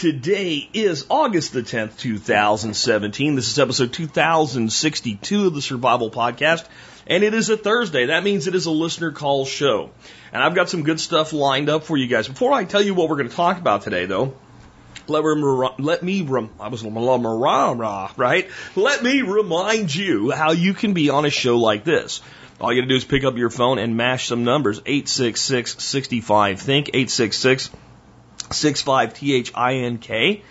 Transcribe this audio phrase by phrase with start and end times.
[0.00, 3.34] Today is August the 10th, 2017.
[3.34, 6.66] This is episode 2062 of the Survival Podcast,
[7.06, 8.06] and it is a Thursday.
[8.06, 9.90] That means it is a listener call show.
[10.32, 12.28] And I've got some good stuff lined up for you guys.
[12.28, 14.32] Before I tell you what we're going to talk about today, though,
[15.06, 15.22] let,
[15.78, 16.82] let me, rem- I was
[18.16, 18.48] right?
[18.76, 22.22] Let me remind you how you can be on a show like this.
[22.58, 24.78] All you gotta do is pick up your phone and mash some numbers.
[24.78, 27.68] 866 65 Think, 866
[28.52, 30.42] 65 T H I N K.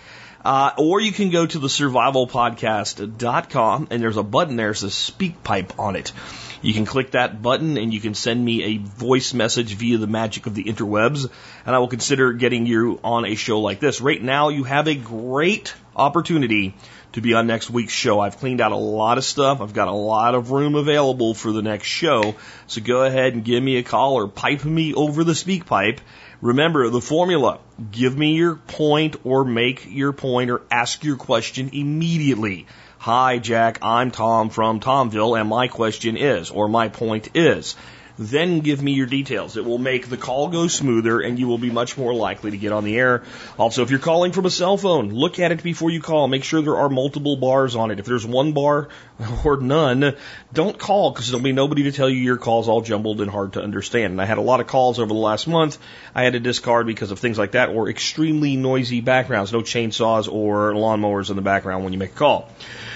[0.43, 4.93] Uh, or you can go to the survivalpodcast.com and there's a button there that says
[4.93, 6.13] SpeakPipe on it.
[6.61, 10.07] You can click that button and you can send me a voice message via the
[10.07, 11.29] magic of the interwebs,
[11.65, 14.01] and I will consider getting you on a show like this.
[14.01, 16.75] Right now, you have a great opportunity
[17.13, 18.19] to be on next week's show.
[18.19, 19.61] I've cleaned out a lot of stuff.
[19.61, 22.35] I've got a lot of room available for the next show.
[22.67, 25.99] So go ahead and give me a call or pipe me over the SpeakPipe.
[26.41, 27.59] Remember the formula.
[27.91, 32.65] Give me your point or make your point or ask your question immediately.
[32.97, 37.75] Hi, Jack, I'm Tom from Tomville, and my question is, or my point is.
[38.17, 39.57] Then give me your details.
[39.57, 42.57] It will make the call go smoother and you will be much more likely to
[42.57, 43.23] get on the air.
[43.57, 46.27] Also, if you're calling from a cell phone, look at it before you call.
[46.27, 47.99] Make sure there are multiple bars on it.
[47.99, 48.89] If there's one bar
[49.43, 50.15] or none,
[50.53, 53.53] don't call because there'll be nobody to tell you your call's all jumbled and hard
[53.53, 54.11] to understand.
[54.11, 55.77] And I had a lot of calls over the last month
[56.15, 59.51] I had to discard because of things like that or extremely noisy backgrounds.
[59.51, 62.49] No chainsaws or lawnmowers in the background when you make a call.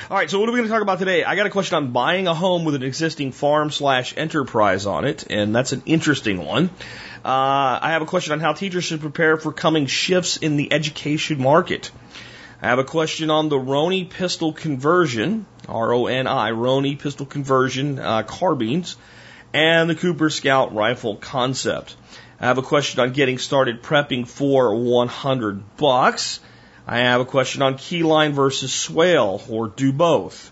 [0.09, 1.23] All right, so what are we going to talk about today?
[1.23, 5.05] I got a question on buying a home with an existing farm slash enterprise on
[5.05, 6.69] it, and that's an interesting one.
[7.25, 10.71] Uh, I have a question on how teachers should prepare for coming shifts in the
[10.71, 11.89] education market.
[12.61, 18.95] I have a question on the Roni pistol conversion, R-O-N-I, Roni pistol conversion uh, carbines,
[19.53, 21.95] and the Cooper Scout rifle concept.
[22.39, 26.39] I have a question on getting started prepping for 100 bucks.
[26.85, 30.51] I have a question on keyline versus swale, or do both.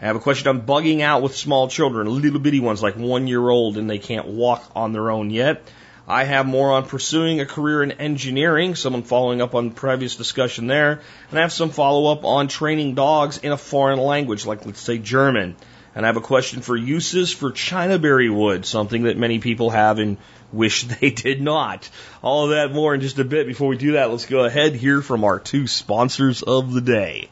[0.00, 3.26] I have a question on bugging out with small children, little bitty ones like one
[3.26, 5.62] year old and they can't walk on their own yet.
[6.08, 10.66] I have more on pursuing a career in engineering, someone following up on previous discussion
[10.66, 11.00] there.
[11.30, 14.80] And I have some follow up on training dogs in a foreign language, like let's
[14.80, 15.56] say German.
[15.94, 19.98] And I have a question for uses for Chinaberry wood, something that many people have
[19.98, 20.18] and
[20.52, 21.88] Wish they did not.
[22.22, 23.46] All of that more in just a bit.
[23.46, 27.30] Before we do that, let's go ahead hear from our two sponsors of the day.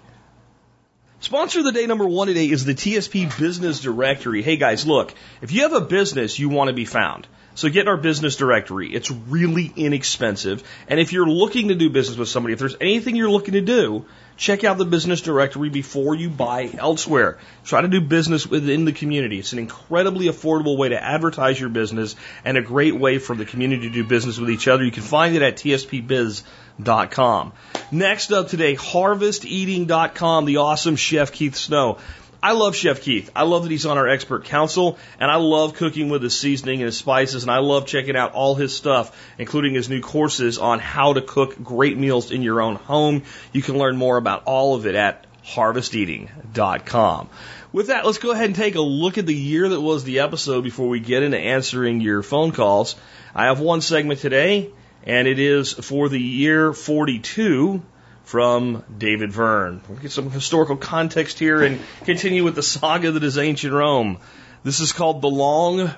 [1.20, 4.42] Sponsor of the day number one today is the TSP Business Directory.
[4.42, 7.26] Hey guys, look, if you have a business, you want to be found.
[7.54, 8.92] So get our business directory.
[8.92, 10.62] It's really inexpensive.
[10.88, 13.60] And if you're looking to do business with somebody, if there's anything you're looking to
[13.60, 14.06] do,
[14.37, 17.38] check out the business directory before you buy elsewhere.
[17.65, 19.38] Try to do business within the community.
[19.38, 23.44] It's an incredibly affordable way to advertise your business and a great way for the
[23.44, 24.84] community to do business with each other.
[24.84, 27.53] You can find it at tspbiz.com.
[27.92, 31.98] Next up today, harvesteating.com, the awesome chef Keith Snow.
[32.44, 33.31] I love Chef Keith.
[33.34, 36.81] I love that he's on our expert council, and I love cooking with his seasoning
[36.81, 40.59] and his spices, and I love checking out all his stuff, including his new courses
[40.59, 43.22] on how to cook great meals in your own home.
[43.54, 47.31] You can learn more about all of it at harvesteating.com.
[47.72, 50.19] With that, let's go ahead and take a look at the year that was the
[50.19, 52.94] episode before we get into answering your phone calls.
[53.34, 54.69] I have one segment today,
[55.04, 57.83] and it is for the year 42
[58.24, 59.82] from David Verne.
[59.88, 64.18] We'll get some historical context here and continue with the saga that is ancient Rome.
[64.64, 65.90] This is called the long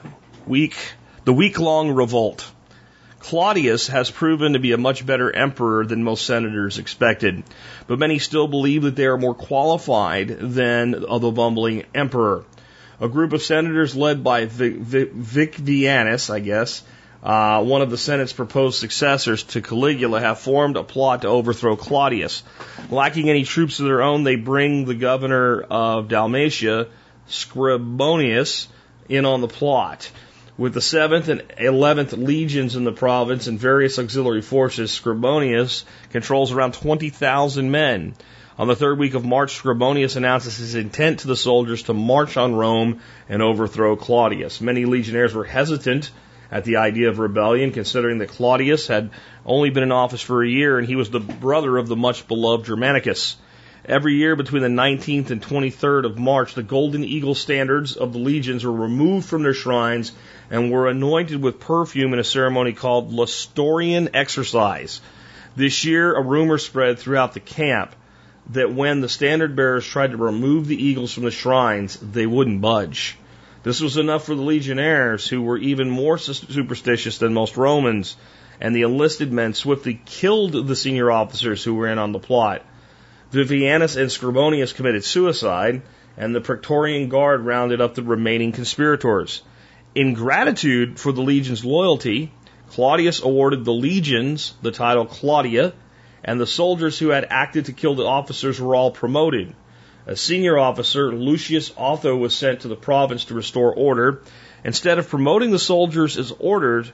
[0.46, 0.76] week,
[1.24, 2.50] the week long revolt.
[3.20, 7.42] Claudius has proven to be a much better emperor than most senators expected,
[7.86, 12.44] but many still believe that they are more qualified than the bumbling emperor.
[13.00, 16.82] A group of senators led by Vic, Vic, Vicvianus, I guess,
[17.26, 21.74] uh, one of the Senate's proposed successors to Caligula, have formed a plot to overthrow
[21.74, 22.44] Claudius.
[22.88, 26.86] Lacking any troops of their own, they bring the governor of Dalmatia,
[27.28, 28.68] Scribonius,
[29.08, 30.08] in on the plot.
[30.56, 35.82] With the 7th and 11th legions in the province and various auxiliary forces, Scribonius
[36.12, 38.14] controls around 20,000 men.
[38.56, 42.36] On the third week of March, Scribonius announces his intent to the soldiers to march
[42.36, 44.60] on Rome and overthrow Claudius.
[44.60, 46.12] Many legionnaires were hesitant
[46.50, 49.10] at the idea of rebellion, considering that Claudius had
[49.44, 52.28] only been in office for a year and he was the brother of the much
[52.28, 53.36] beloved Germanicus.
[53.84, 58.18] Every year between the 19th and 23rd of March, the golden eagle standards of the
[58.18, 60.10] legions were removed from their shrines
[60.50, 65.00] and were anointed with perfume in a ceremony called Lustorian exercise.
[65.54, 67.94] This year, a rumor spread throughout the camp
[68.50, 72.60] that when the standard bearers tried to remove the eagles from the shrines, they wouldn't
[72.60, 73.16] budge.
[73.66, 78.16] This was enough for the legionnaires, who were even more superstitious than most Romans,
[78.60, 82.64] and the enlisted men swiftly killed the senior officers who were in on the plot.
[83.32, 85.82] Vivianus and Scribonius committed suicide,
[86.16, 89.42] and the Praetorian Guard rounded up the remaining conspirators.
[89.96, 92.30] In gratitude for the legion's loyalty,
[92.70, 95.72] Claudius awarded the legions the title Claudia,
[96.22, 99.56] and the soldiers who had acted to kill the officers were all promoted.
[100.08, 104.22] A senior officer, Lucius Otho, was sent to the province to restore order.
[104.62, 106.92] Instead of promoting the soldiers as ordered,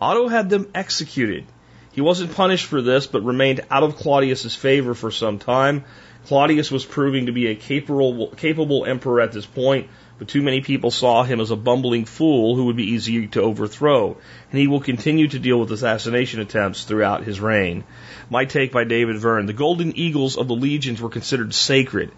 [0.00, 1.44] Otho had them executed.
[1.92, 5.84] He wasn't punished for this, but remained out of Claudius's favor for some time.
[6.26, 9.88] Claudius was proving to be a capable, capable emperor at this point,
[10.18, 13.42] but too many people saw him as a bumbling fool who would be easy to
[13.42, 14.16] overthrow,
[14.50, 17.84] and he will continue to deal with assassination attempts throughout his reign.
[18.30, 19.44] My take by David Verne.
[19.44, 22.10] The golden eagles of the legions were considered sacred,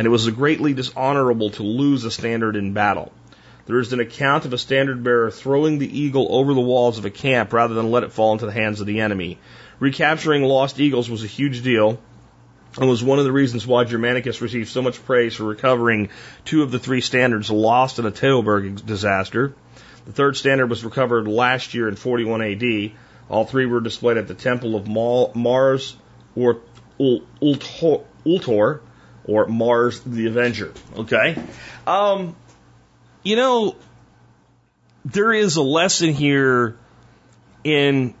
[0.00, 3.12] and it was greatly dishonorable to lose a standard in battle.
[3.66, 7.04] There is an account of a standard bearer throwing the eagle over the walls of
[7.04, 9.36] a camp rather than let it fall into the hands of the enemy.
[9.78, 12.00] Recapturing lost eagles was a huge deal
[12.78, 16.08] and was one of the reasons why Germanicus received so much praise for recovering
[16.46, 19.54] two of the three standards lost in a Teutoburg disaster.
[20.06, 22.92] The third standard was recovered last year in 41 AD.
[23.28, 25.94] All three were displayed at the Temple of Mars
[26.34, 26.62] or
[26.98, 28.80] Ultor,
[29.30, 30.72] or Mars the Avenger.
[30.96, 31.40] Okay?
[31.86, 32.34] Um,
[33.22, 33.76] you know,
[35.04, 36.76] there is a lesson here
[37.62, 38.14] in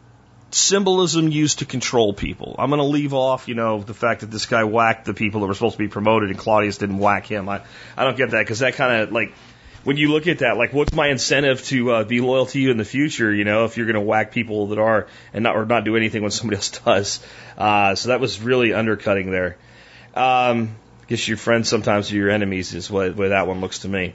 [0.52, 2.54] symbolism used to control people.
[2.58, 5.40] I'm going to leave off, you know, the fact that this guy whacked the people
[5.40, 7.48] that were supposed to be promoted and Claudius didn't whack him.
[7.48, 7.62] I,
[7.96, 9.32] I don't get that because that kind of like,
[9.82, 12.70] when you look at that, like, what's my incentive to uh, be loyal to you
[12.70, 13.32] in the future?
[13.32, 15.96] You know, if you're going to whack people that are and not or not do
[15.96, 17.20] anything when somebody else does.
[17.56, 19.56] Uh, so that was really undercutting there.
[20.14, 20.76] Um,
[21.10, 24.14] guess your friends sometimes are your enemies is what, what that one looks to me.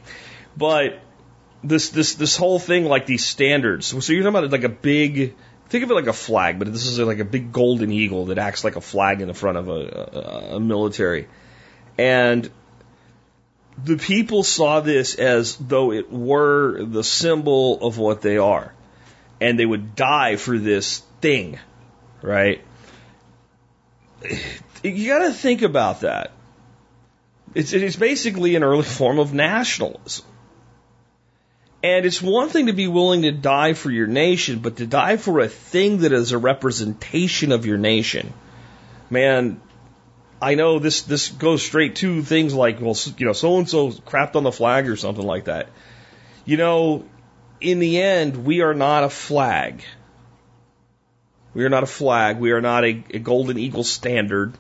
[0.57, 1.00] But
[1.63, 3.88] this this this whole thing, like these standards.
[3.88, 5.36] So you're talking about like a big.
[5.68, 8.38] Think of it like a flag, but this is like a big golden eagle that
[8.38, 11.27] acts like a flag in the front of a, a, a military.
[11.97, 12.50] And
[13.83, 18.74] the people saw this as though it were the symbol of what they are.
[19.42, 21.59] And they would die for this thing,
[22.21, 22.63] right?
[24.83, 26.31] You got to think about that.
[27.56, 30.25] It's, it's basically an early form of nationalism.
[31.81, 35.18] And it's one thing to be willing to die for your nation, but to die
[35.18, 38.34] for a thing that is a representation of your nation.
[39.10, 39.62] Man,
[40.42, 43.92] I know this, this goes straight to things like, well, you know, so and so
[43.92, 45.69] crapped on the flag or something like that.
[46.44, 47.06] You know,
[47.62, 49.84] in the end, we are not a flag.
[51.54, 52.40] We are not a flag.
[52.40, 54.57] We are not a, a golden eagle standard.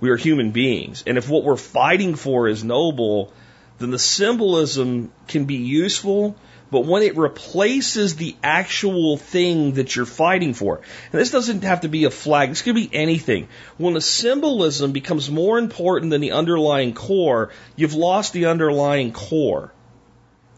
[0.00, 1.04] We are human beings.
[1.06, 3.32] And if what we're fighting for is noble,
[3.78, 6.36] then the symbolism can be useful,
[6.70, 10.80] but when it replaces the actual thing that you're fighting for,
[11.12, 13.48] and this doesn't have to be a flag, this could be anything.
[13.76, 19.72] When the symbolism becomes more important than the underlying core, you've lost the underlying core.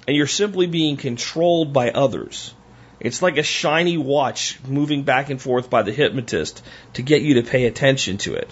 [0.07, 2.52] And you're simply being controlled by others.
[2.99, 6.62] It's like a shiny watch moving back and forth by the hypnotist
[6.95, 8.50] to get you to pay attention to it.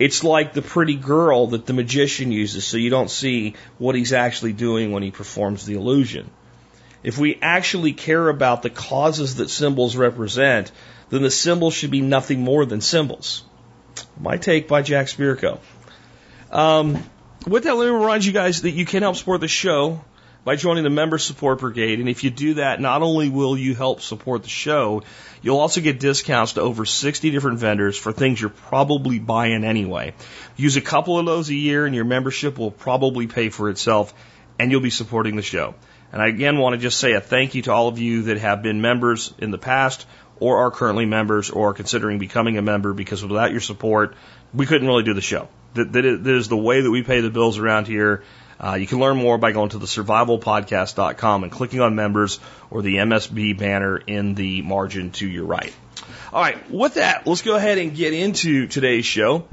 [0.00, 4.14] It's like the pretty girl that the magician uses so you don't see what he's
[4.14, 6.30] actually doing when he performs the illusion.
[7.02, 10.72] If we actually care about the causes that symbols represent,
[11.10, 13.44] then the symbols should be nothing more than symbols.
[14.18, 15.58] My take by Jack Spirko.
[16.50, 17.04] Um,
[17.46, 20.02] with that, let me remind you guys that you can help support the show
[20.44, 22.00] by joining the Member Support Brigade.
[22.00, 25.02] And if you do that, not only will you help support the show,
[25.42, 30.14] you'll also get discounts to over 60 different vendors for things you're probably buying anyway.
[30.56, 34.14] Use a couple of those a year and your membership will probably pay for itself
[34.58, 35.74] and you'll be supporting the show.
[36.12, 38.38] And I again want to just say a thank you to all of you that
[38.38, 40.06] have been members in the past
[40.40, 44.14] or are currently members or are considering becoming a member because without your support,
[44.52, 45.48] we couldn't really do the show.
[45.74, 48.24] That, is the way that we pay the bills around here.
[48.62, 52.38] Uh, you can learn more by going to the survivalpodcast.com and clicking on members
[52.70, 55.74] or the MSB banner in the margin to your right.
[56.32, 59.48] All right, with that, let's go ahead and get into today's show.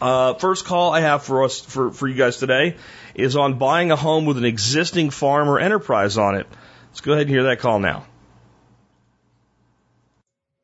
[0.00, 2.76] Uh, first call I have for us for, for you guys today
[3.14, 6.46] is on buying a home with an existing farm or enterprise on it.
[6.90, 8.06] Let's go ahead and hear that call now.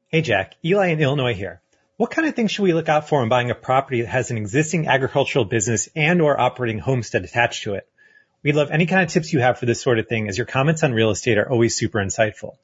[0.09, 1.61] Hey Jack, Eli in Illinois here.
[1.97, 4.33] What kind of things should we look out for in buying a property that has
[4.33, 7.89] an existing agricultural business and or operating homestead attached to it?
[8.43, 10.45] We'd love any kind of tips you have for this sort of thing as your
[10.45, 12.57] comments on real estate are always super insightful.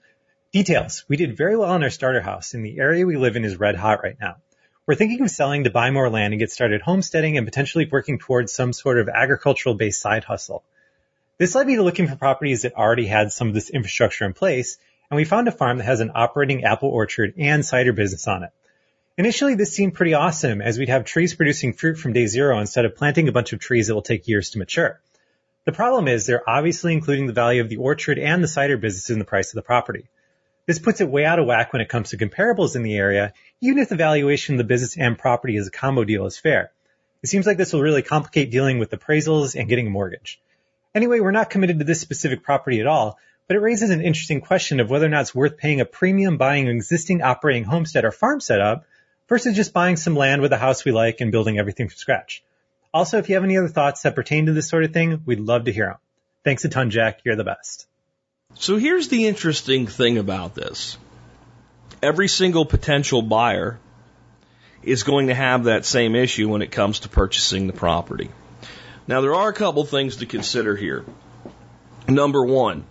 [0.50, 1.04] Details.
[1.06, 3.54] We did very well in our starter house and the area we live in is
[3.54, 4.38] red hot right now.
[4.84, 8.18] We're thinking of selling to buy more land and get started homesteading and potentially working
[8.18, 10.64] towards some sort of agricultural based side hustle.
[11.38, 14.32] This led me to looking for properties that already had some of this infrastructure in
[14.32, 18.26] place, and we found a farm that has an operating apple orchard and cider business
[18.26, 18.50] on it.
[19.20, 22.86] Initially, this seemed pretty awesome as we'd have trees producing fruit from day zero instead
[22.86, 24.98] of planting a bunch of trees that will take years to mature.
[25.66, 29.10] The problem is they're obviously including the value of the orchard and the cider business
[29.10, 30.08] in the price of the property.
[30.64, 33.34] This puts it way out of whack when it comes to comparables in the area,
[33.60, 36.72] even if the valuation of the business and property as a combo deal is fair.
[37.22, 40.40] It seems like this will really complicate dealing with appraisals and getting a mortgage.
[40.94, 44.40] Anyway, we're not committed to this specific property at all, but it raises an interesting
[44.40, 48.06] question of whether or not it's worth paying a premium buying an existing operating homestead
[48.06, 48.86] or farm setup
[49.30, 52.42] versus just buying some land with a house we like and building everything from scratch.
[52.92, 55.40] Also, if you have any other thoughts that pertain to this sort of thing, we'd
[55.40, 55.96] love to hear them.
[56.44, 57.20] Thanks a ton, Jack.
[57.24, 57.86] You're the best.
[58.54, 60.98] So here's the interesting thing about this.
[62.02, 63.78] Every single potential buyer
[64.82, 68.30] is going to have that same issue when it comes to purchasing the property.
[69.06, 71.04] Now, there are a couple things to consider here.
[72.08, 72.84] Number one,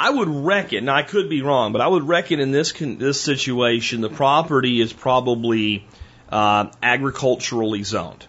[0.00, 3.20] I would reckon, now I could be wrong, but I would reckon in this this
[3.20, 5.86] situation, the property is probably
[6.32, 8.24] uh, agriculturally zoned.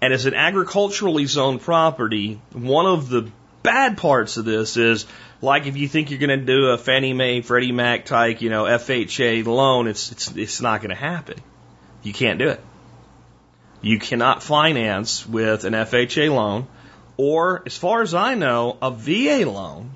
[0.00, 3.30] And as an agriculturally zoned property, one of the
[3.62, 5.06] bad parts of this is
[5.40, 8.50] like if you think you're going to do a Fannie Mae, Freddie Mac type, you
[8.50, 11.36] know, FHA loan, it's it's it's not going to happen.
[12.02, 12.60] You can't do it.
[13.82, 16.66] You cannot finance with an FHA loan,
[17.16, 19.92] or as far as I know, a VA loan,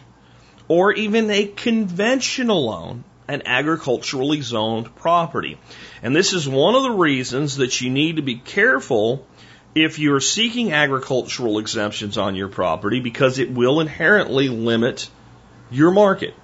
[0.68, 5.58] or even a conventional loan, an agriculturally zoned property.
[6.02, 9.26] And this is one of the reasons that you need to be careful
[9.74, 15.08] if you're seeking agricultural exemptions on your property because it will inherently limit
[15.70, 16.34] your market.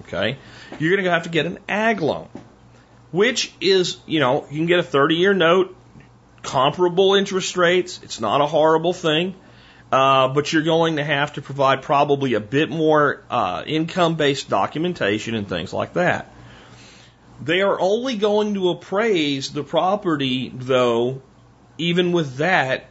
[0.00, 0.38] Okay?
[0.78, 2.28] You're going to have to get an ag loan,
[3.12, 5.76] which is, you know, you can get a 30 year note,
[6.42, 8.00] comparable interest rates.
[8.02, 9.34] It's not a horrible thing.
[9.92, 14.48] Uh, but you're going to have to provide probably a bit more uh, income based
[14.48, 16.32] documentation and things like that.
[17.42, 21.20] They are only going to appraise the property, though,
[21.76, 22.86] even with that,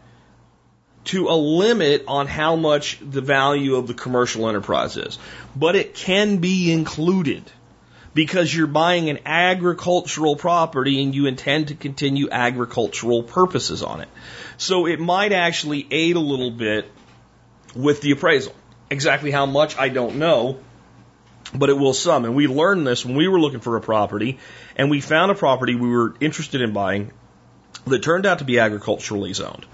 [1.05, 5.17] to a limit on how much the value of the commercial enterprise is.
[5.55, 7.43] But it can be included
[8.13, 14.09] because you're buying an agricultural property and you intend to continue agricultural purposes on it.
[14.57, 16.91] So it might actually aid a little bit
[17.75, 18.53] with the appraisal.
[18.89, 20.59] Exactly how much, I don't know,
[21.53, 22.25] but it will some.
[22.25, 24.39] And we learned this when we were looking for a property
[24.75, 27.11] and we found a property we were interested in buying
[27.85, 29.65] that turned out to be agriculturally zoned.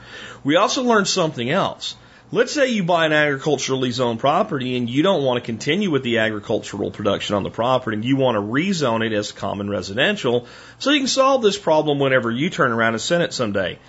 [0.44, 1.96] We also learned something else.
[2.29, 6.03] Let's say you buy an agriculturally zoned property and you don't want to continue with
[6.03, 10.46] the agricultural production on the property and you want to rezone it as common residential
[10.77, 13.79] so you can solve this problem whenever you turn around and send it someday.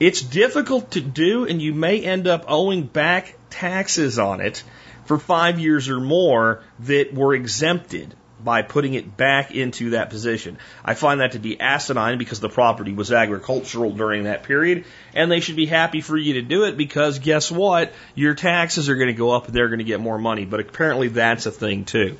[0.00, 4.62] It's difficult to do and you may end up owing back taxes on it
[5.04, 10.58] for five years or more that were exempted by putting it back into that position.
[10.84, 14.84] I find that to be asinine because the property was agricultural during that period,
[15.14, 17.92] and they should be happy for you to do it because guess what?
[18.14, 20.60] Your taxes are going to go up and they're going to get more money, but
[20.60, 22.18] apparently that's a thing too.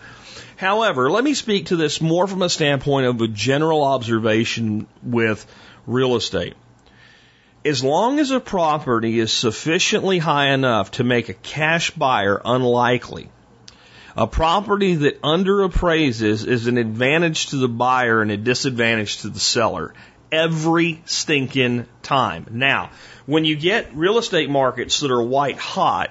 [0.56, 5.44] However, let me speak to this more from a standpoint of a general observation with
[5.86, 6.54] real estate.
[7.64, 13.30] As long as a property is sufficiently high enough to make a cash buyer unlikely,
[14.16, 19.40] a property that underappraises is an advantage to the buyer and a disadvantage to the
[19.40, 19.94] seller
[20.30, 22.46] every stinking time.
[22.50, 22.90] Now,
[23.26, 26.10] when you get real estate markets that are white hot,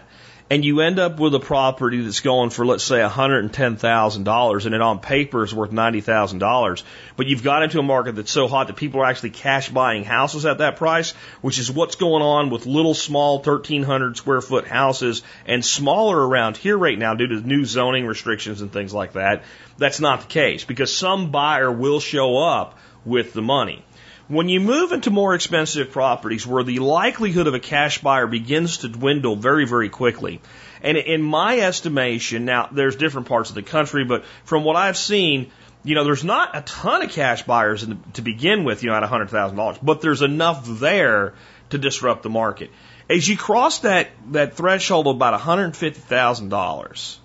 [0.51, 4.81] and you end up with a property that's going for let's say $110,000 and it
[4.81, 6.83] on paper is worth $90,000
[7.15, 10.03] but you've got into a market that's so hot that people are actually cash buying
[10.03, 14.67] houses at that price which is what's going on with little small 1300 square foot
[14.67, 19.13] houses and smaller around here right now due to new zoning restrictions and things like
[19.13, 19.43] that.
[19.77, 23.85] That's not the case because some buyer will show up with the money
[24.31, 28.77] when you move into more expensive properties where the likelihood of a cash buyer begins
[28.77, 30.39] to dwindle very, very quickly,
[30.81, 34.95] and in my estimation, now there's different parts of the country, but from what I've
[34.95, 35.51] seen,
[35.83, 38.95] you know, there's not a ton of cash buyers the, to begin with, you know,
[38.95, 41.33] at $100,000, but there's enough there
[41.71, 42.71] to disrupt the market.
[43.09, 47.17] As you cross that, that threshold of about $150,000,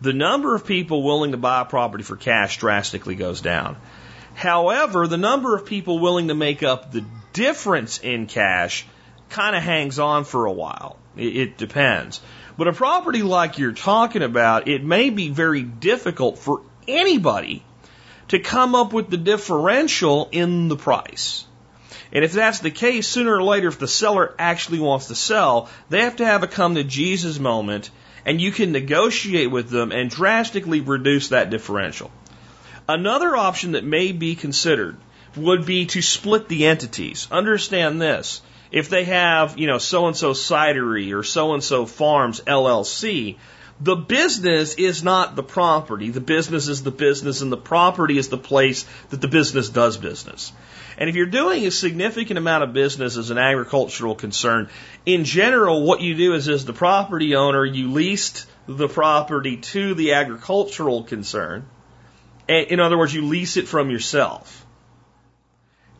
[0.00, 3.76] the number of people willing to buy a property for cash drastically goes down.
[4.34, 8.86] However, the number of people willing to make up the difference in cash
[9.28, 10.96] kind of hangs on for a while.
[11.16, 12.20] It, it depends.
[12.56, 17.64] But a property like you're talking about, it may be very difficult for anybody
[18.28, 21.44] to come up with the differential in the price.
[22.12, 25.70] And if that's the case, sooner or later, if the seller actually wants to sell,
[25.88, 27.90] they have to have a come to Jesus moment
[28.24, 32.10] and you can negotiate with them and drastically reduce that differential.
[32.92, 34.98] Another option that may be considered
[35.34, 37.26] would be to split the entities.
[37.30, 38.42] Understand this.
[38.70, 43.36] If they have, you know, so and so cidery or so and so farms LLC,
[43.80, 46.10] the business is not the property.
[46.10, 49.96] The business is the business and the property is the place that the business does
[49.96, 50.52] business.
[50.98, 54.68] And if you're doing a significant amount of business as an agricultural concern,
[55.06, 59.94] in general, what you do is as the property owner, you leased the property to
[59.94, 61.64] the agricultural concern.
[62.48, 64.66] In other words, you lease it from yourself.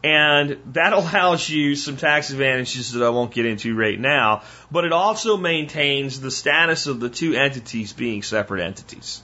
[0.05, 4.85] And that allows you some tax advantages that I won't get into right now, but
[4.85, 9.23] it also maintains the status of the two entities being separate entities.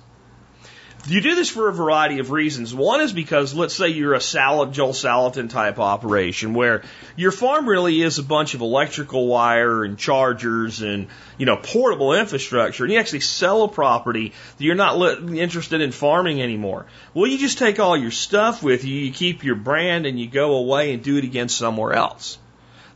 [1.07, 2.75] You do this for a variety of reasons.
[2.75, 6.83] One is because, let's say you're a salad, Joel Salatin type operation where
[7.17, 11.07] your farm really is a bunch of electrical wire and chargers and,
[11.39, 15.01] you know, portable infrastructure and you actually sell a property that you're not
[15.33, 16.85] interested in farming anymore.
[17.15, 20.29] Well, you just take all your stuff with you, you keep your brand and you
[20.29, 22.39] go away and do it again somewhere else.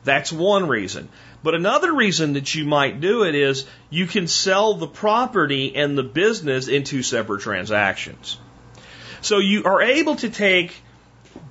[0.04, 1.08] That's one reason.
[1.42, 5.98] But another reason that you might do it is you can sell the property and
[5.98, 8.38] the business in two separate transactions.
[9.22, 10.74] So you are able to take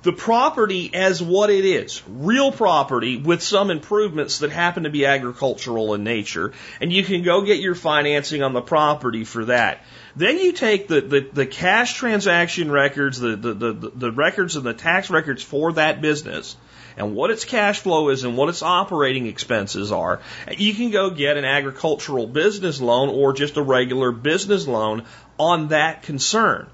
[0.02, 5.06] the property as what it is, real property with some improvements that happen to be
[5.06, 9.84] agricultural in nature, and you can go get your financing on the property for that.
[10.16, 14.64] Then you take the, the, the cash transaction records, the, the, the, the records and
[14.64, 16.56] the tax records for that business,
[16.96, 20.20] and what its cash flow is and what its operating expenses are,
[20.56, 25.04] you can go get an agricultural business loan or just a regular business loan
[25.38, 26.68] on that concern.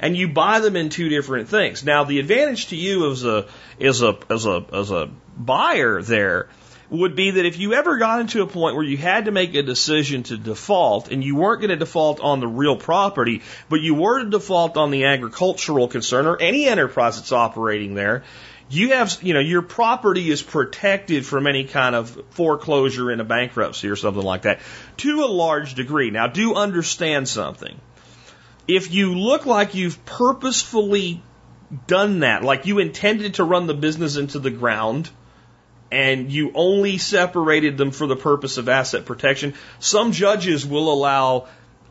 [0.00, 1.84] And you buy them in two different things.
[1.84, 3.46] Now, the advantage to you as a,
[3.80, 6.48] as a, as a, as a buyer there
[6.90, 9.54] would be that if you ever got into a point where you had to make
[9.54, 13.80] a decision to default and you weren't going to default on the real property, but
[13.80, 18.24] you were to default on the agricultural concern or any enterprise that's operating there,
[18.68, 23.24] you have, you know, your property is protected from any kind of foreclosure in a
[23.24, 24.60] bankruptcy or something like that
[24.98, 26.10] to a large degree.
[26.10, 27.78] Now, do understand something.
[28.66, 31.22] If you look like you've purposefully
[31.86, 35.10] done that, like you intended to run the business into the ground,
[35.92, 41.46] and you only separated them for the purpose of asset protection, some judges will allow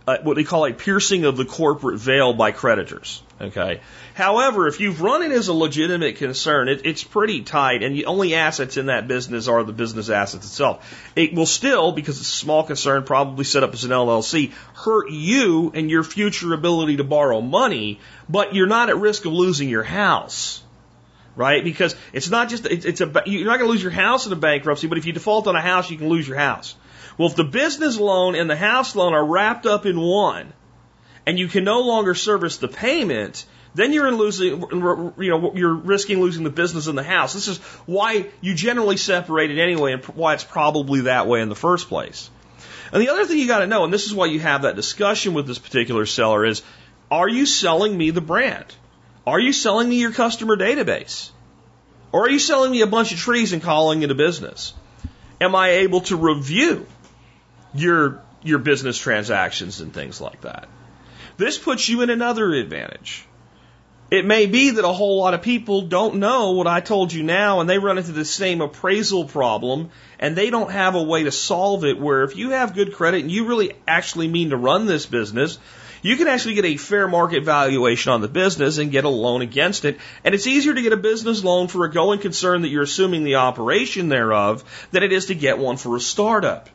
[0.05, 3.23] uh, what they call a piercing of the corporate veil by creditors.
[3.39, 3.79] Okay.
[4.13, 8.05] However, if you've run it as a legitimate concern, it, it's pretty tight, and the
[8.05, 11.11] only assets in that business are the business assets itself.
[11.15, 15.09] It will still, because it's a small concern, probably set up as an LLC, hurt
[15.09, 17.99] you and your future ability to borrow money,
[18.29, 20.61] but you're not at risk of losing your house.
[21.35, 21.63] Right?
[21.63, 24.33] Because it's not just, it's, it's a, you're not going to lose your house in
[24.33, 26.75] a bankruptcy, but if you default on a house, you can lose your house.
[27.17, 30.53] Well, if the business loan and the house loan are wrapped up in one,
[31.25, 36.21] and you can no longer service the payment, then you're losing, you know, you're risking
[36.21, 37.33] losing the business and the house.
[37.33, 41.49] This is why you generally separate it anyway, and why it's probably that way in
[41.49, 42.29] the first place.
[42.91, 44.75] And the other thing you got to know, and this is why you have that
[44.75, 46.61] discussion with this particular seller, is:
[47.09, 48.65] Are you selling me the brand?
[49.25, 51.31] Are you selling me your customer database?
[52.11, 54.73] Or are you selling me a bunch of trees and calling it a business?
[55.41, 56.85] Am I able to review
[57.73, 60.67] your your business transactions and things like that?
[61.37, 63.25] This puts you in another advantage.
[64.13, 67.23] It may be that a whole lot of people don't know what I told you
[67.23, 71.23] now and they run into the same appraisal problem and they don't have a way
[71.23, 74.55] to solve it where if you have good credit and you really actually mean to
[74.55, 75.57] run this business,
[76.03, 79.41] you can actually get a fair market valuation on the business and get a loan
[79.41, 79.97] against it.
[80.23, 83.23] And it's easier to get a business loan for a going concern that you're assuming
[83.23, 86.69] the operation thereof than it is to get one for a startup.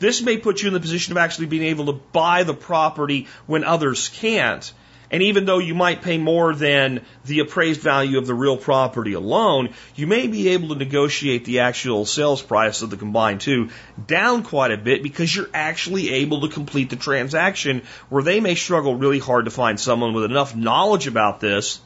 [0.00, 3.26] This may put you in the position of actually being able to buy the property
[3.46, 4.70] when others can't.
[5.10, 9.14] And even though you might pay more than the appraised value of the real property
[9.14, 13.70] alone, you may be able to negotiate the actual sales price of the combined two
[14.06, 18.54] down quite a bit because you're actually able to complete the transaction where they may
[18.54, 21.80] struggle really hard to find someone with enough knowledge about this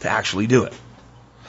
[0.00, 0.72] to actually do it.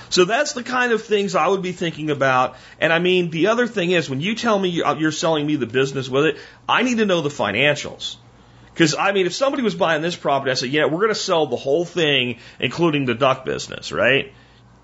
[0.10, 2.56] So that's the kind of things I would be thinking about.
[2.80, 5.66] And I mean, the other thing is when you tell me you're selling me the
[5.66, 6.38] business with it,
[6.70, 8.18] I need to know the financials.
[8.76, 11.16] Because, I mean, if somebody was buying this property, I said, yeah, we're going to
[11.16, 14.34] sell the whole thing, including the duck business, right?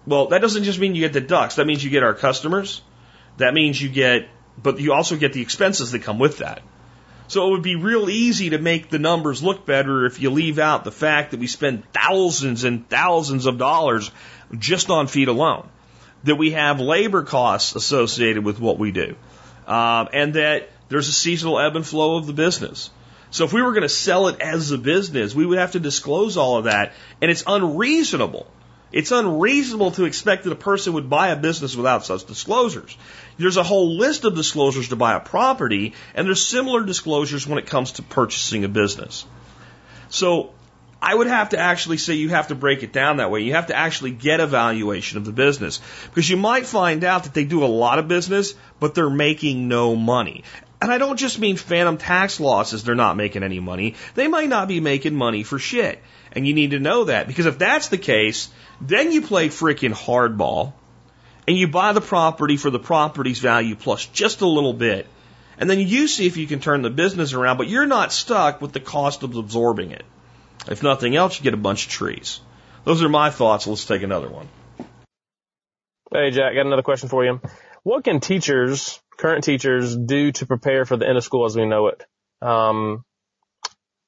[0.08, 1.56] Well, that doesn't just mean you get the ducks.
[1.56, 2.82] That means you get our customers.
[3.36, 6.62] That means you get, but you also get the expenses that come with that.
[7.28, 10.58] So it would be real easy to make the numbers look better if you leave
[10.58, 14.10] out the fact that we spend thousands and thousands of dollars
[14.58, 15.68] just on feed alone.
[16.24, 19.18] That we have labor costs associated with what we do.
[19.68, 22.90] Um, and that there's a seasonal ebb and flow of the business.
[23.32, 25.80] So if we were going to sell it as a business, we would have to
[25.80, 26.94] disclose all of that.
[27.22, 28.46] And it's unreasonable.
[28.92, 32.98] It's unreasonable to expect that a person would buy a business without such disclosures.
[33.38, 37.58] There's a whole list of disclosures to buy a property, and there's similar disclosures when
[37.58, 39.26] it comes to purchasing a business.
[40.10, 40.52] So
[41.02, 43.42] I would have to actually say you have to break it down that way.
[43.42, 47.24] You have to actually get a valuation of the business because you might find out
[47.24, 50.44] that they do a lot of business, but they're making no money.
[50.82, 53.96] And I don't just mean phantom tax losses, they're not making any money.
[54.16, 56.02] They might not be making money for shit.
[56.32, 58.50] And you need to know that because if that's the case,
[58.82, 60.74] then you play freaking hardball
[61.48, 65.08] and you buy the property for the property's value plus just a little bit.
[65.60, 68.62] And then you see if you can turn the business around, but you're not stuck
[68.62, 70.06] with the cost of absorbing it.
[70.68, 72.40] If nothing else, you get a bunch of trees.
[72.86, 73.68] Those are my thoughts.
[73.68, 74.48] Let's take another one.
[76.12, 77.40] Hey, Jack, got another question for you.
[77.84, 81.66] What can teachers current teachers do to prepare for the end of school as we
[81.66, 82.04] know it.
[82.42, 83.06] Um,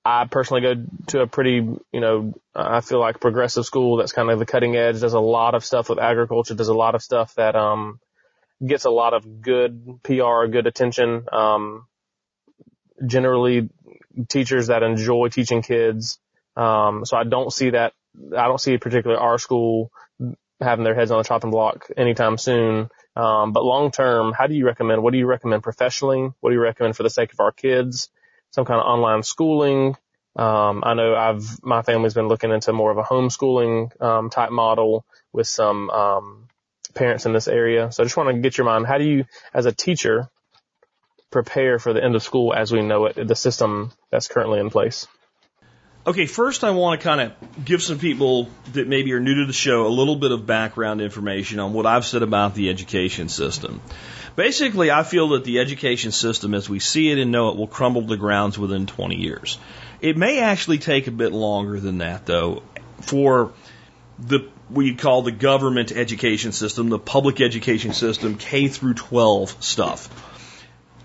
[0.04, 1.58] I personally go to a pretty,
[1.92, 5.00] you know, I feel like progressive school that's kind of the cutting edge.
[5.00, 6.56] Does a lot of stuff with agriculture.
[6.56, 8.00] Does a lot of stuff that um,
[8.66, 11.28] gets a lot of good PR, good attention.
[11.32, 11.86] Um,
[13.06, 13.70] generally,
[14.30, 16.18] teachers that enjoy teaching kids.
[16.58, 17.94] Um, so I don't see that.
[18.36, 19.92] I don't see particularly our school
[20.60, 22.90] having their heads on the chopping block anytime soon.
[23.16, 25.04] Um, but long term, how do you recommend?
[25.04, 26.32] What do you recommend professionally?
[26.40, 28.10] What do you recommend for the sake of our kids?
[28.52, 29.96] Some kind of online schooling.
[30.36, 34.52] Um, I know I've my family's been looking into more of a homeschooling um, type
[34.52, 36.48] model with some um,
[36.96, 37.92] parents in this area.
[37.92, 38.88] So I just want to get your mind.
[38.88, 40.30] How do you, as a teacher,
[41.32, 44.72] prepare for the end of school as we know it, the system that's currently in
[44.72, 45.08] place?
[46.06, 49.46] Okay, first I want to kind of give some people that maybe are new to
[49.46, 53.30] the show a little bit of background information on what I've said about the education
[53.30, 53.80] system.
[54.36, 57.68] Basically, I feel that the education system as we see it and know it will
[57.68, 59.58] crumble to the grounds within 20 years.
[60.02, 62.64] It may actually take a bit longer than that though
[63.00, 63.54] for
[64.20, 69.64] the what you call the government education system, the public education system, K through 12
[69.64, 70.10] stuff.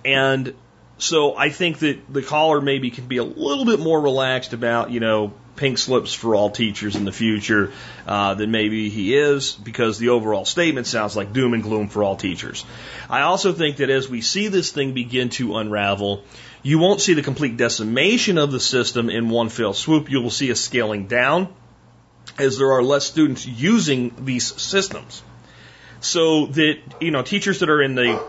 [0.04, 0.54] And
[0.98, 4.90] so I think that the caller maybe can be a little bit more relaxed about,
[4.90, 7.72] you know, pink slips for all teachers in the future
[8.06, 12.02] uh, than maybe he is because the overall statement sounds like doom and gloom for
[12.02, 12.64] all teachers.
[13.11, 16.24] I also think that as we see this thing begin to unravel,
[16.62, 20.11] you won't see the complete decimation of the system in one fell swoop.
[20.11, 21.48] You will see a scaling down
[22.38, 25.22] as there are less students using these systems.
[26.00, 28.22] So that, you know, teachers that are in the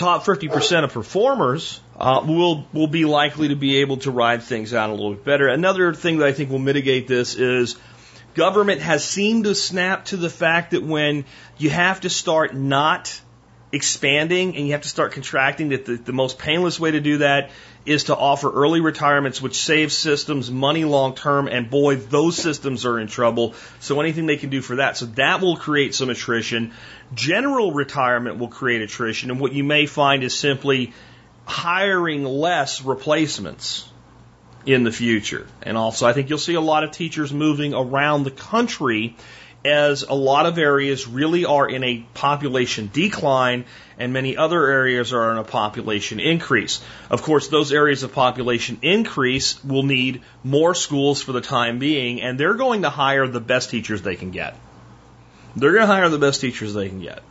[0.00, 4.72] top 50% of performers uh, will will be likely to be able to ride things
[4.72, 5.46] out a little bit better.
[5.46, 7.76] Another thing that I think will mitigate this is
[8.34, 11.26] government has seemed to snap to the fact that when
[11.58, 13.20] you have to start not
[13.72, 17.18] expanding and you have to start contracting, that the, the most painless way to do
[17.18, 17.50] that
[17.86, 21.48] is to offer early retirements, which saves systems money long term.
[21.48, 23.54] And boy, those systems are in trouble.
[23.80, 24.96] So anything they can do for that.
[24.96, 26.72] So that will create some attrition.
[27.14, 29.30] General retirement will create attrition.
[29.30, 30.92] And what you may find is simply
[31.46, 33.88] hiring less replacements
[34.66, 35.46] in the future.
[35.62, 39.16] And also, I think you'll see a lot of teachers moving around the country
[39.64, 43.64] as a lot of areas really are in a population decline
[44.00, 46.80] and many other areas are in a population increase.
[47.10, 52.20] Of course, those areas of population increase will need more schools for the time being,
[52.20, 54.56] and they're going to hire the best teachers they can get.
[55.54, 57.22] They're going to hire the best teachers they can get.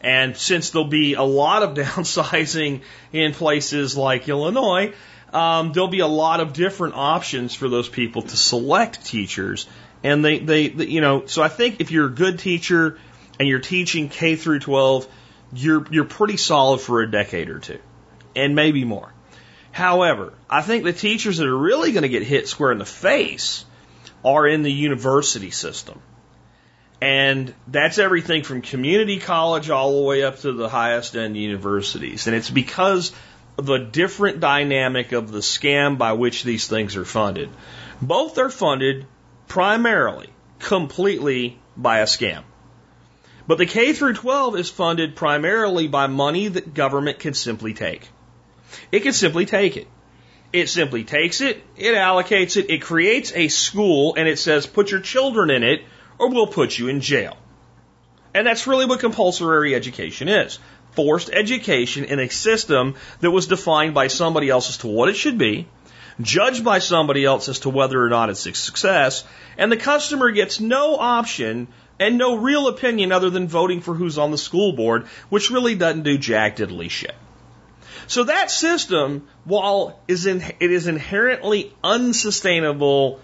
[0.00, 2.80] And since there'll be a lot of downsizing
[3.12, 4.94] in places like Illinois,
[5.32, 9.66] um, there'll be a lot of different options for those people to select teachers
[10.06, 12.98] and they, they, they, you know, so I think if you're a good teacher
[13.38, 15.06] and you're teaching K through 12,
[15.52, 17.78] you're, you're pretty solid for a decade or two
[18.36, 19.12] and maybe more.
[19.72, 22.84] However, I think the teachers that are really going to get hit square in the
[22.84, 23.64] face
[24.24, 26.00] are in the university system.
[27.00, 32.26] And that's everything from community college all the way up to the highest end universities.
[32.26, 33.12] And it's because
[33.58, 37.50] of the different dynamic of the scam by which these things are funded.
[38.00, 39.06] Both are funded
[39.46, 40.28] primarily,
[40.58, 42.44] completely by a scam.
[43.46, 48.08] But the K through 12 is funded primarily by money that government can simply take.
[48.90, 49.86] It can simply take it.
[50.52, 54.90] It simply takes it, it allocates it, it creates a school, and it says, put
[54.90, 55.82] your children in it,
[56.18, 57.36] or we'll put you in jail.
[58.32, 60.58] And that's really what compulsory education is.
[60.92, 65.16] Forced education in a system that was defined by somebody else as to what it
[65.16, 65.68] should be,
[66.20, 69.24] judged by somebody else as to whether or not it's a success,
[69.58, 74.18] and the customer gets no option and no real opinion other than voting for who's
[74.18, 77.14] on the school board, which really doesn't do jack diddly shit.
[78.06, 83.20] So that system, while is in, it is inherently unsustainable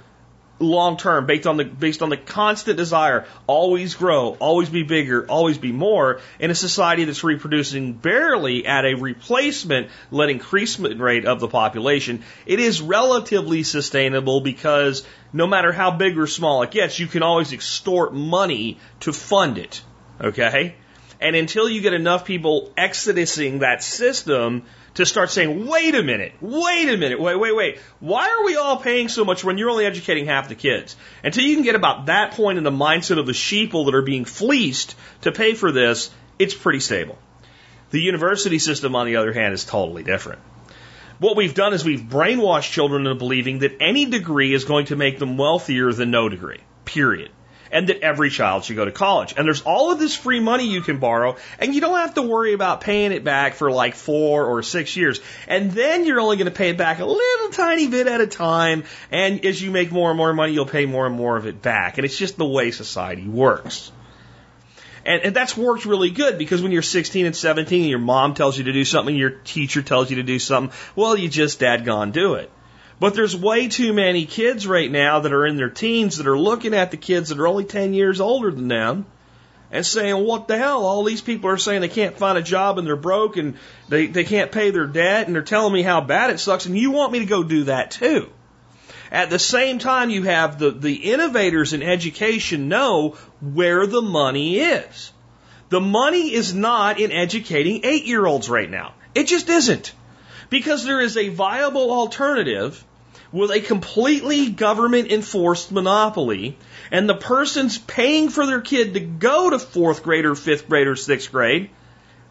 [0.59, 5.27] long term based on the based on the constant desire always grow always be bigger
[5.29, 11.25] always be more in a society that's reproducing barely at a replacement let increasement rate
[11.25, 16.71] of the population it is relatively sustainable because no matter how big or small it
[16.71, 19.83] gets you can always extort money to fund it
[20.23, 20.77] okay?
[21.21, 26.33] And until you get enough people exodusing that system to start saying, wait a minute,
[26.41, 27.79] wait a minute, wait, wait, wait.
[28.01, 30.97] Why are we all paying so much when you're only educating half the kids?
[31.25, 34.03] Until you can get about that point in the mindset of the sheeple that are
[34.03, 37.19] being fleeced to pay for this, it's pretty stable.
[37.91, 40.41] The university system, on the other hand, is totally different.
[41.19, 44.97] What we've done is we've brainwashed children into believing that any degree is going to
[44.97, 46.61] make them wealthier than no degree.
[46.85, 47.31] Period
[47.73, 49.35] and that every child should go to college.
[49.37, 52.23] And there's all of this free money you can borrow, and you don't have to
[52.23, 55.21] worry about paying it back for like four or six years.
[55.49, 58.27] And then you're only going to pay it back a little tiny bit at a
[58.27, 61.47] time, and as you make more and more money, you'll pay more and more of
[61.47, 61.97] it back.
[61.97, 63.91] And it's just the way society works.
[65.05, 68.35] And, and, that's worked really good because when you're 16 and 17 and your mom
[68.35, 71.59] tells you to do something, your teacher tells you to do something, well, you just
[71.59, 72.53] dadgone do it.
[73.03, 76.39] But there's way too many kids right now that are in their teens that are
[76.39, 79.07] looking at the kids that are only 10 years older than them
[79.73, 80.87] and saying, what the hell?
[80.87, 83.57] All these people are saying they can't find a job and they're broke and
[83.89, 86.79] they, they can't pay their debt and they're telling me how bad it sucks and
[86.79, 88.31] you want me to go do that too.
[89.11, 94.61] At the same time, you have the, the innovators in education know where the money
[94.61, 95.13] is.
[95.71, 98.95] The money is not in educating eight year olds right now.
[99.13, 99.93] It just isn't.
[100.51, 102.85] Because there is a viable alternative
[103.33, 106.59] with a completely government enforced monopoly,
[106.91, 110.87] and the person's paying for their kid to go to fourth grade or fifth grade
[110.87, 111.71] or sixth grade,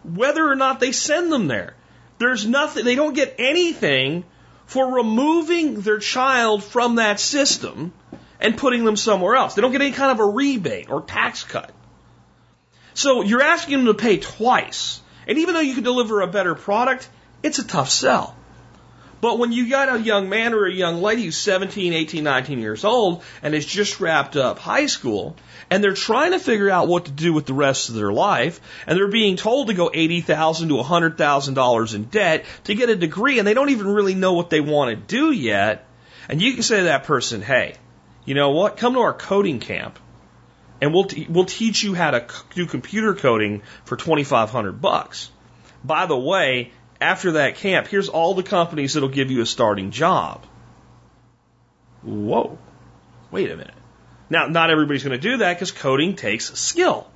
[0.03, 1.75] whether or not they send them there.
[2.19, 4.23] There's nothing, they don't get anything
[4.67, 7.91] for removing their child from that system
[8.39, 9.55] and putting them somewhere else.
[9.55, 11.71] They don't get any kind of a rebate or tax cut.
[12.93, 15.01] So you're asking them to pay twice.
[15.27, 17.09] And even though you can deliver a better product,
[17.41, 18.35] it's a tough sell.
[19.21, 22.59] But when you got a young man or a young lady who's 17, 18, 19
[22.59, 25.35] years old and has just wrapped up high school
[25.69, 28.59] and they're trying to figure out what to do with the rest of their life
[28.87, 33.37] and they're being told to go $80,000 to $100,000 in debt to get a degree
[33.37, 35.85] and they don't even really know what they want to do yet.
[36.27, 37.75] And you can say to that person, hey,
[38.25, 38.77] you know what?
[38.77, 39.99] Come to our coding camp
[40.81, 45.29] and we'll, t- we'll teach you how to c- do computer coding for 2500 bucks.
[45.83, 49.91] By the way, after that camp, here's all the companies that'll give you a starting
[49.91, 50.45] job.
[52.03, 52.57] Whoa.
[53.31, 53.73] Wait a minute.
[54.29, 57.10] Now, not everybody's going to do that because coding takes skill,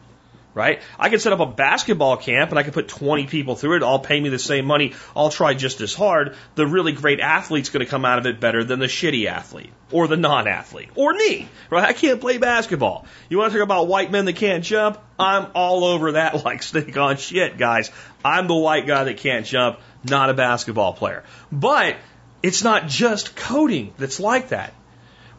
[0.56, 0.82] right?
[0.98, 3.84] I could set up a basketball camp and I could put 20 people through it,
[3.84, 6.36] all pay me the same money, I'll try just as hard.
[6.56, 9.72] The really great athlete's going to come out of it better than the shitty athlete
[9.92, 11.84] or the non athlete or me, right?
[11.84, 13.06] I can't play basketball.
[13.30, 14.98] You want to talk about white men that can't jump?
[15.20, 17.92] I'm all over that like snake on shit, guys.
[18.24, 21.24] I'm the white guy that can't jump, not a basketball player.
[21.52, 21.98] But
[22.42, 24.74] it's not just coding that's like that.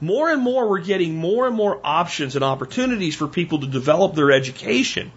[0.00, 4.14] More and more, we're getting more and more options and opportunities for people to develop
[4.14, 5.12] their education.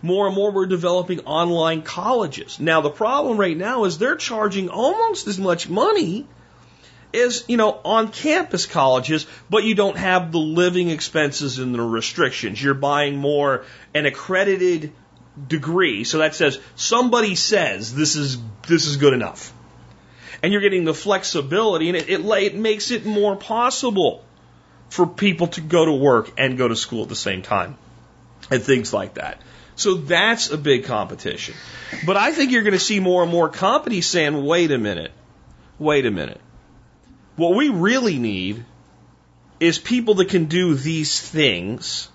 [0.00, 2.58] More and more, we're developing online colleges.
[2.60, 6.26] Now, the problem right now is they're charging almost as much money
[7.14, 11.80] as, you know, on campus colleges, but you don't have the living expenses and the
[11.80, 12.62] restrictions.
[12.62, 14.92] You're buying more an accredited
[15.48, 16.04] degree.
[16.04, 19.52] So that says somebody says this is this is good enough,
[20.42, 24.24] and you're getting the flexibility, and it, it it makes it more possible
[24.88, 27.78] for people to go to work and go to school at the same time,
[28.50, 29.40] and things like that.
[29.74, 31.54] So that's a big competition.
[32.04, 35.12] But I think you're going to see more and more companies saying, wait a minute,
[35.78, 36.40] wait a minute.
[37.36, 38.64] What we really need
[39.60, 42.08] is people that can do these things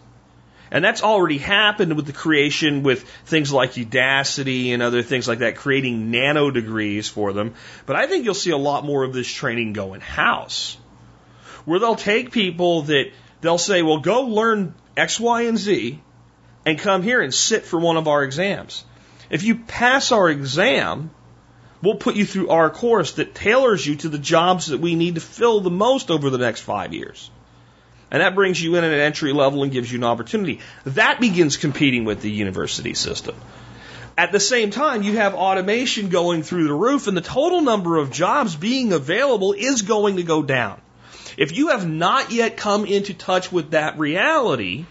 [0.71, 5.39] and that's already happened with the creation with things like Udacity and other things like
[5.39, 7.53] that, creating nano degrees for them.
[7.86, 10.77] But I think you'll see a lot more of this training go in house,
[11.65, 16.01] where they'll take people that they'll say, well, go learn X, Y, and Z
[16.65, 18.84] and come here and sit for one of our exams.
[19.30, 21.12] If you pass our exam,
[21.82, 25.15] We'll put you through our course that tailors you to the jobs that we need
[25.15, 27.30] to fill the most over the next five years.
[28.09, 30.61] And that brings you in at an entry level and gives you an opportunity.
[30.85, 33.35] That begins competing with the university system.
[34.17, 37.97] At the same time, you have automation going through the roof and the total number
[37.97, 40.81] of jobs being available is going to go down.
[41.37, 44.85] If you have not yet come into touch with that reality,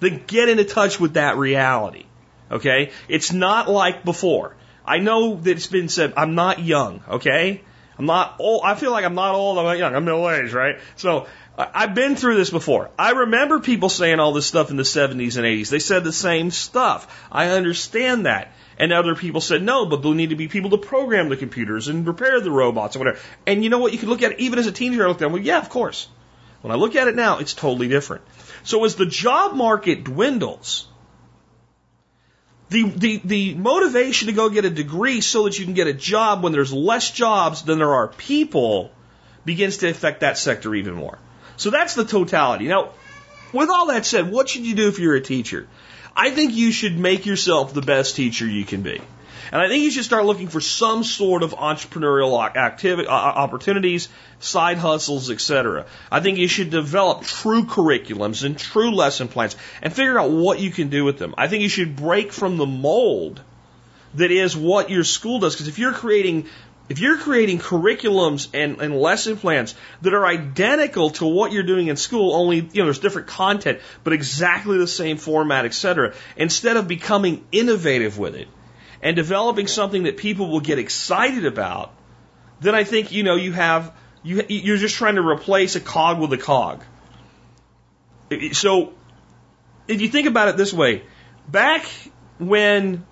[0.00, 2.06] then get into touch with that reality.
[2.50, 2.90] Okay?
[3.08, 4.56] It's not like before.
[4.84, 7.60] I know that it's been said, I'm not young, okay?
[7.96, 8.62] I'm not old.
[8.64, 9.94] I feel like I'm not old, I'm not young.
[9.94, 10.80] I'm middle aged, right?
[10.96, 11.28] So
[11.74, 12.90] I've been through this before.
[12.98, 15.68] I remember people saying all this stuff in the 70s and 80s.
[15.68, 17.26] They said the same stuff.
[17.30, 18.52] I understand that.
[18.78, 21.88] And other people said, no, but there'll need to be people to program the computers
[21.88, 23.18] and repair the robots or whatever.
[23.46, 23.92] And you know what?
[23.92, 25.58] You could look at it, even as a teenager, I looked at it, well, yeah,
[25.58, 26.08] of course.
[26.62, 28.22] When I look at it now, it's totally different.
[28.62, 30.86] So as the job market dwindles,
[32.70, 35.92] the, the, the motivation to go get a degree so that you can get a
[35.92, 38.92] job when there's less jobs than there are people
[39.44, 41.18] begins to affect that sector even more.
[41.60, 42.68] So that's the totality.
[42.68, 42.92] Now,
[43.52, 45.66] with all that said, what should you do if you're a teacher?
[46.16, 48.98] I think you should make yourself the best teacher you can be.
[49.52, 54.78] And I think you should start looking for some sort of entrepreneurial activity, opportunities, side
[54.78, 55.84] hustles, etc.
[56.10, 60.60] I think you should develop true curriculums and true lesson plans and figure out what
[60.60, 61.34] you can do with them.
[61.36, 63.42] I think you should break from the mold
[64.14, 65.54] that is what your school does.
[65.54, 66.46] Because if you're creating
[66.90, 71.86] if you're creating curriculums and, and lesson plans that are identical to what you're doing
[71.86, 76.76] in school, only, you know, there's different content, but exactly the same format, etc., instead
[76.76, 78.48] of becoming innovative with it
[79.00, 81.94] and developing something that people will get excited about,
[82.58, 86.18] then I think, you know, you have, you, you're just trying to replace a cog
[86.18, 86.82] with a cog.
[88.50, 88.94] So,
[89.86, 91.04] if you think about it this way,
[91.48, 91.86] back
[92.40, 93.06] when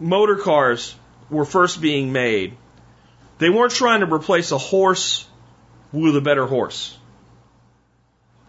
[0.00, 0.94] motor cars
[1.28, 2.56] were first being made,
[3.38, 5.26] they weren't trying to replace a horse
[5.92, 6.96] with a better horse.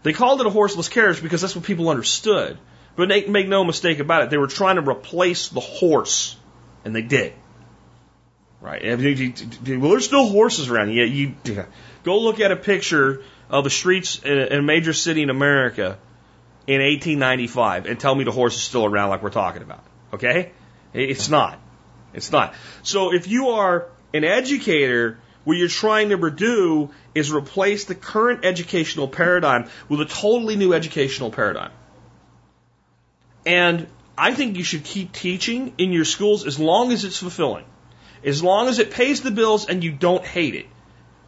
[0.02, 2.58] They called it a horseless carriage because that's what people understood.
[2.94, 6.36] But make, make no mistake about it, they were trying to replace the horse,
[6.84, 7.34] and they did.
[8.60, 8.82] Right?
[8.84, 10.92] Well, there's still horses around.
[10.92, 11.34] Yeah, you
[12.04, 15.98] go look at a picture of the streets in a major city in America
[16.66, 19.84] in 1895 and tell me the horse is still around like we're talking about.
[20.12, 20.52] Okay?
[20.92, 21.60] It's not.
[22.14, 22.54] It's not.
[22.82, 28.44] So if you are an educator, what you're trying to do is replace the current
[28.44, 31.70] educational paradigm with a totally new educational paradigm.
[33.46, 33.86] And
[34.18, 37.64] I think you should keep teaching in your schools as long as it's fulfilling.
[38.24, 40.66] As long as it pays the bills and you don't hate it.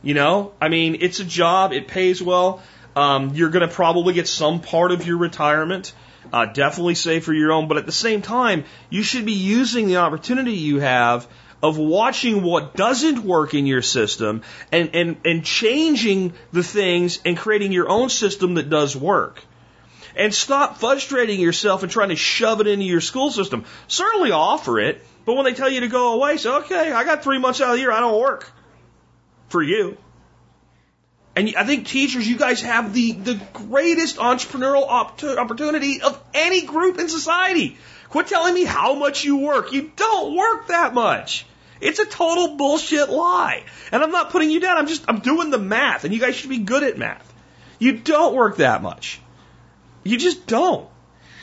[0.02, 2.62] You know, I mean, it's a job, it pays well.
[2.96, 5.92] Um, you're going to probably get some part of your retirement.
[6.32, 9.86] Uh, definitely save for your own, but at the same time, you should be using
[9.86, 11.28] the opportunity you have
[11.62, 17.36] of watching what doesn't work in your system and, and, and changing the things and
[17.36, 19.42] creating your own system that does work.
[20.14, 23.64] And stop frustrating yourself and trying to shove it into your school system.
[23.86, 27.22] Certainly offer it, but when they tell you to go away, say, okay, I got
[27.22, 28.50] three months out of the year, I don't work
[29.48, 29.96] for you.
[31.36, 36.98] And I think teachers, you guys have the, the greatest entrepreneurial opportunity of any group
[36.98, 37.76] in society.
[38.10, 39.72] Quit telling me how much you work.
[39.72, 41.46] You don't work that much.
[41.80, 43.64] It's a total bullshit lie.
[43.92, 44.78] And I'm not putting you down.
[44.78, 47.32] I'm just, I'm doing the math and you guys should be good at math.
[47.78, 49.20] You don't work that much.
[50.02, 50.88] You just don't.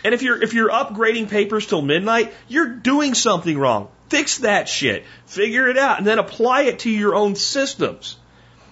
[0.03, 3.89] And if you're, if you're upgrading papers till midnight, you're doing something wrong.
[4.09, 5.05] Fix that shit.
[5.25, 8.17] Figure it out and then apply it to your own systems.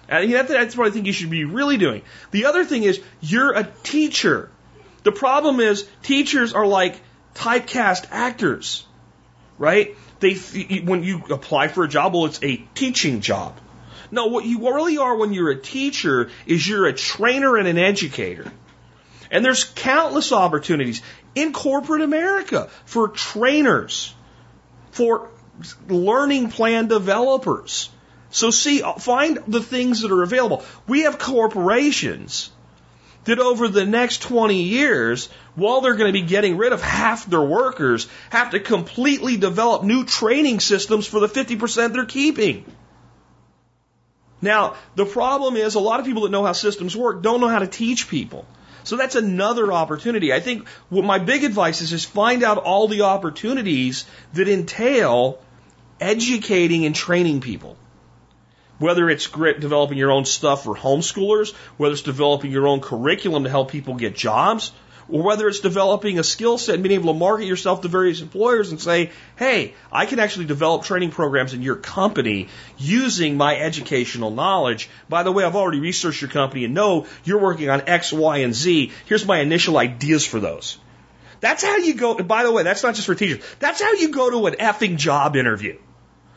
[0.08, 2.02] And that's what I think you should be really doing.
[2.30, 4.50] The other thing is you're a teacher.
[5.02, 7.00] The problem is teachers are like
[7.34, 8.86] typecast actors,
[9.58, 9.96] right?
[10.20, 10.34] They,
[10.84, 13.58] when you apply for a job, well, it's a teaching job.
[14.10, 17.78] No, what you really are when you're a teacher is you're a trainer and an
[17.78, 18.50] educator.
[19.30, 21.02] And there's countless opportunities
[21.34, 24.14] in corporate America for trainers,
[24.92, 25.30] for
[25.88, 27.90] learning plan developers.
[28.30, 30.64] So see, uh, find the things that are available.
[30.86, 32.50] We have corporations
[33.24, 37.26] that over the next 20 years, while they're going to be getting rid of half
[37.26, 42.64] their workers, have to completely develop new training systems for the 50% they're keeping.
[44.40, 47.48] Now, the problem is a lot of people that know how systems work don't know
[47.48, 48.46] how to teach people.
[48.82, 50.32] So that's another opportunity.
[50.32, 55.38] I think what my big advice is is find out all the opportunities that entail
[55.98, 57.78] educating and training people.
[58.78, 63.50] Whether it's developing your own stuff for homeschoolers, whether it's developing your own curriculum to
[63.50, 64.72] help people get jobs,
[65.08, 68.20] or whether it's developing a skill set and being able to market yourself to various
[68.20, 72.48] employers and say, hey, I can actually develop training programs in your company
[72.78, 74.88] using my educational knowledge.
[75.08, 78.38] By the way, I've already researched your company and know you're working on X, Y,
[78.38, 78.92] and Z.
[79.06, 80.78] Here's my initial ideas for those.
[81.40, 82.14] That's how you go.
[82.14, 83.44] By the way, that's not just for teachers.
[83.58, 85.78] That's how you go to an effing job interview.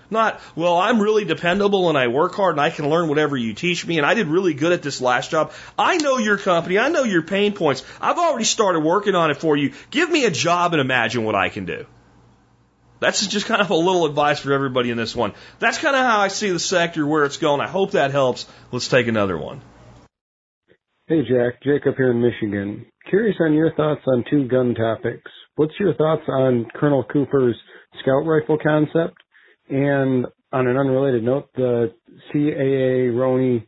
[0.09, 3.53] Not, well, I'm really dependable and I work hard and I can learn whatever you
[3.53, 5.51] teach me and I did really good at this last job.
[5.77, 6.79] I know your company.
[6.79, 7.83] I know your pain points.
[7.99, 9.73] I've already started working on it for you.
[9.91, 11.85] Give me a job and imagine what I can do.
[12.99, 15.33] That's just kind of a little advice for everybody in this one.
[15.59, 17.61] That's kind of how I see the sector, where it's going.
[17.61, 18.47] I hope that helps.
[18.71, 19.61] Let's take another one.
[21.07, 21.61] Hey, Jack.
[21.63, 22.85] Jacob here in Michigan.
[23.09, 25.31] Curious on your thoughts on two gun topics.
[25.55, 27.55] What's your thoughts on Colonel Cooper's
[28.01, 29.17] scout rifle concept?
[29.69, 31.93] And on an unrelated note, the
[32.33, 33.65] CAA Roni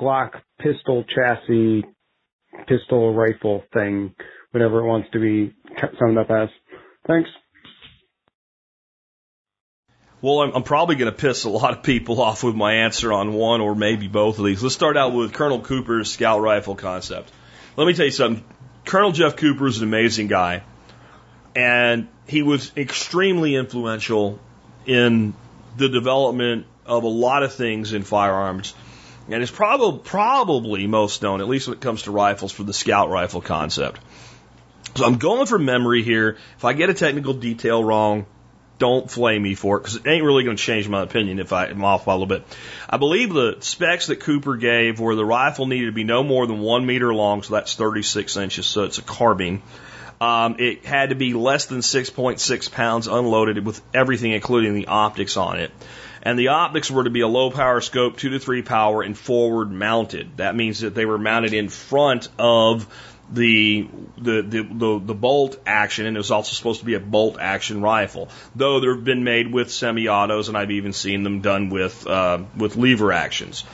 [0.00, 1.84] Glock pistol chassis,
[2.66, 4.14] pistol rifle thing,
[4.50, 5.54] whatever it wants to be
[5.98, 6.48] summed up as.
[7.06, 7.30] Thanks.
[10.22, 13.12] Well, I'm, I'm probably going to piss a lot of people off with my answer
[13.12, 14.62] on one or maybe both of these.
[14.62, 17.30] Let's start out with Colonel Cooper's scout rifle concept.
[17.76, 18.44] Let me tell you something.
[18.84, 20.64] Colonel Jeff Cooper is an amazing guy,
[21.54, 24.40] and he was extremely influential
[24.86, 25.34] in
[25.76, 28.74] the development of a lot of things in firearms.
[29.28, 32.72] And is probably probably most known, at least when it comes to rifles, for the
[32.72, 34.00] scout rifle concept.
[34.96, 36.36] So I'm going from memory here.
[36.56, 38.26] If I get a technical detail wrong,
[38.80, 41.52] don't flame me for it because it ain't really going to change my opinion if
[41.52, 42.44] I am off by a little bit.
[42.88, 46.46] I believe the specs that Cooper gave were the rifle needed to be no more
[46.46, 49.62] than one meter long, so that's 36 inches, so it's a carbine.
[50.20, 55.38] Um, it had to be less than 6.6 pounds unloaded with everything, including the optics
[55.38, 55.70] on it.
[56.22, 59.16] And the optics were to be a low power scope, two to three power, and
[59.16, 60.36] forward mounted.
[60.36, 62.86] That means that they were mounted in front of
[63.32, 67.00] the, the the the the, bolt action, and it was also supposed to be a
[67.00, 68.28] bolt action rifle.
[68.54, 72.42] Though there have been made with semi-autos, and I've even seen them done with uh,
[72.56, 73.64] with lever actions.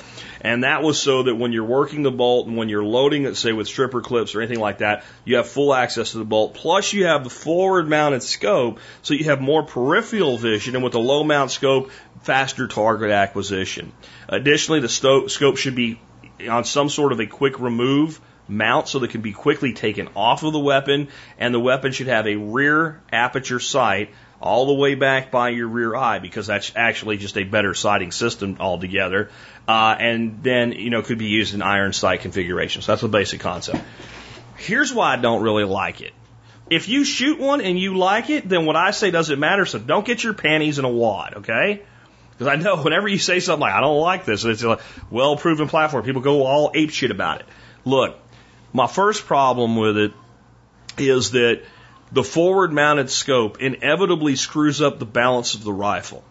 [0.41, 3.37] And that was so that when you're working the bolt and when you're loading it,
[3.37, 6.55] say with stripper clips or anything like that, you have full access to the bolt.
[6.55, 10.75] Plus you have the forward mounted scope, so you have more peripheral vision.
[10.75, 11.91] And with a low mount scope,
[12.23, 13.93] faster target acquisition.
[14.29, 16.01] Additionally, the scope should be
[16.49, 20.09] on some sort of a quick remove mount so that it can be quickly taken
[20.15, 21.09] off of the weapon,
[21.39, 24.11] and the weapon should have a rear aperture sight
[24.41, 28.13] all the way back by your rear eye because that's actually just a better sighting
[28.13, 29.31] system altogether.
[29.69, 32.85] Uh, and then, you know, could be used in iron sight configurations.
[32.85, 33.83] So that's the basic concept.
[34.57, 36.13] Here's why I don't really like it.
[36.71, 39.67] If you shoot one and you like it, then what I say doesn't matter.
[39.67, 41.83] So don't get your panties in a wad, okay?
[42.31, 44.79] Because I know whenever you say something like, I don't like this, it's a
[45.11, 47.47] well proven platform, people go all ape shit about it.
[47.85, 48.19] Look,
[48.73, 50.13] my first problem with it
[50.99, 51.63] is that
[52.13, 56.25] the forward mounted scope inevitably screws up the balance of the rifle.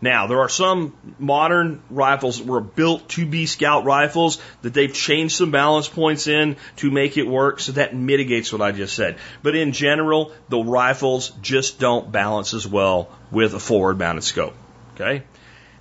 [0.00, 4.92] Now, there are some modern rifles that were built to be scout rifles that they've
[4.92, 8.94] changed some balance points in to make it work, so that mitigates what I just
[8.94, 9.16] said.
[9.42, 14.54] But in general, the rifles just don't balance as well with a forward mounted scope.
[14.94, 15.24] Okay?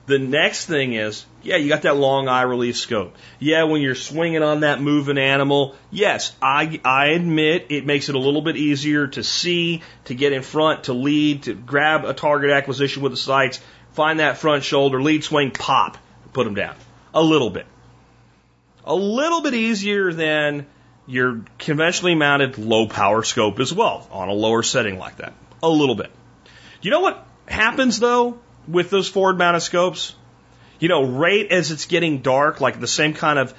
[0.08, 3.16] The next thing is, yeah, you got that long eye relief scope.
[3.40, 8.14] Yeah, when you're swinging on that moving animal, yes, I, I admit it makes it
[8.14, 12.14] a little bit easier to see, to get in front, to lead, to grab a
[12.14, 13.60] target acquisition with the sights,
[13.96, 15.98] find that front shoulder, lead swing, pop,
[16.34, 16.76] put them down.
[17.14, 17.66] A little bit.
[18.84, 20.68] A little bit easier than
[21.08, 25.34] your conventionally mounted low power scope as well on a lower setting like that.
[25.64, 26.12] A little bit.
[26.82, 28.40] You know what happens though?
[28.68, 30.16] with those forward mounted scopes?
[30.80, 33.54] You know, right as it's getting dark, like the same kind of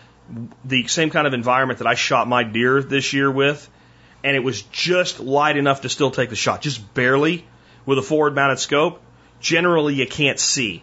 [0.64, 3.68] the same kind of environment that I shot my deer this year with,
[4.24, 7.46] and it was just light enough to still take the shot, just barely
[7.84, 9.00] with a forward mounted scope.
[9.46, 10.82] Generally, you can't see.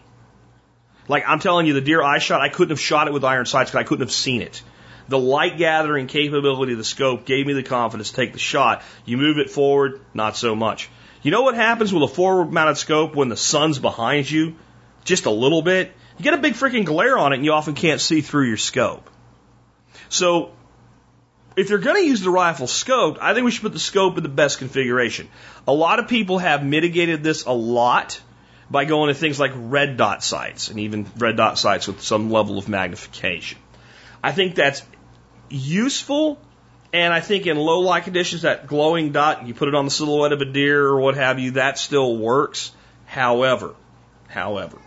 [1.09, 3.45] Like I'm telling you, the deer I shot, I couldn't have shot it with iron
[3.45, 4.63] sights because I couldn't have seen it.
[5.09, 8.81] The light gathering capability of the scope gave me the confidence to take the shot.
[9.03, 10.89] You move it forward, not so much.
[11.23, 14.55] You know what happens with a forward mounted scope when the sun's behind you?
[15.03, 15.91] Just a little bit.
[16.17, 18.55] You get a big freaking glare on it and you often can't see through your
[18.55, 19.09] scope.
[20.07, 20.53] So,
[21.57, 24.15] if you're going to use the rifle scope, I think we should put the scope
[24.15, 25.27] in the best configuration.
[25.67, 28.21] A lot of people have mitigated this a lot
[28.73, 32.31] by going to things like red dot sights and even red dot sights with some
[32.31, 33.59] level of magnification.
[34.23, 34.81] I think that's
[35.47, 36.39] useful
[36.91, 39.91] and I think in low light conditions, that glowing dot, you put it on the
[39.91, 42.71] silhouette of a deer or what have you, that still works.
[43.05, 43.75] However,
[44.27, 44.79] however,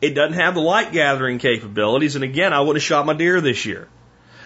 [0.00, 2.14] it doesn't have the light gathering capabilities.
[2.14, 3.88] And again, I would have shot my deer this year.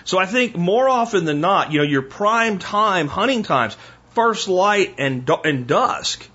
[0.05, 3.77] So I think more often than not, you know, your prime time hunting times,
[4.11, 6.29] first light and and dusk,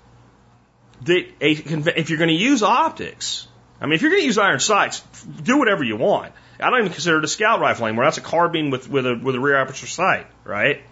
[1.02, 3.46] that a, if you're going to use optics,
[3.80, 5.00] I mean, if you're going to use iron sights,
[5.42, 6.32] do whatever you want.
[6.60, 8.04] I don't even consider it a scout rifle anymore.
[8.04, 10.82] That's a carbine with, with a with a rear aperture sight, right?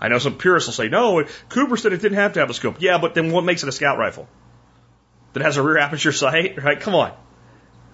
[0.00, 2.54] I know some purists will say, no, Cooper said it didn't have to have a
[2.54, 2.76] scope.
[2.80, 4.28] Yeah, but then what makes it a scout rifle?
[5.32, 6.78] That has a rear aperture sight, right?
[6.78, 7.12] Come on.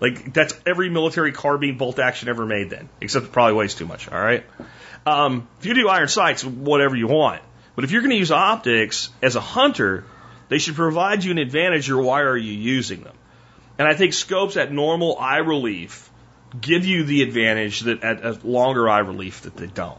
[0.00, 3.86] Like that's every military carbine bolt action ever made then, except it probably weighs too
[3.86, 4.08] much.
[4.08, 4.44] All right.
[5.06, 7.42] Um, if you do iron sights, whatever you want.
[7.74, 10.04] But if you're going to use optics as a hunter,
[10.51, 13.16] they should provide you an advantage or why are you using them?
[13.78, 16.11] And I think scopes at normal eye relief
[16.61, 19.98] give you the advantage that at a longer eye relief that they don't.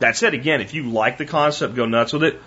[0.00, 2.40] That said, again, if you like the concept, go nuts with it.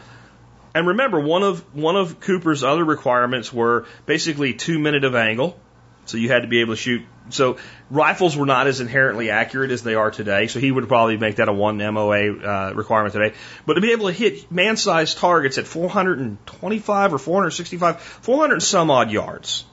[0.73, 5.57] And remember, one of one of Cooper's other requirements were basically two minute of angle
[6.05, 7.03] so you had to be able to shoot.
[7.29, 7.57] So
[7.89, 10.47] rifles were not as inherently accurate as they are today.
[10.47, 13.35] So he would probably make that a one MOA uh, requirement today.
[13.65, 19.11] But to be able to hit man-sized targets at 425 or 465, 400 some odd
[19.11, 19.65] yards.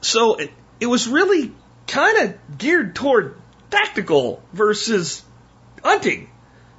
[0.00, 1.52] So it, it was really
[1.86, 3.36] kind of geared toward
[3.70, 5.22] tactical versus
[5.84, 6.30] hunting,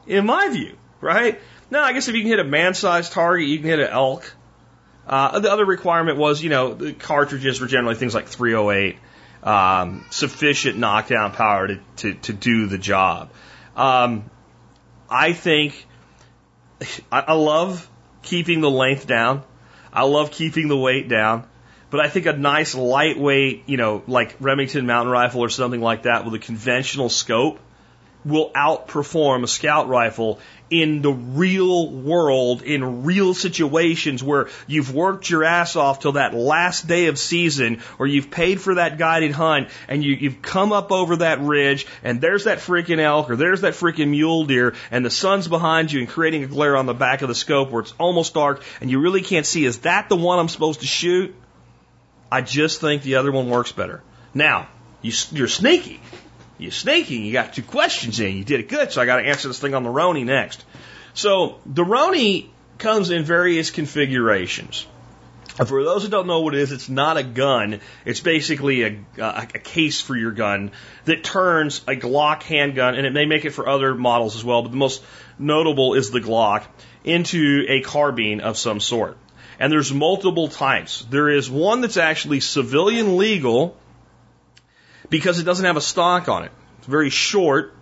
[0.06, 1.40] in my view, right?
[1.72, 4.32] Now, I guess if you can hit a man-sized target, you can hit an elk.
[5.08, 8.98] Uh, the other requirement was, you know, the cartridges were generally things like 308,
[9.44, 13.32] um, sufficient knockdown power to, to, to do the job.
[13.76, 14.30] Um,
[15.10, 15.86] I think
[17.12, 17.90] I, I love
[18.22, 19.44] keeping the length down.
[19.92, 21.48] I love keeping the weight down.
[21.90, 26.04] But I think a nice lightweight, you know, like Remington mountain rifle or something like
[26.04, 27.60] that with a conventional scope
[28.26, 35.30] will outperform a scout rifle in the real world, in real situations where you've worked
[35.30, 39.32] your ass off till that last day of season, or you've paid for that guided
[39.32, 43.36] hunt, and you, you've come up over that ridge, and there's that freaking elk, or
[43.36, 46.88] there's that freaking mule deer, and the sun's behind you and creating a glare on
[46.88, 49.80] the back of the scope where it's almost dark, and you really can't see, is
[49.80, 51.36] that the one I'm supposed to shoot?
[52.32, 54.02] I just think the other one works better.
[54.34, 54.68] Now,
[55.04, 56.02] you, you're sneaky.
[56.58, 57.16] You're sneaky.
[57.16, 58.38] You got two questions in.
[58.38, 60.64] You did it good, so I got to answer this thing on the Roni next.
[61.14, 64.86] So the Roni comes in various configurations.
[65.56, 67.80] For those who don't know what it is, it's not a gun.
[68.06, 70.72] It's basically a, a, a, case for your gun
[71.06, 74.64] that turns a Glock handgun, and it may make it for other models as well,
[74.64, 75.04] but the most
[75.38, 76.64] notable is the Glock,
[77.04, 79.16] into a carbine of some sort.
[79.60, 81.06] And there's multiple types.
[81.12, 83.78] There is one that's actually civilian legal
[85.14, 86.52] because it doesn't have a stock on it.
[86.80, 87.76] It's very short.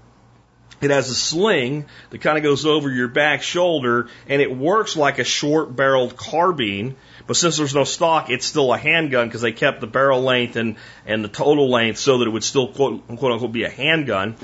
[0.82, 4.98] It has a sling that kind of goes over your back shoulder and it works
[4.98, 6.98] like a short barreled carbine.
[7.28, 10.58] But since there's no stock, it's still a handgun because they kept the barrel length
[10.58, 10.76] and,
[11.06, 14.36] and the total length so that it would still quote, quote unquote be a handgun.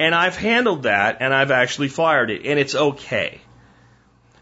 [0.00, 3.40] And I've handled that and I've actually fired it and it's okay.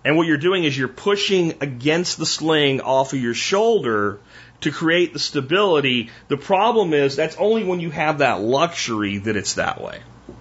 [0.06, 4.20] And what you're doing is you're pushing against the sling off of your shoulder
[4.60, 6.10] to create the stability.
[6.28, 10.00] The problem is that's only when you have that luxury that it's that way.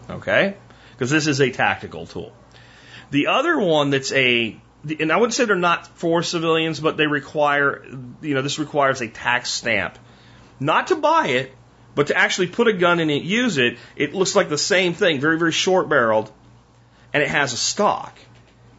[0.09, 0.55] Okay?
[0.91, 2.33] Because this is a tactical tool.
[3.11, 4.59] The other one that's a,
[4.99, 7.83] and I wouldn't say they're not for civilians, but they require,
[8.21, 9.97] you know, this requires a tax stamp.
[10.59, 11.53] Not to buy it,
[11.95, 14.93] but to actually put a gun in it, use it, it looks like the same
[14.93, 16.31] thing, very, very short barreled,
[17.13, 18.17] and it has a stock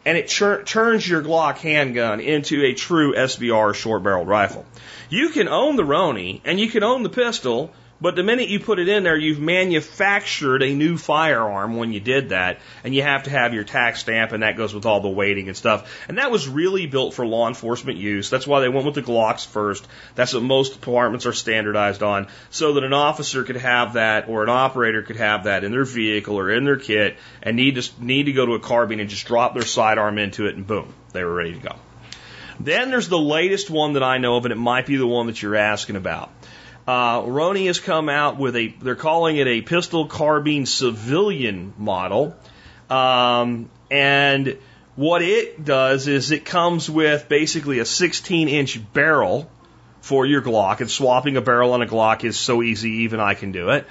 [0.05, 4.65] and it turns your Glock handgun into a true SBR short barreled rifle.
[5.09, 7.71] You can own the Roni and you can own the pistol,
[8.01, 11.99] but the minute you put it in there, you've manufactured a new firearm when you
[11.99, 15.01] did that, and you have to have your tax stamp, and that goes with all
[15.01, 16.03] the waiting and stuff.
[16.09, 18.29] And that was really built for law enforcement use.
[18.31, 19.87] That's why they went with the Glocks first.
[20.15, 24.43] That's what most departments are standardized on, so that an officer could have that, or
[24.43, 28.03] an operator could have that in their vehicle or in their kit, and need to
[28.03, 30.93] need to go to a carbine and just drop their sidearm into it, and boom,
[31.13, 31.75] they were ready to go.
[32.59, 35.27] Then there's the latest one that I know of, and it might be the one
[35.27, 36.31] that you're asking about.
[36.91, 42.35] Uh, Roni has come out with a, they're calling it a pistol carbine civilian model.
[42.89, 44.57] Um, and
[44.97, 49.49] what it does is it comes with basically a 16 inch barrel
[50.01, 50.81] for your Glock.
[50.81, 53.87] And swapping a barrel on a Glock is so easy, even I can do it.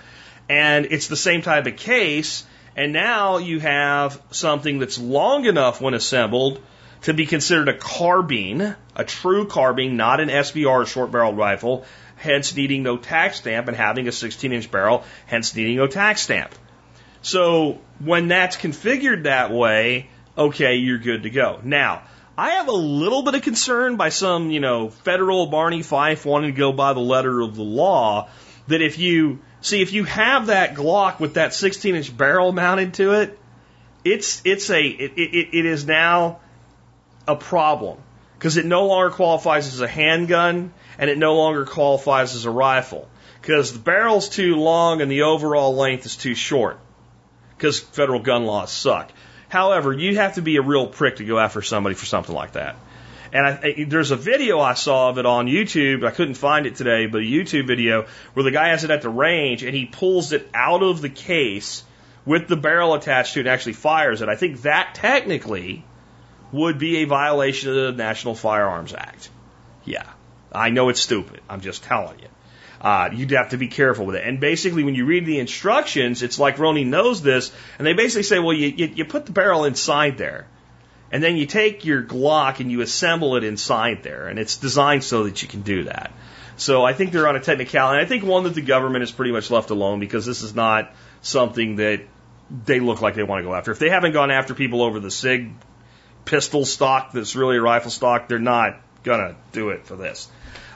[0.51, 2.44] And it's the same type of case.
[2.76, 6.61] And now you have something that's long enough when assembled
[7.05, 11.86] to be considered a carbine, a true carbine, not an SBR short barreled rifle,
[12.20, 16.22] hence needing no tax stamp and having a 16 inch barrel, hence needing no tax
[16.22, 16.54] stamp.
[17.22, 21.60] So when that's configured that way, okay, you're good to go.
[21.62, 22.02] Now,
[22.38, 26.54] I have a little bit of concern by some, you know, federal Barney Fife wanting
[26.54, 28.28] to go by the letter of the law
[28.68, 32.94] that if you See, if you have that Glock with that 16 inch barrel mounted
[32.94, 33.38] to it,
[34.04, 36.40] it's it's a it, it, it is now
[37.28, 37.98] a problem
[38.41, 42.51] because it no longer qualifies as a handgun and it no longer qualifies as a
[42.51, 43.07] rifle
[43.43, 46.80] because the barrel's too long and the overall length is too short
[47.55, 49.12] because federal gun laws suck.
[49.51, 52.53] However, you have to be a real prick to go after somebody for something like
[52.53, 52.76] that.
[53.30, 56.07] And I, there's a video I saw of it on YouTube.
[56.07, 59.03] I couldn't find it today, but a YouTube video where the guy has it at
[59.03, 61.84] the range and he pulls it out of the case
[62.24, 64.30] with the barrel attached to it and actually fires it.
[64.30, 65.84] I think that technically
[66.53, 69.30] would be a violation of the National Firearms Act.
[69.84, 70.07] Yeah.
[70.53, 71.40] I know it's stupid.
[71.48, 72.28] I'm just telling you.
[72.80, 74.26] Uh, you'd have to be careful with it.
[74.26, 78.22] And basically, when you read the instructions, it's like Roni knows this, and they basically
[78.22, 80.46] say, well, you, you, you put the barrel inside there.
[81.12, 85.05] And then you take your Glock and you assemble it inside there, and it's designed
[85.05, 86.12] so that you can do that.
[86.57, 87.98] So I think they're on a technicality.
[87.98, 90.55] And I think one that the government is pretty much left alone because this is
[90.55, 92.03] not something that
[92.64, 93.72] they look like they want to go after.
[93.72, 95.53] If they haven't gone after people over the SIG
[96.24, 100.28] pistol stock that's really a rifle stock, they're not gonna do it for this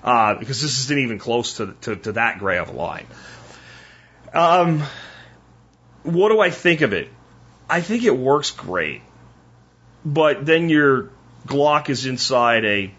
[0.02, 3.06] uh, because this isn't even close to, to, to that gray of a line.
[4.32, 4.82] Um,
[6.02, 7.08] what do I think of it?
[7.68, 9.02] I think it works great
[10.04, 11.10] but then your
[11.46, 12.94] Glock is inside a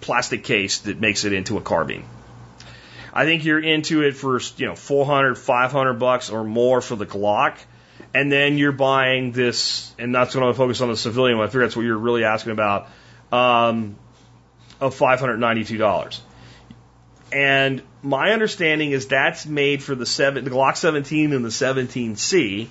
[0.00, 2.04] plastic case that makes it into a carbine.
[3.12, 7.06] I think you're into it for, you know, 400, 500 bucks or more for the
[7.06, 7.56] Glock.
[8.16, 11.36] And then you're buying this, and that's what I'm going to focus on the civilian
[11.36, 11.46] one.
[11.46, 12.88] I figure that's what you're really asking about,
[13.30, 13.96] um,
[14.80, 16.20] of $592.
[17.30, 22.68] And my understanding is that's made for the seven, the Glock 17 and the 17C,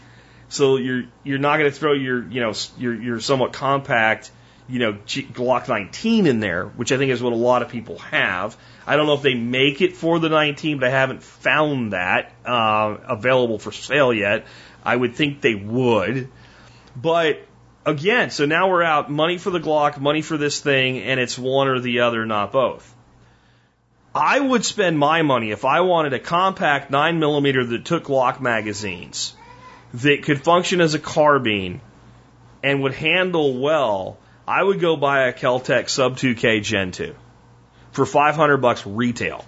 [0.50, 4.32] so you're you're not going to throw your you know your your somewhat compact
[4.68, 8.00] you know Glock 19 in there, which I think is what a lot of people
[8.00, 8.58] have.
[8.88, 12.34] I don't know if they make it for the 19, but I haven't found that
[12.46, 14.46] uh, available for sale yet.
[14.86, 16.30] I would think they would,
[16.96, 17.40] but
[17.86, 21.38] again, so now we're out money for the Glock, money for this thing, and it's
[21.38, 22.94] one or the other, not both.
[24.14, 28.40] I would spend my money if I wanted a compact 9 millimeter that took Glock
[28.40, 29.36] magazines
[29.96, 31.82] that could function as a carbine
[32.64, 34.18] and would handle well,
[34.48, 37.14] I would go buy a Keltec Sub 2K Gen 2
[37.92, 39.44] for 500 bucks retail.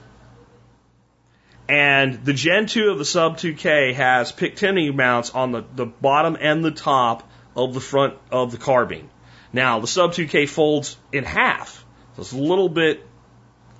[1.70, 6.38] And the Gen 2 of the Sub 2K has Picatinny mounts on the, the bottom
[6.40, 9.10] and the top of the front of the carbine.
[9.52, 11.84] Now, the Sub 2K folds in half.
[12.16, 13.06] So it's a little bit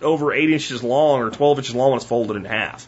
[0.02, 2.88] over 8 inches long or 12 inches long when it's folded in half.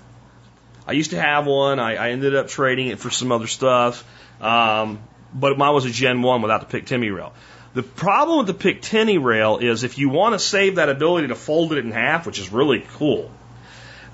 [0.86, 1.80] I used to have one.
[1.80, 4.04] I, I ended up trading it for some other stuff.
[4.42, 5.00] Um,
[5.34, 7.34] but mine was a Gen 1 without the Picatinny rail.
[7.74, 11.36] The problem with the Picatinny rail is if you want to save that ability to
[11.36, 13.32] fold it in half, which is really cool,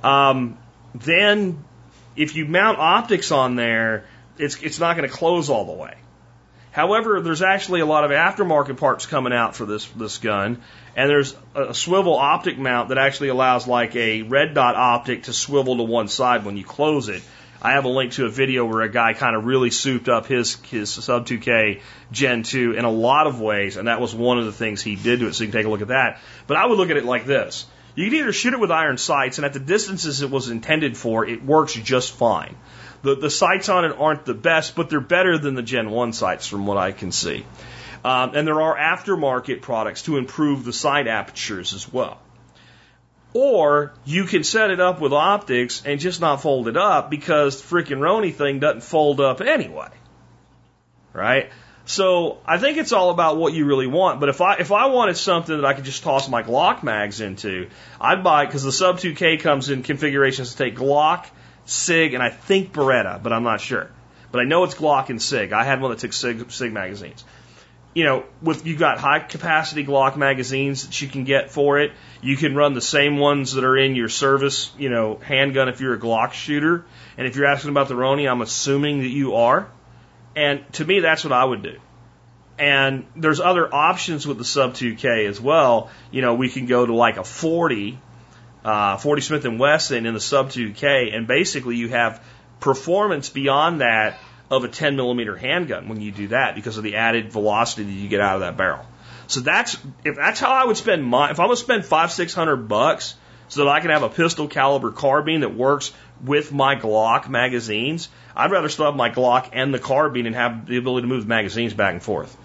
[0.04, 0.58] um,
[1.02, 1.64] then
[2.16, 4.06] if you mount optics on there,
[4.38, 5.96] it's, it's not going to close all the way.
[6.72, 10.62] However, there's actually a lot of aftermarket parts coming out for this, this gun,
[10.96, 15.34] and there's a swivel optic mount that actually allows like a red dot optic to
[15.34, 17.24] swivel to one side when you close it.
[17.62, 20.26] I have a link to a video where a guy kind of really souped up
[20.26, 21.82] his his sub 2K
[22.12, 24.96] Gen 2 in a lot of ways, and that was one of the things he
[24.96, 25.34] did to it.
[25.34, 26.20] So you can take a look at that.
[26.46, 27.66] But I would look at it like this:
[27.96, 30.98] you can either shoot it with iron sights, and at the distances it was intended
[30.98, 32.56] for, it works just fine.
[33.02, 36.14] The the sights on it aren't the best, but they're better than the Gen 1
[36.14, 37.46] sights from what I can see.
[38.04, 42.20] Um, and there are aftermarket products to improve the sight apertures as well.
[43.34, 47.62] Or you can set it up with optics and just not fold it up because
[47.62, 49.90] the freaking Roni thing doesn't fold up anyway.
[51.14, 51.50] Right?
[51.86, 54.20] So I think it's all about what you really want.
[54.20, 57.22] But if I if I wanted something that I could just toss my Glock mags
[57.22, 57.70] into,
[58.02, 61.28] I'd buy because the Sub 2K comes in configurations to take Glock,
[61.66, 63.90] Sig, and I think Beretta, but I'm not sure.
[64.32, 65.54] But I know it's Glock and Sig.
[65.54, 67.24] I had one that took Sig, Sig magazines
[67.96, 71.94] you know, with you've got high capacity Glock magazines that you can get for it.
[72.22, 75.80] You can run the same ones that are in your service, you know, handgun if
[75.80, 76.86] you're a Glock shooter.
[77.18, 79.70] And if you're asking about the Roni, I'm assuming that you are.
[80.36, 81.80] And to me, that's what I would do.
[82.58, 85.90] And there's other options with the sub 2K as well.
[86.12, 88.00] You know, we can go to like a 40,
[88.64, 92.24] uh, 40 Smith and Wesson in the sub 2K, and basically you have
[92.60, 94.18] performance beyond that
[94.50, 97.92] of a 10 millimeter handgun when you do that because of the added velocity that
[97.92, 98.86] you get out of that barrel.
[99.28, 102.34] So that's if that's how I would spend my if I'm gonna spend five six
[102.34, 103.16] hundred bucks
[103.48, 105.92] so that I can have a pistol caliber carbine that works
[106.24, 110.66] with my Glock magazines, I'd rather still have my Glock and the carbine and have
[110.68, 112.36] the ability to move the magazines back and forth.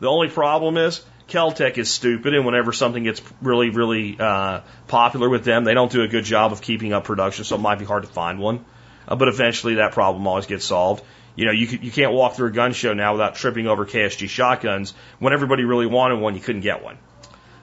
[0.00, 5.28] The only problem is Keltec is stupid, and whenever something gets really, really uh, popular
[5.28, 7.78] with them, they don't do a good job of keeping up production, so it might
[7.78, 8.64] be hard to find one.
[9.08, 11.04] uh, but eventually that problem always gets solved.
[11.34, 14.28] You know, you, you can't walk through a gun show now without tripping over KSG
[14.28, 14.92] shotguns.
[15.18, 16.98] When everybody really wanted one, you couldn't get one.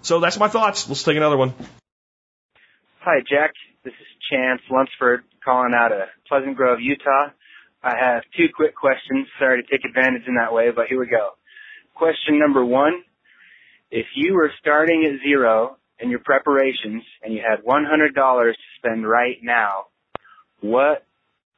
[0.02, 0.90] So that's my thoughts.
[0.90, 1.54] Let's take another one.
[3.02, 3.54] Hi, Jack.
[3.86, 7.30] This is Chance Lunsford calling out of Pleasant Grove, Utah.
[7.82, 9.26] I have two quick questions.
[9.40, 11.30] Sorry to take advantage in that way, but here we go.
[11.96, 13.02] Question number one.
[13.90, 19.08] If you were starting at zero in your preparations and you had $100 to spend
[19.08, 19.86] right now,
[20.60, 21.06] what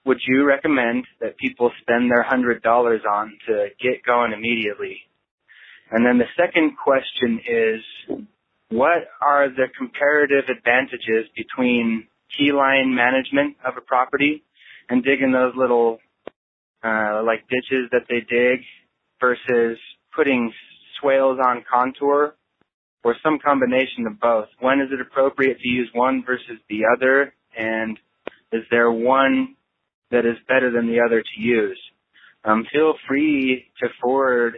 [0.05, 4.99] would you recommend that people spend their $100 on to get going immediately?
[5.89, 8.27] And then the second question is,
[8.71, 14.43] what are the comparative advantages between key line management of a property
[14.89, 15.99] and digging those little,
[16.83, 18.61] uh, like ditches that they dig
[19.19, 19.77] versus
[20.15, 20.53] putting
[20.99, 22.35] swales on contour
[23.03, 24.47] or some combination of both?
[24.59, 27.33] When is it appropriate to use one versus the other?
[27.57, 27.99] And
[28.53, 29.55] is there one
[30.11, 31.79] that is better than the other to use?
[32.45, 34.55] Um, feel free to forward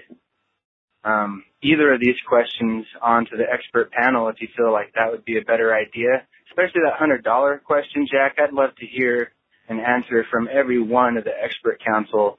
[1.04, 5.26] um, either of these questions onto the expert panel if you feel like that would
[5.26, 6.28] be a better idea.
[6.50, 8.36] Especially that hundred dollar question, Jack.
[8.38, 9.32] I'd love to hear
[9.70, 12.38] an answer from every one of the expert council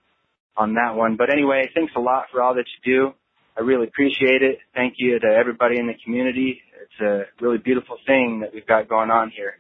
[0.57, 1.17] on that one.
[1.17, 3.15] But anyway, thanks a lot for all that you do.
[3.57, 4.59] I really appreciate it.
[4.75, 6.61] Thank you to everybody in the community.
[6.83, 9.55] It's a really beautiful thing that we've got going on here.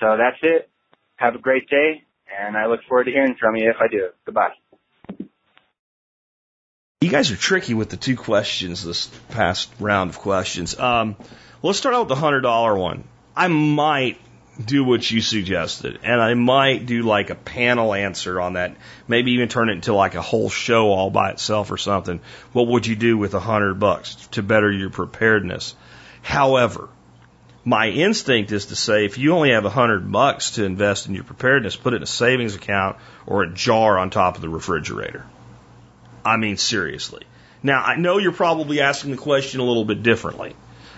[0.00, 0.68] So that's it.
[1.16, 2.02] Have a great day,
[2.38, 4.10] and I look forward to hearing from you if I do.
[4.24, 4.52] Goodbye.
[7.00, 10.76] You guys are tricky with the two questions this past round of questions.
[10.76, 11.14] Um,
[11.62, 13.04] let's start out with the hundred dollar one.
[13.36, 14.20] I might
[14.62, 18.74] do what you suggested, and I might do like a panel answer on that.
[19.06, 22.18] Maybe even turn it into like a whole show all by itself or something.
[22.52, 25.76] What would you do with a hundred bucks to better your preparedness?
[26.22, 26.88] However,
[27.64, 31.14] my instinct is to say if you only have a hundred bucks to invest in
[31.14, 34.48] your preparedness, put it in a savings account or a jar on top of the
[34.48, 35.24] refrigerator.
[36.24, 37.24] I mean, seriously.
[37.62, 40.54] Now, I know you're probably asking the question a little bit differently.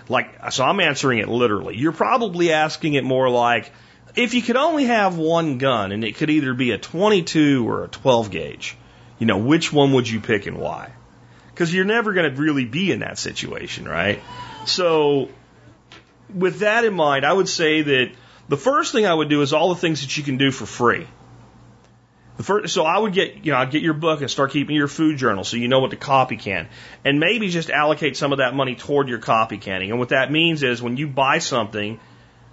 [0.09, 1.77] Like, so I'm answering it literally.
[1.77, 3.73] You're probably asking it more like,
[4.17, 7.85] if you could only have one gun and it could either be a 22 or
[7.85, 8.77] a 12 gauge,
[9.19, 10.91] you know, which one would you pick and why?
[11.49, 14.21] Because you're never going to really be in that situation, right?
[14.65, 15.29] So,
[16.35, 18.13] with that in mind, I would say that
[18.49, 20.67] the first thing I would do is all the things that you can do for
[20.67, 21.07] free.
[22.43, 24.89] First, so I would get, you know, I'd get your book and start keeping your
[24.89, 26.69] food journal so you know what to copy can.
[27.05, 29.91] And maybe just allocate some of that money toward your copy canning.
[29.91, 31.99] And what that means is when you buy something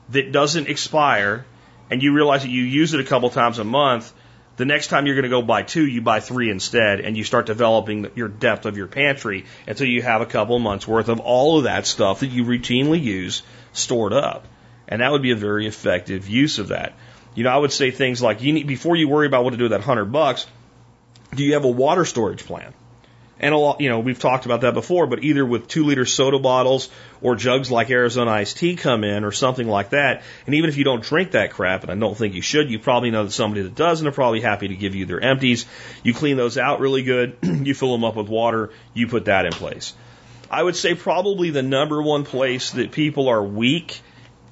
[0.09, 1.45] that doesn't expire
[1.89, 4.13] and you realize that you use it a couple times a month,
[4.57, 7.23] the next time you're going to go buy two, you buy three instead, and you
[7.23, 11.19] start developing your depth of your pantry until you have a couple months worth of
[11.19, 14.47] all of that stuff that you routinely use stored up.
[14.87, 16.93] And that would be a very effective use of that.
[17.37, 19.57] You know, I would say things like you need before you worry about what to
[19.57, 20.47] do with that hundred bucks.
[21.35, 22.73] Do you have a water storage plan?
[23.39, 26.07] And a lot, you know, we've talked about that before, but either with two liter
[26.07, 26.89] soda bottles
[27.21, 30.23] or jugs like Arizona iced tea come in or something like that.
[30.47, 32.79] And even if you don't drink that crap, and I don't think you should, you
[32.79, 35.67] probably know that somebody that does and they're probably happy to give you their empties.
[36.01, 37.37] You clean those out really good.
[37.43, 38.71] you fill them up with water.
[38.95, 39.93] You put that in place.
[40.49, 44.01] I would say probably the number one place that people are weak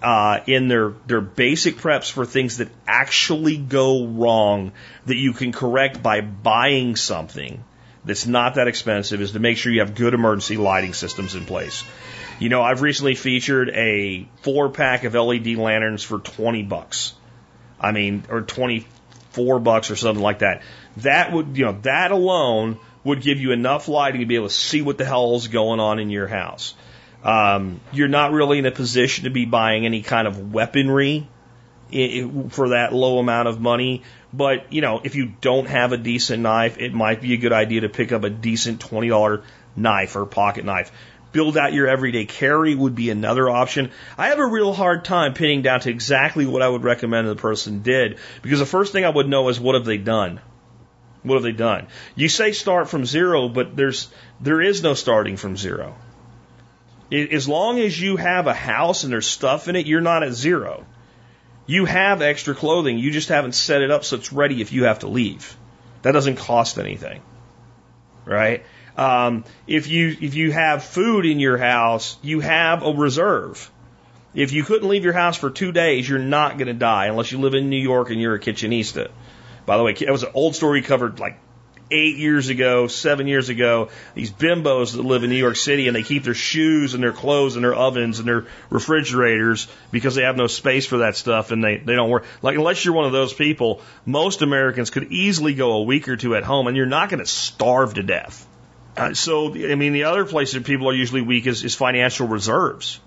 [0.05, 4.71] uh, in their their basic preps for things that actually go wrong
[5.07, 7.63] that you can correct by buying something
[8.05, 11.45] that's not that expensive is to make sure you have good emergency lighting systems in
[11.45, 11.83] place.
[12.37, 17.15] You know, I've recently featured a four pack of LED lanterns for 20 bucks.
[17.79, 20.61] I mean, or 24 bucks or something like that.
[20.97, 24.53] That would, you know, that alone would give you enough lighting to be able to
[24.53, 26.75] see what the hell is going on in your house.
[27.25, 31.27] Um, you're not really in a position to be buying any kind of weaponry
[32.49, 34.03] for that low amount of money.
[34.31, 37.51] But, you know, if you don't have a decent knife, it might be a good
[37.51, 39.43] idea to pick up a decent $20
[39.75, 40.91] knife or pocket knife.
[41.31, 43.91] Build out your everyday carry would be another option.
[44.17, 47.35] I have a real hard time pinning down to exactly what I would recommend the
[47.35, 50.39] person did because the first thing I would know is what have they done?
[51.23, 51.87] What have they done?
[52.15, 54.09] You say start from zero, but there's,
[54.39, 55.95] there is no starting from zero.
[57.15, 60.33] As long as you have a house and there's stuff in it, you're not at
[60.33, 60.85] zero.
[61.67, 62.97] You have extra clothing.
[62.99, 65.55] You just haven't set it up so it's ready if you have to leave.
[66.01, 67.21] That doesn't cost anything,
[68.25, 68.63] right?
[68.97, 73.71] Um, if you if you have food in your house, you have a reserve.
[74.33, 77.31] If you couldn't leave your house for two days, you're not going to die unless
[77.31, 79.09] you live in New York and you're a kitchenista.
[79.65, 81.39] By the way, that was an old story covered like
[81.91, 85.95] eight years ago, seven years ago, these bimbos that live in New York City and
[85.95, 90.23] they keep their shoes and their clothes and their ovens and their refrigerators because they
[90.23, 92.25] have no space for that stuff and they, they don't work.
[92.41, 96.17] Like, unless you're one of those people, most Americans could easily go a week or
[96.17, 98.47] two at home and you're not going to starve to death.
[98.97, 102.27] Uh, so, I mean, the other place that people are usually weak is, is financial
[102.27, 102.99] reserves.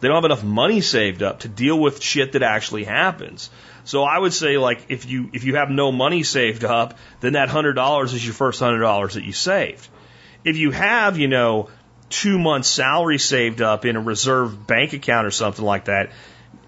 [0.00, 3.50] They don't have enough money saved up to deal with shit that actually happens.
[3.84, 7.34] So I would say like if you if you have no money saved up, then
[7.34, 9.88] that hundred dollars is your first hundred dollars that you saved.
[10.44, 11.68] If you have, you know,
[12.08, 16.10] two months salary saved up in a reserve bank account or something like that,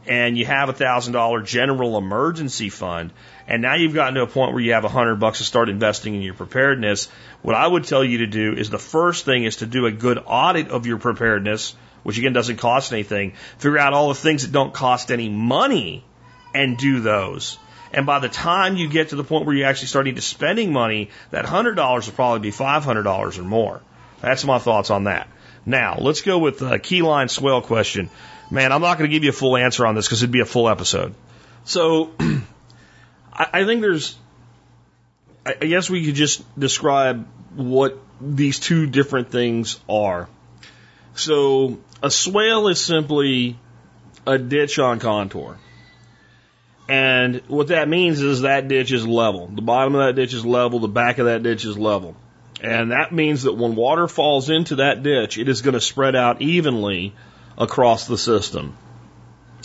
[0.06, 3.12] and you have a thousand dollar general emergency fund,
[3.46, 5.68] and now you've gotten to a point where you have a hundred bucks to start
[5.68, 7.08] investing in your preparedness,
[7.42, 9.92] what I would tell you to do is the first thing is to do a
[9.92, 13.34] good audit of your preparedness, which again doesn't cost anything.
[13.58, 16.04] Figure out all the things that don't cost any money
[16.54, 17.58] and do those.
[17.92, 20.72] And by the time you get to the point where you're actually starting to spending
[20.72, 23.80] money, that hundred dollars will probably be five hundred dollars or more.
[24.20, 25.28] That's my thoughts on that.
[25.66, 28.10] Now let's go with the keyline swale question.
[28.50, 30.40] Man, I'm not going to give you a full answer on this because it'd be
[30.40, 31.14] a full episode.
[31.64, 32.12] So
[33.32, 34.16] I think there's,
[35.46, 40.28] I guess we could just describe what these two different things are.
[41.14, 43.58] So a swale is simply
[44.26, 45.58] a ditch on contour.
[46.88, 49.46] And what that means is that ditch is level.
[49.46, 52.14] The bottom of that ditch is level, the back of that ditch is level.
[52.60, 56.14] And that means that when water falls into that ditch, it is going to spread
[56.14, 57.14] out evenly
[57.56, 58.76] across the system.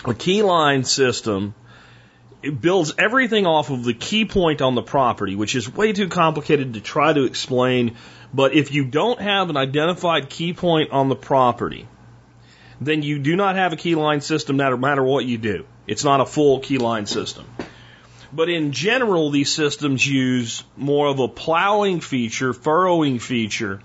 [0.05, 1.55] A keyline system
[2.41, 6.07] it builds everything off of the key point on the property, which is way too
[6.07, 7.97] complicated to try to explain.
[8.33, 11.87] But if you don't have an identified key point on the property,
[12.79, 15.65] then you do not have a keyline system no matter what you do.
[15.89, 17.47] It's not a full keyline system.
[18.31, 23.81] But in general, these systems use more of a plowing feature, furrowing feature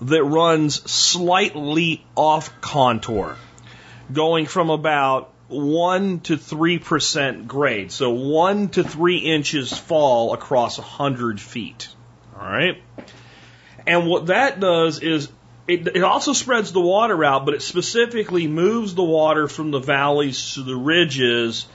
[0.00, 3.36] that runs slightly off contour,
[4.12, 7.92] going from about 1 to 3% grade.
[7.92, 11.88] So 1 to 3 inches fall across 100 feet.
[12.36, 12.82] All right?
[13.86, 15.28] And what that does is
[15.68, 19.80] it, it also spreads the water out, but it specifically moves the water from the
[19.80, 21.66] valleys to the ridges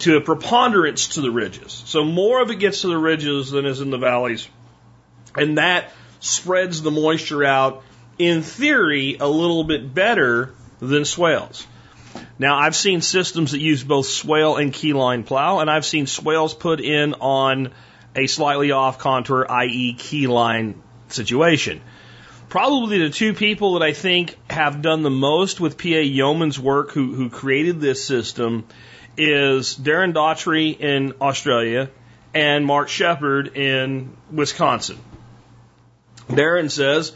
[0.00, 1.82] to a preponderance to the ridges.
[1.86, 4.48] So more of it gets to the ridges than is in the valleys.
[5.36, 7.82] And that spreads the moisture out,
[8.18, 11.66] in theory, a little bit better than swales.
[12.38, 16.54] Now, I've seen systems that use both swale and keyline plow, and I've seen swales
[16.54, 17.72] put in on
[18.14, 20.76] a slightly off contour, i.e., keyline
[21.08, 21.82] situation.
[22.48, 26.92] Probably the two people that I think have done the most with PA Yeomans' work
[26.92, 28.66] who, who created this system
[29.16, 31.90] is Darren Doherty in Australia
[32.34, 34.98] and Mark Shepard in Wisconsin.
[36.28, 37.12] Darren says,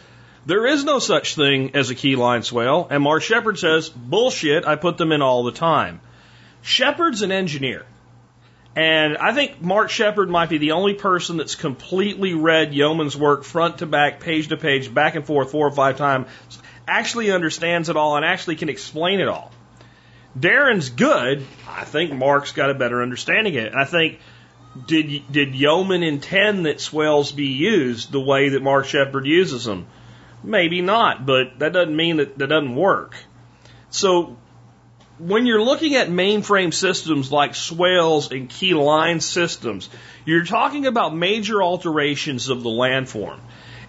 [0.47, 4.77] there is no such thing as a keyline swale, and Mark Shepard says, bullshit, I
[4.77, 6.01] put them in all the time.
[6.63, 7.85] Shepard's an engineer.
[8.77, 13.45] And I think Mark Shepard might be the only person that's completely read Yeomans' work
[13.45, 16.29] front to back, page to page, back and forth four or five times,
[16.87, 19.51] actually understands it all and actually can explain it all.
[20.39, 21.45] Darren's good.
[21.69, 23.75] I think Mark's got a better understanding of it.
[23.75, 24.21] I think
[24.87, 29.87] did did Yeoman intend that swales be used the way that Mark Shepard uses them?
[30.45, 33.17] Maybe not, but that doesn't mean that that doesn't work.
[33.91, 34.37] So
[35.21, 39.91] when you're looking at mainframe systems like swales and key line systems,
[40.25, 43.39] you're talking about major alterations of the landform.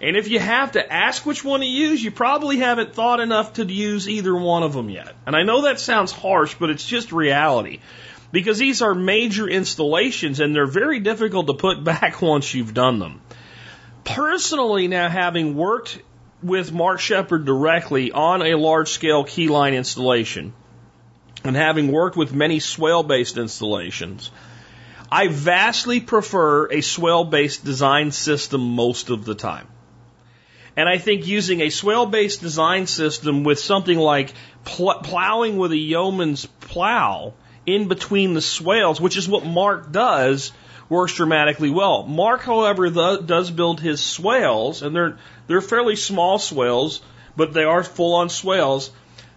[0.02, 3.54] And if you have to ask which one to use, you probably haven't thought enough
[3.54, 5.14] to use either one of them yet.
[5.26, 7.78] And I know that sounds harsh, but it's just reality.
[8.30, 12.98] Because these are major installations and they're very difficult to put back once you've done
[12.98, 13.22] them.
[14.04, 15.98] Personally, now having worked
[16.42, 20.52] with Mark Shepard directly on a large scale keyline installation,
[21.44, 24.30] and having worked with many swale based installations,
[25.10, 29.66] I vastly prefer a swale based design system most of the time.
[30.76, 34.32] And I think using a swale based design system with something like
[34.64, 37.34] pl- plowing with a yeoman's plow
[37.66, 40.52] in between the swales, which is what Mark does,
[40.88, 42.04] works dramatically well.
[42.04, 47.02] Mark, however, the, does build his swales, and they're they're fairly small swales,
[47.36, 48.90] but they are full on swales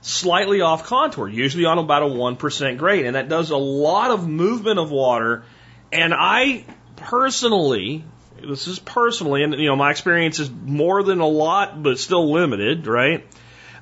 [0.05, 3.07] slightly off contour, usually on about a 1% grade.
[3.07, 5.43] And that does a lot of movement of water.
[5.91, 6.63] And I
[6.95, 8.03] personally,
[8.39, 12.31] this is personally, and you know, my experience is more than a lot, but still
[12.31, 13.25] limited, right?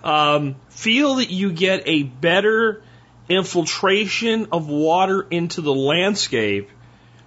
[0.02, 2.82] Um, feel that you get a better
[3.28, 6.70] infiltration of water into the landscape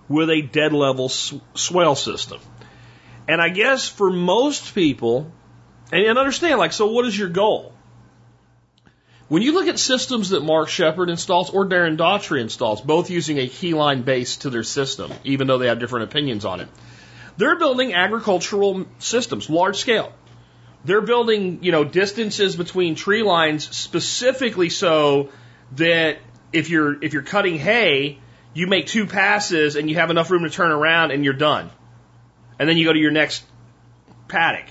[0.08, 2.40] with a dead level swale system.
[3.28, 5.30] And I guess for most people,
[5.92, 7.74] and, and understand, like, so what is your goal?
[9.28, 13.38] When you look at systems that Mark Shepard installs or Darren Doherty installs, both using
[13.38, 16.68] a keyline base to their system, even though they have different opinions on it,
[17.36, 20.12] they're building agricultural systems, large scale.
[20.84, 25.30] They're building, you know, distances between tree lines specifically so
[25.72, 26.18] that
[26.52, 28.20] if you're if you're cutting hay,
[28.54, 31.70] you make two passes and you have enough room to turn around and you're done.
[32.60, 33.44] And then you go to your next
[34.28, 34.66] paddock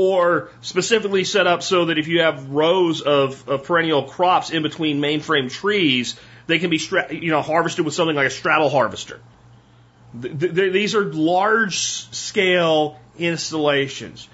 [0.00, 4.62] or specifically set up so that if you have rows of, of perennial crops in
[4.62, 8.70] between mainframe trees, they can be stra- you know harvested with something like a straddle
[8.70, 9.20] harvester.
[10.18, 14.26] Th- th- these are large scale installations.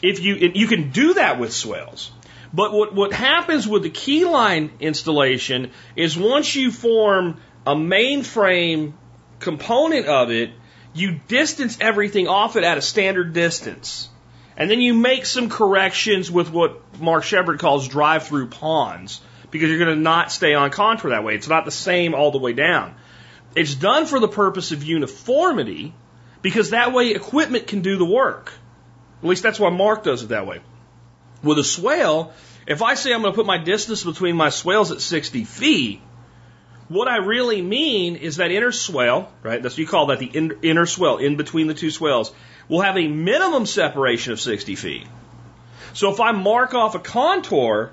[0.00, 2.12] If you you can do that with swales,
[2.54, 8.92] but what what happens with the keyline installation is once you form a mainframe
[9.40, 10.50] component of it,
[10.94, 14.08] you distance everything off it at a standard distance.
[14.56, 19.20] And then you make some corrections with what Mark Shepard calls drive through ponds
[19.50, 21.34] because you're going to not stay on contour that way.
[21.34, 22.94] It's not the same all the way down.
[23.54, 25.94] It's done for the purpose of uniformity
[26.42, 28.52] because that way equipment can do the work.
[29.22, 30.60] At least that's why Mark does it that way.
[31.42, 32.32] With a swale,
[32.66, 36.00] if I say I'm going to put my distance between my swales at 60 feet,
[36.88, 39.62] what I really mean is that inner swale, right?
[39.62, 42.32] That's what you call that the in, inner swale, in between the two swales,
[42.70, 45.06] will have a minimum separation of 60 feet.
[45.92, 47.92] So if I mark off a contour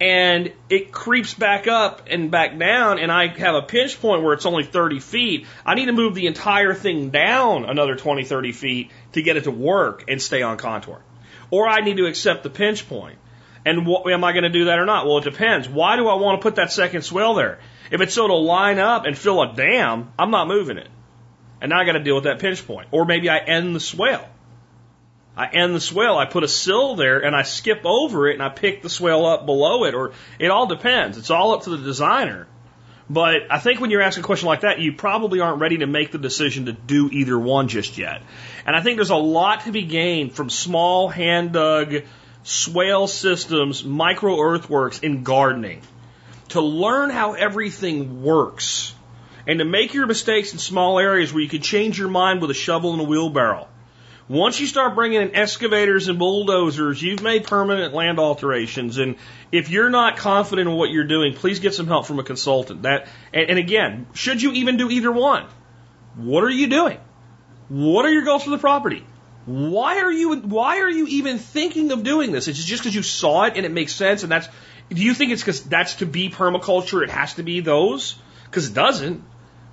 [0.00, 4.32] and it creeps back up and back down and I have a pinch point where
[4.32, 8.52] it's only 30 feet, I need to move the entire thing down another 20, 30
[8.52, 11.02] feet to get it to work and stay on contour.
[11.50, 13.18] Or I need to accept the pinch point.
[13.66, 15.04] And what, am I going to do that or not?
[15.04, 15.68] Well, it depends.
[15.68, 17.58] Why do I want to put that second swale there?
[17.90, 20.88] If it's so to line up and fill a dam, I'm not moving it.
[21.60, 22.88] And now I got to deal with that pinch point.
[22.90, 24.26] Or maybe I end the swale.
[25.36, 28.42] I end the swale, I put a sill there and I skip over it and
[28.42, 31.16] I pick the swale up below it, or it all depends.
[31.16, 32.46] It's all up to the designer.
[33.08, 35.86] But I think when you're asking a question like that, you probably aren't ready to
[35.86, 38.22] make the decision to do either one just yet.
[38.66, 42.02] And I think there's a lot to be gained from small hand dug
[42.42, 45.82] swale systems, micro earthworks in gardening
[46.50, 48.94] to learn how everything works
[49.50, 52.52] and to make your mistakes in small areas where you can change your mind with
[52.52, 53.66] a shovel and a wheelbarrow.
[54.28, 58.98] Once you start bringing in excavators and bulldozers, you've made permanent land alterations.
[58.98, 59.16] And
[59.50, 62.82] if you're not confident in what you're doing, please get some help from a consultant.
[62.82, 65.46] That, and, and again, should you even do either one?
[66.14, 67.00] What are you doing?
[67.68, 69.04] What are your goals for the property?
[69.46, 72.46] Why are you why are you even thinking of doing this?
[72.46, 74.48] It's just because you saw it and it makes sense and that's
[74.90, 78.14] do you think it's because that's to be permaculture, it has to be those?
[78.44, 79.24] Because it doesn't,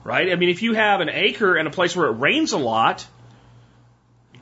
[0.08, 0.32] right?
[0.32, 3.05] I mean, if you have an acre and a place where it rains a lot,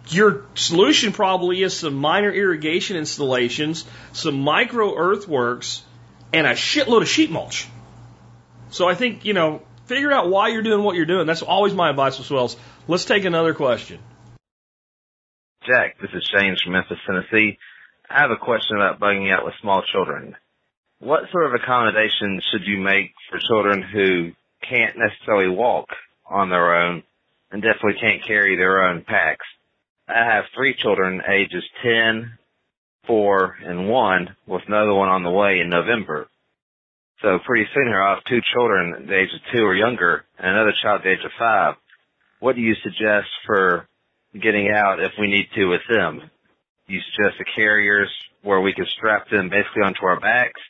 [0.10, 5.82] your solution probably is some minor irrigation installations, some micro earthworks,
[6.32, 7.68] and a shitload of sheet mulch.
[8.70, 11.26] So I think, you know, figure out why you're doing what you're doing.
[11.26, 12.56] That's always my advice with swales.
[12.88, 13.98] Let's take another question.
[15.66, 17.58] Jack, this is James from Memphis, Tennessee.
[18.08, 20.36] I have a question about bugging out with small children
[21.00, 25.88] what sort of accommodations should you make for children who can't necessarily walk
[26.30, 27.04] on their own
[27.52, 29.46] and definitely can't carry their own packs?
[30.08, 32.38] I have three children ages 10,
[33.08, 36.28] 4, and 1 with another one on the way in November.
[37.22, 40.50] So pretty soon here I'll have two children the age of 2 or younger and
[40.50, 41.76] another child the age of 5.
[42.40, 43.88] What do you suggest for
[44.34, 46.30] getting out if we need to with them?
[46.88, 48.10] You suggest the carriers
[48.44, 50.62] where we can strap them basically onto our backs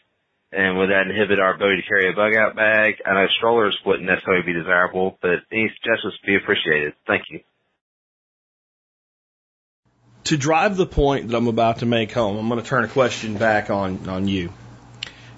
[0.51, 2.95] and would that inhibit our ability to carry a bug out bag?
[3.05, 6.93] I know strollers wouldn't necessarily be desirable, but any suggestions would be appreciated.
[7.07, 7.41] Thank you.
[10.25, 12.87] To drive the point that I'm about to make home, I'm going to turn a
[12.87, 14.51] question back on, on you.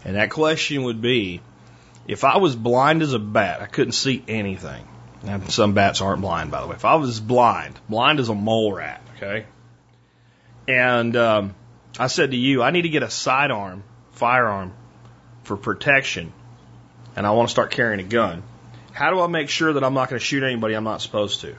[0.05, 1.41] And that question would be,
[2.08, 4.88] if I was blind as a bat, I couldn't see anything.
[5.26, 6.76] And some bats aren't blind, by the way.
[6.76, 9.45] If I was blind, blind as a mole rat, okay?
[10.68, 11.55] And um,
[11.99, 14.74] I said to you, I need to get a sidearm, firearm,
[15.47, 16.31] for protection
[17.15, 18.43] and I want to start carrying a gun,
[18.91, 21.41] how do I make sure that I'm not going to shoot anybody I'm not supposed
[21.41, 21.55] to?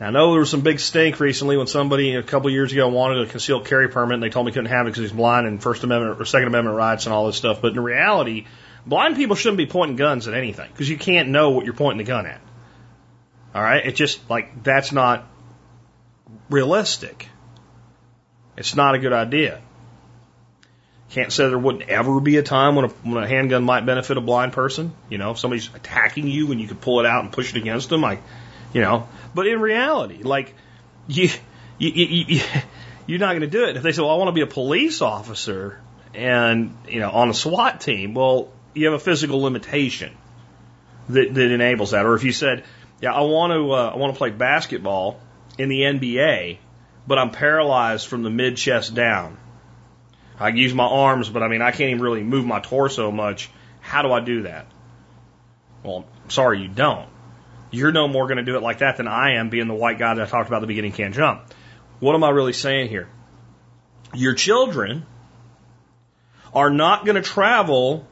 [0.00, 2.72] Now, I know there was some big stink recently when somebody a couple of years
[2.72, 5.12] ago wanted a concealed carry permit and they told me couldn't have it because he's
[5.12, 7.60] blind and First Amendment or Second Amendment rights and all this stuff.
[7.60, 8.46] But in reality,
[8.86, 11.98] blind people shouldn't be pointing guns at anything because you can't know what you're pointing
[11.98, 12.40] the gun at.
[13.54, 13.84] All right?
[13.84, 15.26] It's just like that's not
[16.48, 17.28] realistic.
[18.56, 19.60] It's not a good idea.
[21.10, 24.18] Can't say there wouldn't ever be a time when a, when a handgun might benefit
[24.18, 24.92] a blind person.
[25.08, 27.58] You know, if somebody's attacking you and you could pull it out and push it
[27.58, 28.04] against them.
[28.04, 28.18] I,
[28.74, 30.54] You know, but in reality, like
[31.06, 31.30] you,
[31.78, 32.42] you, you, you
[33.06, 33.76] you're not going to do it.
[33.76, 35.80] If they say, "Well, I want to be a police officer,"
[36.14, 40.14] and you know, on a SWAT team, well, you have a physical limitation
[41.08, 42.04] that, that enables that.
[42.04, 42.64] Or if you said,
[43.00, 45.18] "Yeah, I want to, uh, I want to play basketball
[45.56, 46.58] in the NBA,"
[47.06, 49.38] but I'm paralyzed from the mid chest down.
[50.40, 53.50] I use my arms, but I mean, I can't even really move my torso much.
[53.80, 54.66] How do I do that?
[55.82, 57.08] Well, sorry, you don't.
[57.70, 59.98] You're no more going to do it like that than I am, being the white
[59.98, 61.42] guy that I talked about at the beginning can't jump.
[62.00, 63.08] What am I really saying here?
[64.14, 65.04] Your children
[66.54, 68.06] are not going to travel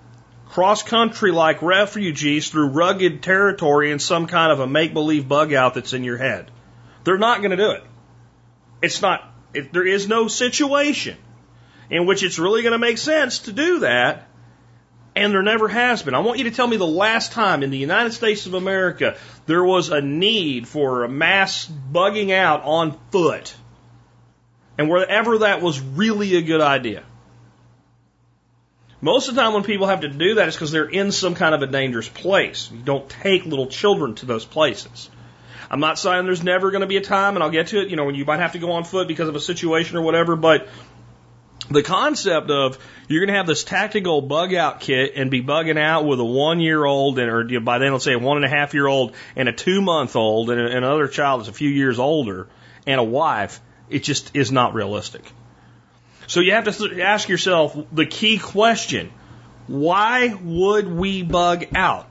[0.48, 5.52] cross country like refugees through rugged territory in some kind of a make believe bug
[5.52, 6.50] out that's in your head.
[7.04, 7.84] They're not going to do it.
[8.82, 9.24] It's not,
[9.54, 11.16] it, there is no situation
[11.90, 14.28] in which it's really going to make sense to do that.
[15.14, 16.14] And there never has been.
[16.14, 19.16] I want you to tell me the last time in the United States of America
[19.46, 23.54] there was a need for a mass bugging out on foot.
[24.76, 27.02] And wherever that was really a good idea.
[29.00, 31.34] Most of the time when people have to do that, it's because they're in some
[31.34, 32.70] kind of a dangerous place.
[32.70, 35.10] You don't take little children to those places.
[35.70, 37.88] I'm not saying there's never going to be a time, and I'll get to it,
[37.88, 40.02] you know, when you might have to go on foot because of a situation or
[40.02, 40.68] whatever, but
[41.70, 45.78] the concept of you're going to have this tactical bug out kit and be bugging
[45.78, 48.46] out with a one year old and or by then let's say a one and
[48.46, 51.70] a half year old and a two month old and another child that's a few
[51.70, 52.48] years older
[52.86, 53.60] and a wife,
[53.90, 55.30] it just is not realistic.
[56.28, 59.12] So you have to ask yourself the key question:
[59.66, 62.08] Why would we bug out?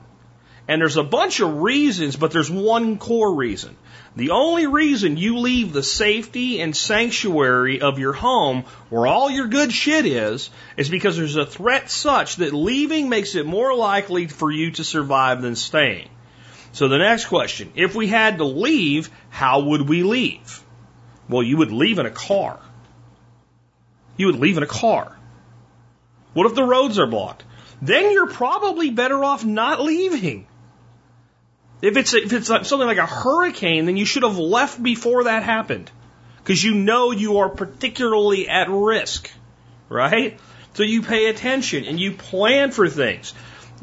[0.68, 3.76] And there's a bunch of reasons, but there's one core reason.
[4.16, 9.46] The only reason you leave the safety and sanctuary of your home where all your
[9.46, 10.48] good shit is,
[10.78, 14.84] is because there's a threat such that leaving makes it more likely for you to
[14.84, 16.08] survive than staying.
[16.72, 20.62] So the next question, if we had to leave, how would we leave?
[21.28, 22.58] Well, you would leave in a car.
[24.16, 25.14] You would leave in a car.
[26.32, 27.44] What if the roads are blocked?
[27.82, 30.46] Then you're probably better off not leaving.
[31.82, 35.42] If it's if it's something like a hurricane, then you should have left before that
[35.42, 35.90] happened,
[36.38, 39.30] because you know you are particularly at risk,
[39.88, 40.38] right?
[40.74, 43.34] So you pay attention and you plan for things.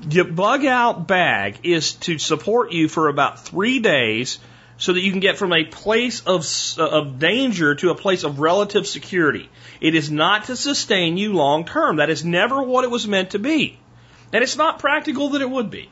[0.09, 4.39] Your bug out bag is to support you for about three days
[4.77, 6.45] so that you can get from a place of,
[6.79, 9.49] of danger to a place of relative security.
[9.79, 11.97] It is not to sustain you long term.
[11.97, 13.79] That is never what it was meant to be.
[14.33, 15.89] And it's not practical that it would be.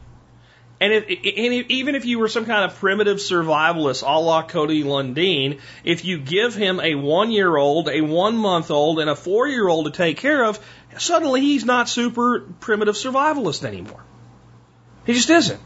[0.81, 4.83] And, if, and even if you were some kind of primitive survivalist, a la Cody
[4.83, 9.15] Lundin, if you give him a one year old, a one month old, and a
[9.15, 10.59] four year old to take care of,
[10.97, 14.03] suddenly he's not super primitive survivalist anymore.
[15.05, 15.59] He just isn't.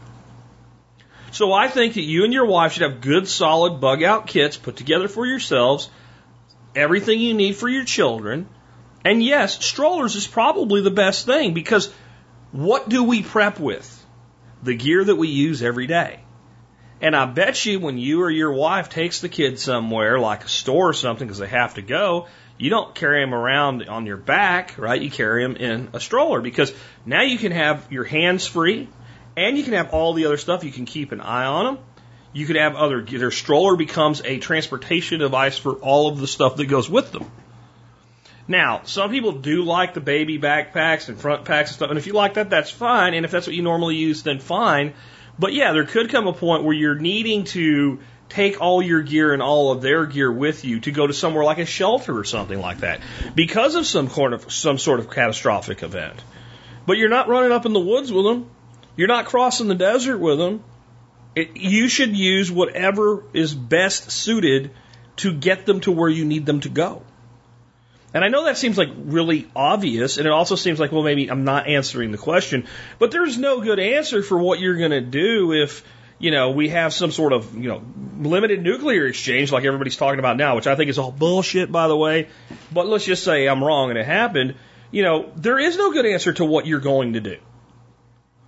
[1.32, 4.58] So I think that you and your wife should have good, solid bug out kits
[4.58, 5.88] put together for yourselves,
[6.74, 8.48] everything you need for your children.
[9.02, 11.90] And yes, strollers is probably the best thing because
[12.52, 13.95] what do we prep with?
[14.62, 16.20] The gear that we use every day.
[17.00, 20.48] And I bet you when you or your wife takes the kids somewhere, like a
[20.48, 22.26] store or something, because they have to go,
[22.58, 25.00] you don't carry them around on your back, right?
[25.00, 26.72] You carry them in a stroller because
[27.04, 28.88] now you can have your hands free
[29.36, 30.64] and you can have all the other stuff.
[30.64, 31.84] You can keep an eye on them.
[32.32, 36.56] You could have other, their stroller becomes a transportation device for all of the stuff
[36.56, 37.30] that goes with them.
[38.48, 42.06] Now, some people do like the baby backpacks and front packs and stuff, and if
[42.06, 43.14] you like that, that's fine.
[43.14, 44.94] And if that's what you normally use, then fine.
[45.38, 49.32] But yeah, there could come a point where you're needing to take all your gear
[49.32, 52.24] and all of their gear with you to go to somewhere like a shelter or
[52.24, 53.00] something like that
[53.34, 56.22] because of some sort of some sort of catastrophic event.
[56.86, 58.50] But you're not running up in the woods with them.
[58.96, 60.64] You're not crossing the desert with them.
[61.34, 64.70] It, you should use whatever is best suited
[65.16, 67.02] to get them to where you need them to go.
[68.16, 71.30] And I know that seems like really obvious, and it also seems like, well, maybe
[71.30, 72.64] I'm not answering the question,
[72.98, 75.84] but there's no good answer for what you're going to do if,
[76.18, 77.82] you know, we have some sort of, you know,
[78.18, 81.88] limited nuclear exchange like everybody's talking about now, which I think is all bullshit, by
[81.88, 82.28] the way.
[82.72, 84.54] But let's just say I'm wrong and it happened.
[84.90, 87.36] You know, there is no good answer to what you're going to do.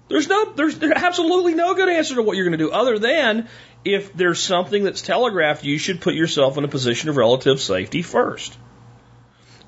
[0.08, 2.98] There's no, there's, there's absolutely no good answer to what you're going to do other
[2.98, 3.48] than
[3.84, 8.00] if there's something that's telegraphed, you should put yourself in a position of relative safety
[8.00, 8.56] first.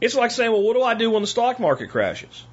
[0.01, 2.45] It's like saying, well, what do I do when the stock market crashes?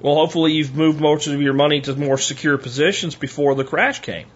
[0.00, 4.00] Well, hopefully you've moved most of your money to more secure positions before the crash
[4.00, 4.28] came.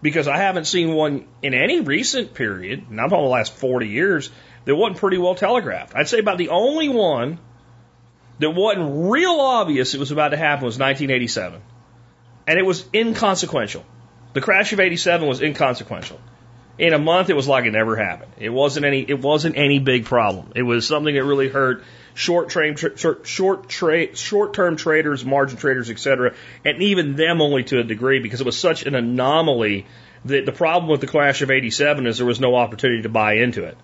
[0.00, 3.88] Because I haven't seen one in any recent period, and I'm talking the last 40
[3.88, 4.30] years,
[4.64, 5.94] that wasn't pretty well telegraphed.
[5.94, 7.38] I'd say about the only one
[8.38, 11.60] that wasn't real obvious it was about to happen was 1987.
[12.46, 13.84] And it was inconsequential.
[14.32, 16.20] The crash of 87 was inconsequential.
[16.78, 18.32] In a month, it was like it never happened.
[18.38, 20.52] It wasn't any, it wasn't any big problem.
[20.54, 21.82] It was something that really hurt
[22.14, 26.34] short trade, short, short trade, short term traders, margin traders, etc.
[26.64, 29.86] And even them only to a degree because it was such an anomaly
[30.24, 33.34] that the problem with the crash of 87 is there was no opportunity to buy
[33.34, 33.76] into it.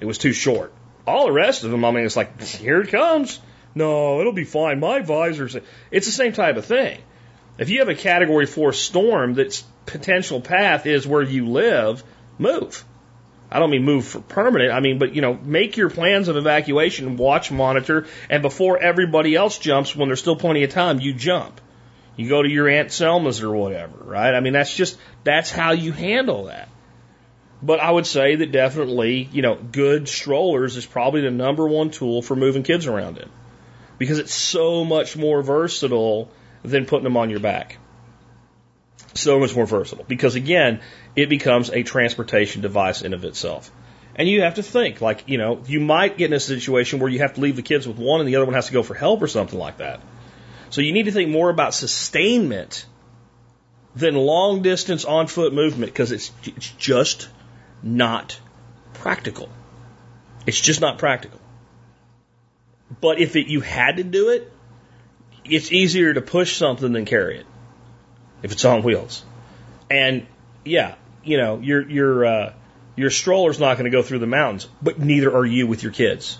[0.00, 0.72] It was too short.
[1.06, 3.40] All the rest of them, I mean, it's like, here it comes.
[3.74, 4.80] No, it'll be fine.
[4.80, 5.56] My visors.
[5.90, 7.00] It's the same type of thing.
[7.58, 12.04] If you have a category four storm that's potential path is where you live,
[12.38, 12.84] move.
[13.50, 14.72] I don't mean move for permanent.
[14.72, 19.34] I mean, but you know, make your plans of evacuation, watch, monitor, and before everybody
[19.34, 21.60] else jumps, when there's still plenty of time, you jump.
[22.16, 24.34] You go to your Aunt Selma's or whatever, right?
[24.34, 26.68] I mean, that's just, that's how you handle that.
[27.62, 31.90] But I would say that definitely, you know, good strollers is probably the number one
[31.90, 33.28] tool for moving kids around in.
[33.98, 36.30] Because it's so much more versatile
[36.68, 37.78] than putting them on your back.
[39.14, 40.04] So much more versatile.
[40.06, 40.80] Because again,
[41.16, 43.70] it becomes a transportation device in of itself.
[44.14, 47.10] And you have to think, like, you know, you might get in a situation where
[47.10, 48.82] you have to leave the kids with one and the other one has to go
[48.82, 50.00] for help or something like that.
[50.70, 52.84] So you need to think more about sustainment
[53.94, 57.28] than long distance on foot movement because it's, it's just
[57.82, 58.38] not
[58.94, 59.48] practical.
[60.46, 61.40] It's just not practical.
[63.00, 64.52] But if it, you had to do it,
[65.50, 67.46] it's easier to push something than carry it
[68.42, 69.24] if it's on wheels.
[69.90, 70.26] And
[70.64, 70.94] yeah,
[71.24, 72.52] you know, your your uh,
[72.96, 75.92] your stroller's not going to go through the mountains, but neither are you with your
[75.92, 76.38] kids.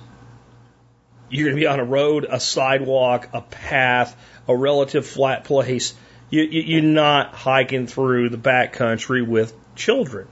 [1.31, 4.17] You're going to be on a road, a sidewalk, a path,
[4.49, 5.95] a relative flat place.
[6.31, 10.27] You, you, you're not hiking through the back country with children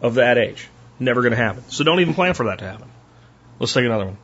[0.00, 0.68] of that age.
[0.98, 1.64] Never going to happen.
[1.68, 2.88] So don't even plan for that to happen.
[3.58, 4.18] Let's take another one.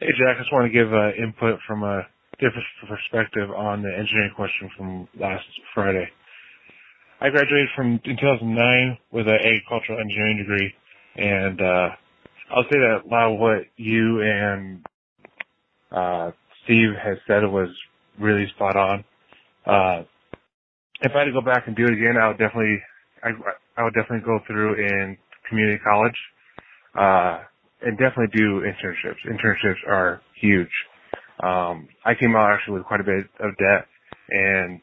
[0.00, 2.06] Hey, Jack, I just want to give uh, input from a
[2.40, 5.44] different perspective on the engineering question from last
[5.74, 6.08] Friday.
[7.20, 10.74] I graduated from in 2009 with an agricultural engineering degree,
[11.16, 11.88] and uh,
[12.50, 14.86] I'll say that a lot of what you and
[15.92, 16.30] uh,
[16.64, 17.68] Steve has said was
[18.18, 19.04] really spot on.
[19.66, 20.04] Uh,
[21.02, 22.78] if I had to go back and do it again, I would definitely,
[23.22, 23.30] I,
[23.76, 25.18] I would definitely go through in
[25.48, 26.16] community college.
[26.98, 27.44] Uh,
[27.82, 29.20] and definitely do internships.
[29.26, 30.70] Internships are huge.
[31.42, 33.86] Um, I came out actually with quite a bit of debt,
[34.30, 34.80] and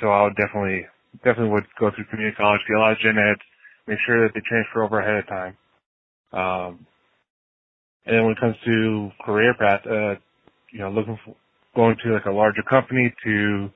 [0.00, 0.86] so I would definitely
[1.24, 3.40] definitely would go through community college, get a lot of gen eds,
[3.86, 5.56] make sure that they transfer over ahead of time.
[6.32, 6.86] Um,
[8.06, 10.14] and then when it comes to career path, uh,
[10.72, 11.36] you know, looking for
[11.76, 13.70] going to like a larger company to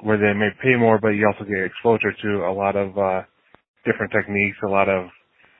[0.00, 3.22] where they may pay more, but you also get exposure to a lot of uh,
[3.84, 5.08] different techniques, a lot of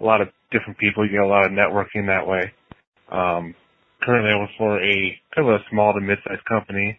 [0.03, 1.07] a lot of different people.
[1.07, 2.53] You get a lot of networking that way.
[3.11, 3.55] Um,
[4.03, 6.99] currently, I work for a kind of a small to mid-sized company,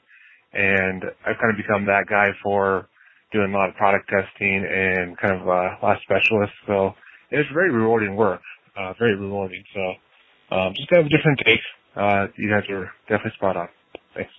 [0.53, 2.87] and I've kind of become that guy for
[3.31, 6.55] doing a lot of product testing and kind of uh, a lot of specialists.
[6.67, 6.93] So
[7.31, 8.41] it's very rewarding work,
[8.77, 9.63] uh, very rewarding.
[9.73, 11.61] So um, just have a different take.
[11.95, 13.69] Uh, you guys are definitely spot on.
[14.15, 14.31] Thanks.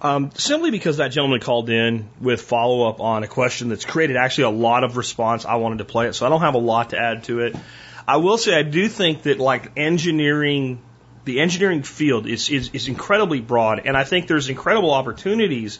[0.00, 4.16] Um, simply because that gentleman called in with follow up on a question that's created
[4.16, 6.14] actually a lot of response, I wanted to play it.
[6.14, 7.56] So I don't have a lot to add to it.
[8.06, 10.82] I will say I do think that like engineering,
[11.24, 15.78] the engineering field is, is, is incredibly broad, and I think there's incredible opportunities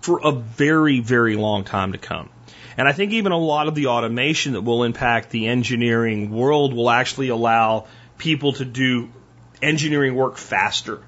[0.00, 2.28] for a very, very long time to come.
[2.76, 6.74] And I think even a lot of the automation that will impact the engineering world
[6.74, 7.86] will actually allow
[8.18, 9.10] people to do
[9.62, 11.00] engineering work faster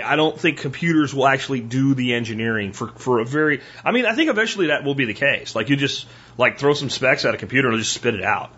[0.00, 4.06] I don't think computers will actually do the engineering for, for a very, I mean,
[4.06, 5.54] I think eventually that will be the case.
[5.54, 6.06] Like you just,
[6.38, 8.52] like throw some specs at a computer and it'll just spit it out.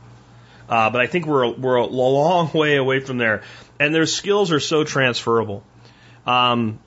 [0.69, 3.43] Uh, but I think we're, we're a long way away from there.
[3.81, 5.65] And their skills are so transferable.
[6.27, 6.79] Um,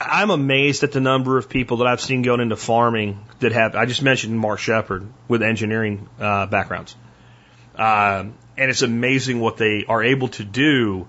[0.00, 3.74] I'm amazed at the number of people that I've seen going into farming that have,
[3.74, 6.96] I just mentioned Mark Shepard with engineering, uh, backgrounds.
[7.74, 8.24] Uh,
[8.56, 11.08] and it's amazing what they are able to do,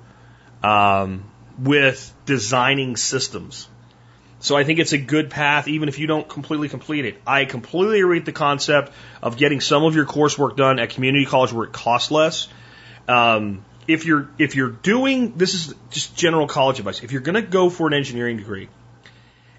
[0.63, 3.67] um, with designing systems.
[4.39, 7.21] So I think it's a good path, even if you don't completely complete it.
[7.27, 8.91] I completely agree the concept
[9.21, 12.47] of getting some of your coursework done at community college where it costs less.
[13.07, 17.03] Um, if you're if you're doing this is just general college advice.
[17.03, 18.69] If you're going to go for an engineering degree,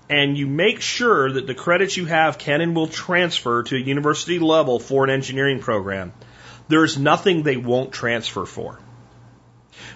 [0.09, 3.79] and you make sure that the credits you have can and will transfer to a
[3.79, 6.13] university level for an engineering program,
[6.69, 8.79] there's nothing they won't transfer for.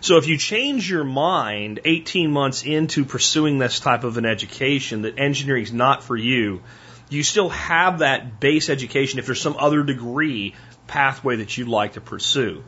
[0.00, 5.02] So if you change your mind 18 months into pursuing this type of an education
[5.02, 6.62] that engineering is not for you,
[7.08, 10.54] you still have that base education if there's some other degree
[10.86, 12.64] pathway that you'd like to pursue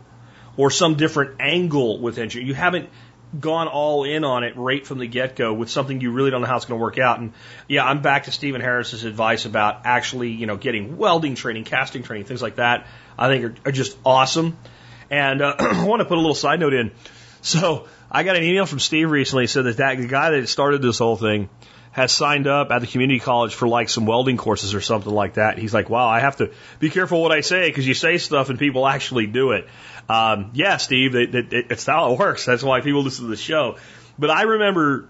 [0.56, 2.48] or some different angle with engineering.
[2.48, 2.90] You haven't
[3.38, 6.40] gone all in on it right from the get go with something you really don't
[6.40, 7.20] know how it's going to work out.
[7.20, 7.32] And
[7.68, 12.02] yeah, I'm back to Stephen Harris's advice about actually, you know, getting welding training, casting
[12.02, 12.86] training, things like that.
[13.18, 14.56] I think are, are just awesome.
[15.10, 16.92] And uh, I want to put a little side note in.
[17.40, 20.82] So I got an email from Steve recently said that, that the guy that started
[20.82, 21.48] this whole thing
[21.92, 25.34] has signed up at the community college for like some welding courses or something like
[25.34, 25.58] that.
[25.58, 28.50] He's like, wow, I have to be careful what I say because you say stuff
[28.50, 29.66] and people actually do it.
[30.08, 32.44] Um, yeah, Steve, it, it, it's how it works.
[32.44, 33.76] That's why people listen to the show.
[34.18, 35.08] But I remember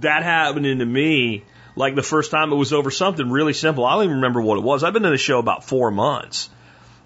[0.00, 1.44] that happening to me
[1.76, 3.84] like the first time it was over something really simple.
[3.84, 4.84] I don't even remember what it was.
[4.84, 6.50] I've been in the show about four months.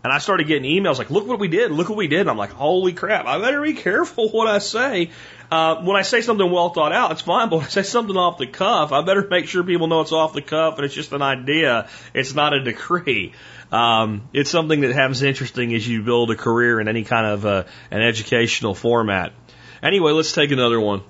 [0.05, 2.23] And I started getting emails like, look what we did, look what we did.
[2.23, 5.11] And I'm like, holy crap, I better be careful what I say.
[5.49, 8.17] Uh, when I say something well thought out, it's fine, but when I say something
[8.17, 10.95] off the cuff, I better make sure people know it's off the cuff and it's
[10.95, 11.89] just an idea.
[12.15, 13.33] It's not a decree.
[13.71, 17.47] Um, it's something that happens interesting as you build a career in any kind of
[17.47, 19.33] uh, an educational format.
[19.83, 21.03] Anyway, let's take another one.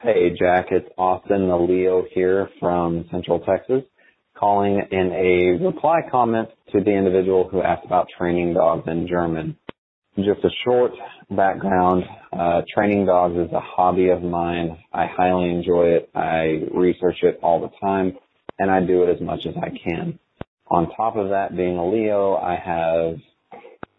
[0.00, 3.84] Hey, Jack, it's Austin Leo here from Central Texas
[4.42, 9.56] calling in a reply comment to the individual who asked about training dogs in German.
[10.16, 10.90] Just a short
[11.30, 12.02] background.
[12.32, 14.76] Uh, training dogs is a hobby of mine.
[14.92, 16.10] I highly enjoy it.
[16.12, 18.18] I research it all the time
[18.58, 20.18] and I do it as much as I can.
[20.72, 23.18] On top of that, being a Leo, I have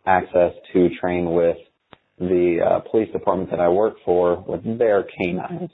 [0.05, 1.55] access to train with
[2.19, 5.69] the uh, police department that I work for with their canines.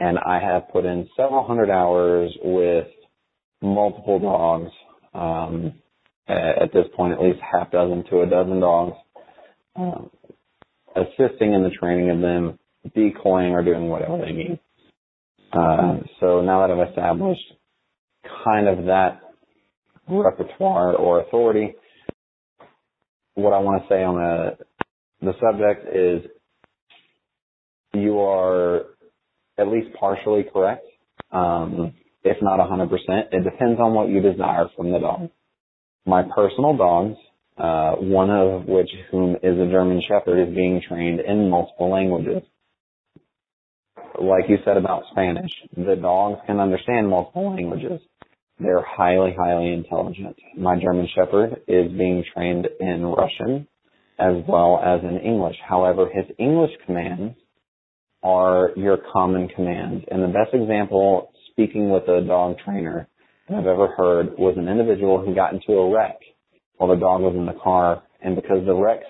[0.00, 2.86] And I have put in several hundred hours with
[3.60, 4.70] multiple dogs.
[5.14, 5.74] Um,
[6.28, 8.96] at this point, at least half dozen to a dozen dogs,
[9.76, 10.10] um,
[10.94, 12.58] assisting in the training of them,
[12.94, 14.58] decoying or doing whatever they need.
[15.52, 17.40] Uh, so now that I've established
[18.44, 19.20] kind of that
[20.06, 21.74] repertoire or authority,
[23.34, 24.58] what I want to say on the
[25.20, 26.30] the subject is
[27.94, 28.82] you are
[29.58, 30.86] at least partially correct.
[31.32, 31.94] Um,
[32.24, 32.88] if not 100%.
[33.32, 35.30] It depends on what you desire from the dog.
[36.06, 37.16] My personal dogs,
[37.58, 42.42] uh, one of which whom is a German Shepherd, is being trained in multiple languages.
[44.20, 48.00] Like you said about Spanish, the dogs can understand multiple languages.
[48.58, 50.36] They're highly, highly intelligent.
[50.56, 53.68] My German Shepherd is being trained in Russian
[54.18, 55.56] as well as in English.
[55.66, 57.36] However, his English commands
[58.22, 60.04] are your common commands.
[60.10, 63.08] And the best example speaking with a dog trainer
[63.48, 66.20] that I've ever heard was an individual who got into a wreck
[66.76, 68.04] while the dog was in the car.
[68.22, 69.00] And because the wreck,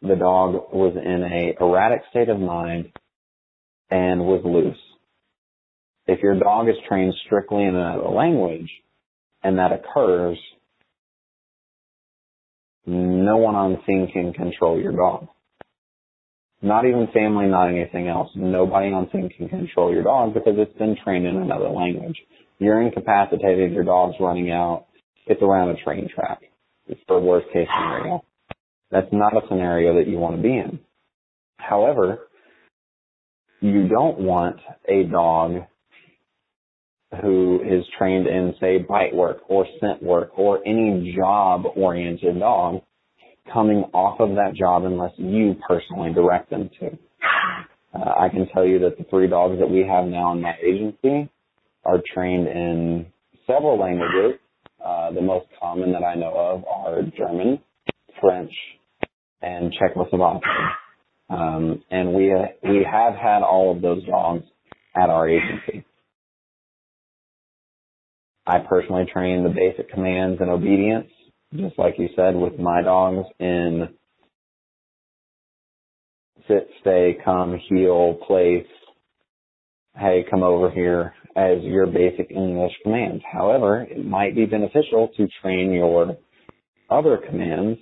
[0.00, 2.90] the dog was in a erratic state of mind
[3.90, 4.78] and was loose.
[6.06, 8.70] If your dog is trained strictly in another language
[9.42, 10.38] and that occurs,
[12.86, 15.28] no one on scene can control your dog.
[16.62, 18.30] Not even family, not anything else.
[18.34, 22.16] Nobody on scene can control your dog because it's been trained in another language.
[22.58, 24.86] You're incapacitated, your dog's running out.
[25.26, 26.40] It's around a train track.
[26.86, 28.24] It's the worst case scenario.
[28.90, 30.80] That's not a scenario that you want to be in.
[31.58, 32.28] However,
[33.60, 34.56] you don't want
[34.88, 35.64] a dog
[37.22, 42.82] who is trained in, say, bite work or scent work or any job oriented dog
[43.52, 46.86] coming off of that job unless you personally direct them to.
[47.94, 50.54] Uh, I can tell you that the three dogs that we have now in my
[50.62, 51.30] agency
[51.84, 53.06] are trained in
[53.46, 54.40] several languages.
[54.84, 57.60] Uh, the most common that I know of are German,
[58.20, 58.52] French,
[59.40, 60.40] and Czechoslovakian.
[61.30, 64.44] Um, and we uh, we have had all of those dogs
[64.94, 65.84] at our agency.
[68.46, 71.08] I personally train the basic commands and obedience
[71.56, 73.88] just like you said with my dogs in
[76.48, 78.66] sit, stay, come, heel, place,
[79.96, 83.22] hey, come over here as your basic English commands.
[83.30, 86.16] However, it might be beneficial to train your
[86.90, 87.78] other commands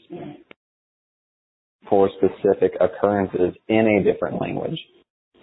[1.88, 4.78] for specific occurrences in a different language.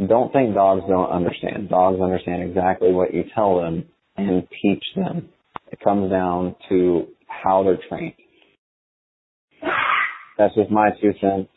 [0.07, 1.69] Don't think dogs don't understand.
[1.69, 3.85] Dogs understand exactly what you tell them
[4.15, 5.29] and teach them.
[5.71, 8.13] It comes down to how they're trained.
[10.37, 11.49] That's just my two cents.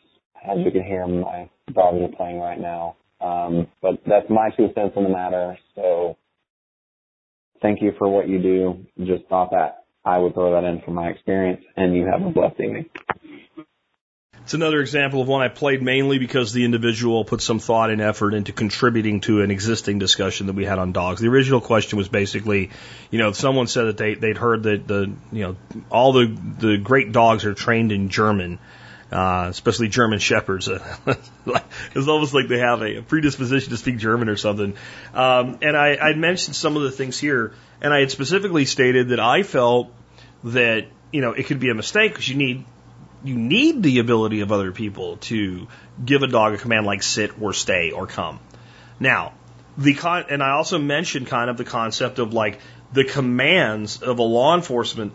[0.47, 2.97] As you can hear, my dogs are playing right now.
[3.21, 5.57] Um, but that's my two cents on the matter.
[5.75, 6.17] So
[7.61, 8.85] thank you for what you do.
[9.05, 12.29] Just thought that I would throw that in from my experience, and you have a
[12.31, 12.85] blessed evening.
[14.43, 18.01] It's another example of one I played mainly because the individual put some thought and
[18.01, 21.21] effort into contributing to an existing discussion that we had on dogs.
[21.21, 22.69] The original question was basically,
[23.09, 25.55] you know, someone said that they they'd heard that the you know
[25.89, 28.59] all the the great dogs are trained in German.
[29.13, 30.67] uh, especially German shepherds.
[31.05, 34.75] it's almost like they have a, predisposition to speak German or something.
[35.13, 39.09] Um, and I, I mentioned some of the things here, and I had specifically stated
[39.09, 39.93] that I felt
[40.45, 42.65] that you know it could be a mistake because you need
[43.23, 45.67] you need the ability of other people to
[46.03, 48.39] give a dog a command like sit or stay or come.
[48.99, 49.33] Now,
[49.77, 52.59] the con- and I also mentioned kind of the concept of like
[52.91, 55.13] the commands of a law enforcement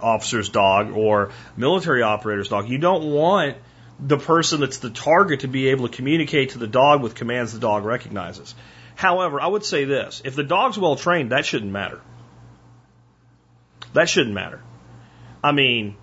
[0.00, 2.68] officer's dog or military operator's dog.
[2.68, 3.56] You don't want
[4.00, 7.52] the person that's the target to be able to communicate to the dog with commands
[7.52, 8.54] the dog recognizes.
[8.96, 12.00] However, I would say this if the dog's well trained, that shouldn't matter.
[13.92, 14.60] That shouldn't matter.
[15.42, 15.96] I mean,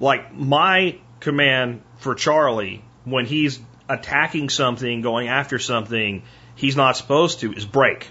[0.00, 6.22] like my command for Charlie when he's attacking something, going after something
[6.56, 8.08] he's not supposed to is break.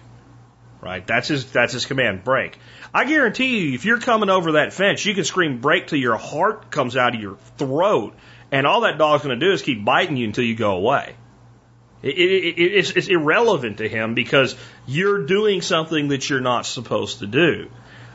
[0.81, 1.05] Right?
[1.05, 2.57] That's his that's his command, break.
[2.93, 6.15] I guarantee you if you're coming over that fence, you can scream break till your
[6.15, 8.13] heart comes out of your throat
[8.51, 11.15] and all that dog's going to do is keep biting you until you go away.
[12.01, 14.55] It, it, it, it's, it's irrelevant to him because
[14.87, 17.69] you're doing something that you're not supposed to do.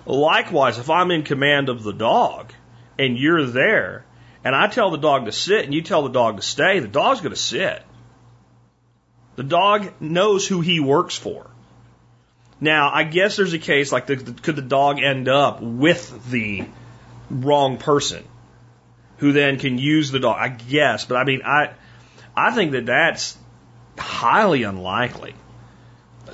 [0.07, 2.53] Likewise, if I'm in command of the dog
[2.99, 4.05] and you're there
[4.45, 6.87] and I tell the dog to sit and you tell the dog to stay, the
[6.87, 7.83] dog's going to sit.
[9.37, 11.51] The dog knows who he works for.
[12.61, 16.65] Now, I guess there's a case like the, could the dog end up with the
[17.31, 18.23] wrong person
[19.19, 20.37] who then can use the dog?
[20.39, 21.73] I guess, but I mean, I
[22.37, 23.37] I think that that's
[23.99, 25.35] highly unlikely.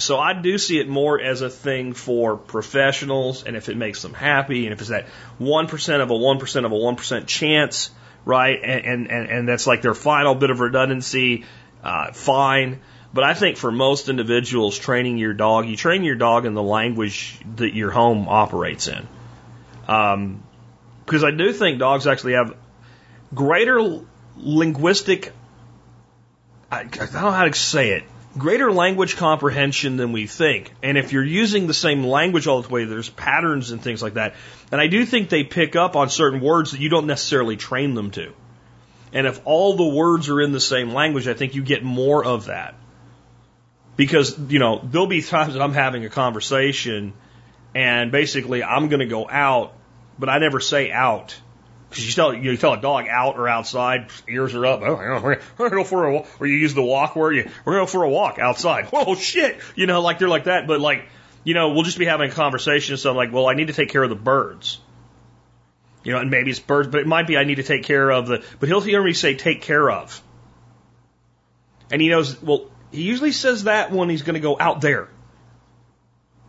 [0.00, 4.02] So I do see it more as a thing for professionals, and if it makes
[4.02, 5.06] them happy, and if it's that
[5.38, 7.90] one percent of a one percent of a one percent chance,
[8.24, 11.44] right, and, and and that's like their final bit of redundancy,
[11.82, 12.80] uh, fine.
[13.12, 16.62] But I think for most individuals, training your dog, you train your dog in the
[16.62, 19.08] language that your home operates in.
[19.88, 20.44] Um,
[21.04, 22.54] because I do think dogs actually have
[23.34, 24.00] greater
[24.36, 25.32] linguistic,
[26.70, 28.04] I, I don't know how to say it,
[28.38, 30.72] greater language comprehension than we think.
[30.82, 34.14] And if you're using the same language all the way, there's patterns and things like
[34.14, 34.34] that.
[34.70, 37.94] And I do think they pick up on certain words that you don't necessarily train
[37.94, 38.32] them to.
[39.12, 42.24] And if all the words are in the same language, I think you get more
[42.24, 42.74] of that.
[43.96, 47.12] Because, you know, there'll be times that I'm having a conversation
[47.74, 49.74] and basically I'm going to go out,
[50.18, 51.38] but I never say out.
[51.90, 54.80] Because you tell you tell a dog out or outside, ears are up.
[54.82, 57.34] Oh, we're gonna go for a or you use the walk word.
[57.34, 58.88] You we're gonna go for a walk outside.
[58.92, 60.68] Oh shit, you know, like they're like that.
[60.68, 61.08] But like,
[61.42, 62.96] you know, we'll just be having a conversation.
[62.96, 64.78] So I'm like, well, I need to take care of the birds.
[66.04, 68.08] You know, and maybe it's birds, but it might be I need to take care
[68.08, 68.44] of the.
[68.60, 70.22] But he'll hear me say take care of,
[71.90, 72.40] and he knows.
[72.40, 75.08] Well, he usually says that when he's going to go out there.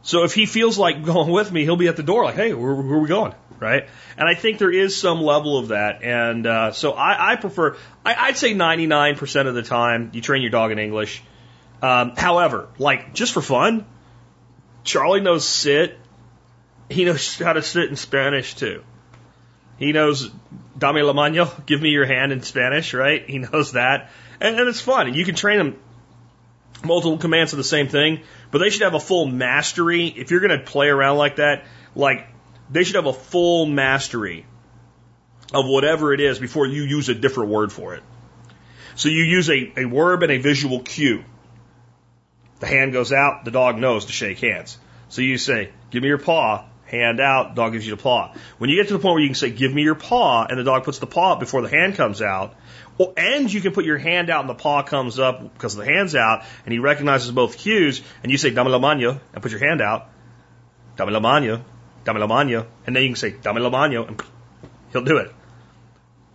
[0.03, 2.53] So if he feels like going with me, he'll be at the door like, hey,
[2.53, 3.33] where, where are we going?
[3.61, 3.87] Right?
[4.17, 6.01] And I think there is some level of that.
[6.01, 10.41] And uh, so I, I prefer, I, I'd say 99% of the time you train
[10.41, 11.21] your dog in English.
[11.79, 13.85] Um, however, like just for fun,
[14.83, 15.99] Charlie knows sit.
[16.89, 18.83] He knows how to sit in Spanish too.
[19.77, 20.31] He knows
[20.77, 23.23] dame la mano, give me your hand in Spanish, right?
[23.29, 24.09] He knows that.
[24.39, 25.13] And, and it's fun.
[25.13, 25.79] You can train them
[26.83, 30.07] multiple commands of the same thing, but they should have a full mastery.
[30.07, 31.65] If you're going to play around like that,
[31.95, 32.27] like
[32.71, 34.45] they should have a full mastery
[35.53, 38.03] of whatever it is before you use a different word for it.
[38.95, 41.23] So you use a, a verb and a visual cue.
[42.59, 44.77] The hand goes out, the dog knows to shake hands.
[45.09, 48.33] So you say, give me your paw, hand out, dog gives you the paw.
[48.57, 50.57] When you get to the point where you can say, give me your paw, and
[50.57, 52.55] the dog puts the paw up before the hand comes out,
[53.17, 56.15] and you can put your hand out and the paw comes up because the hand's
[56.15, 59.59] out, and he recognizes both cues, and you say, dame la mano, and put your
[59.59, 60.09] hand out,
[60.97, 61.65] dame la mano,
[62.05, 64.21] mano, and then you can say, mano, and
[64.91, 65.33] he'll do it.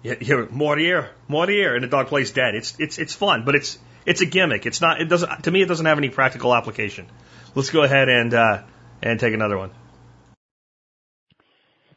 [0.03, 2.55] You hear, morir, morir, and the dog plays dead.
[2.55, 4.67] It's, it's, it's fun, but it's, it's a gimmick.
[4.67, 7.07] It's not, it doesn't, to me, it doesn't have any practical application.
[7.55, 8.63] Let's go ahead and, uh,
[9.03, 9.71] and take another one.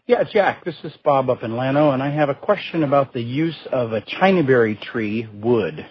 [0.07, 3.21] Yeah, Jack, this is Bob up in Llano, and I have a question about the
[3.21, 5.85] use of a chinaberry tree wood.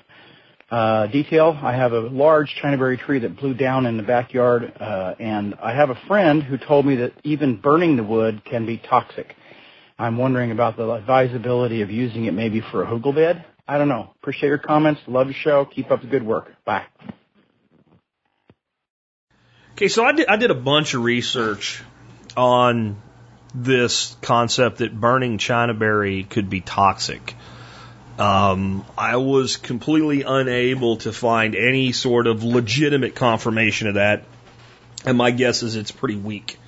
[0.71, 5.15] Uh, detail, I have a large chinaberry tree that blew down in the backyard, uh,
[5.19, 8.77] and I have a friend who told me that even burning the wood can be
[8.77, 9.35] toxic.
[9.99, 13.47] I'm wondering about the advisability of using it maybe for a hugel bed.
[13.67, 14.11] I don't know.
[14.21, 15.01] Appreciate your comments.
[15.07, 15.65] Love your show.
[15.65, 16.53] Keep up the good work.
[16.65, 16.85] Bye.
[19.73, 21.83] Okay, so I did, I did a bunch of research
[22.37, 23.01] on
[23.55, 27.35] this concept that burning chinaberry could be toxic.
[28.19, 34.25] Um, I was completely unable to find any sort of legitimate confirmation of that,
[35.05, 36.59] and my guess is it's pretty weak.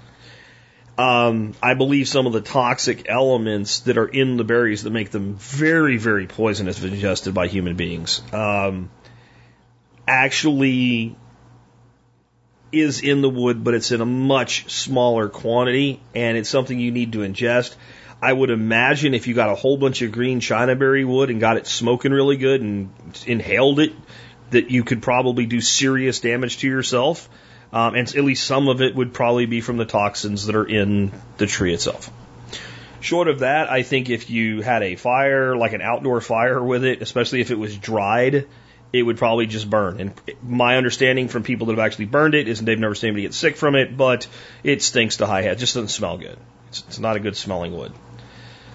[0.96, 5.10] Um, I believe some of the toxic elements that are in the berries that make
[5.10, 8.90] them very, very poisonous if ingested by human beings um,
[10.06, 11.16] actually
[12.70, 16.92] is in the wood, but it's in a much smaller quantity, and it's something you
[16.92, 17.74] need to ingest.
[18.22, 21.56] I would imagine if you got a whole bunch of green chinaberry wood and got
[21.56, 22.90] it smoking really good and
[23.26, 23.92] inhaled it,
[24.50, 27.28] that you could probably do serious damage to yourself.
[27.72, 30.66] Um, and at least some of it would probably be from the toxins that are
[30.66, 32.10] in the tree itself.
[33.00, 36.84] Short of that, I think if you had a fire, like an outdoor fire with
[36.84, 38.46] it, especially if it was dried,
[38.92, 40.00] it would probably just burn.
[40.00, 43.22] And my understanding from people that have actually burned it is they've never seen anybody
[43.22, 44.26] get sick from it, but
[44.64, 45.52] it stinks to high head.
[45.52, 46.38] It just doesn't smell good.
[46.68, 47.92] It's, it's not a good smelling wood.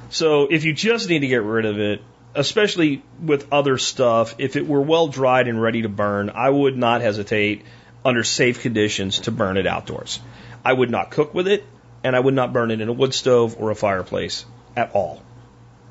[0.09, 2.01] So if you just need to get rid of it,
[2.33, 6.77] especially with other stuff, if it were well dried and ready to burn, I would
[6.77, 7.63] not hesitate
[8.03, 10.19] under safe conditions to burn it outdoors.
[10.63, 11.65] I would not cook with it,
[12.03, 14.45] and I would not burn it in a wood stove or a fireplace
[14.75, 15.23] at all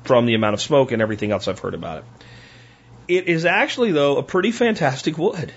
[0.03, 2.03] from the amount of smoke and everything else I've heard about it.
[3.07, 5.51] It is actually, though, a pretty fantastic wood.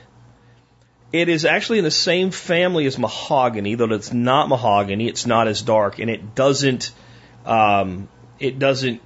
[1.12, 5.09] It is actually in the same family as mahogany, though it's not mahogany.
[5.09, 6.93] It's not as dark, and it doesn't
[7.47, 8.09] um,
[8.39, 9.02] it doesn't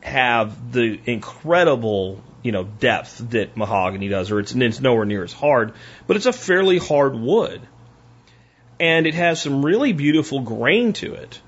[0.00, 5.32] have the incredible you know depth that mahogany does, or it's, it's nowhere near as
[5.32, 5.72] hard.
[6.06, 7.60] But it's a fairly hard wood,
[8.78, 11.40] and it has some really beautiful grain to it.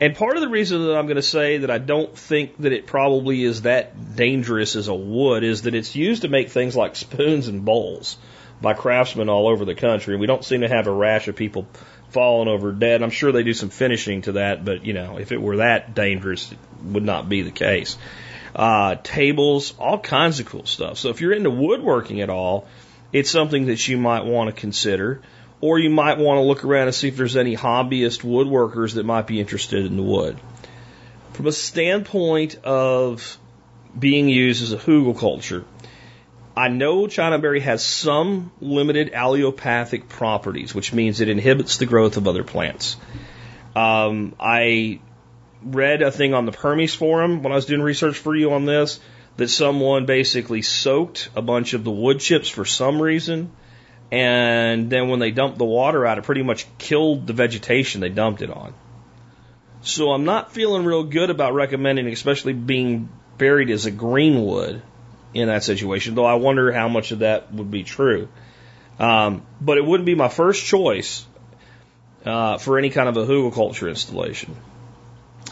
[0.00, 2.72] And part of the reason that I'm going to say that I don't think that
[2.72, 6.74] it probably is that dangerous as a wood is that it's used to make things
[6.74, 8.16] like spoons and bowls
[8.62, 10.14] by craftsmen all over the country.
[10.14, 11.66] And we don't seem to have a rash of people
[12.10, 13.02] falling over dead.
[13.02, 15.94] I'm sure they do some finishing to that, but you know, if it were that
[15.94, 17.96] dangerous, it would not be the case.
[18.54, 20.98] Uh, tables, all kinds of cool stuff.
[20.98, 22.66] So if you're into woodworking at all,
[23.12, 25.20] it's something that you might want to consider.
[25.62, 29.04] Or you might want to look around and see if there's any hobbyist woodworkers that
[29.04, 30.40] might be interested in the wood.
[31.34, 33.38] From a standpoint of
[33.98, 35.64] being used as a hugelkultur,
[36.60, 42.28] I know Chinaberry has some limited allelopathic properties, which means it inhibits the growth of
[42.28, 42.98] other plants.
[43.74, 45.00] Um, I
[45.62, 48.66] read a thing on the Permies forum when I was doing research for you on
[48.66, 49.00] this
[49.38, 53.52] that someone basically soaked a bunch of the wood chips for some reason
[54.12, 58.10] and then when they dumped the water out, it pretty much killed the vegetation they
[58.10, 58.74] dumped it on.
[59.80, 63.08] So I'm not feeling real good about recommending, especially being
[63.38, 64.82] buried as a greenwood
[65.34, 68.28] in that situation, though I wonder how much of that would be true.
[68.98, 71.26] Um, but it wouldn't be my first choice
[72.24, 74.56] uh, for any kind of a hugelkultur installation.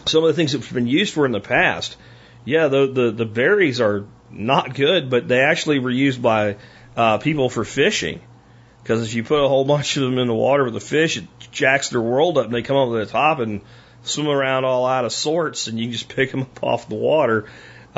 [0.06, 1.96] Some of the things that have been used for in the past,
[2.44, 6.56] yeah, the, the, the berries are not good, but they actually were used by
[6.96, 8.20] uh, people for fishing.
[8.82, 11.16] Because if you put a whole bunch of them in the water with the fish,
[11.16, 13.60] it jacks their world up and they come up to the top and
[14.02, 16.94] swim around all out of sorts and you can just pick them up off the
[16.94, 17.46] water.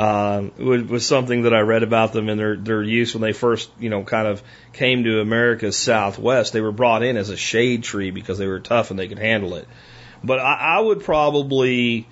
[0.01, 3.69] Um, was something that I read about them and their, their use when they first,
[3.79, 4.41] you know, kind of
[4.73, 6.53] came to America's Southwest.
[6.53, 9.19] They were brought in as a shade tree because they were tough and they could
[9.19, 9.67] handle it.
[10.23, 12.07] But I, I would probably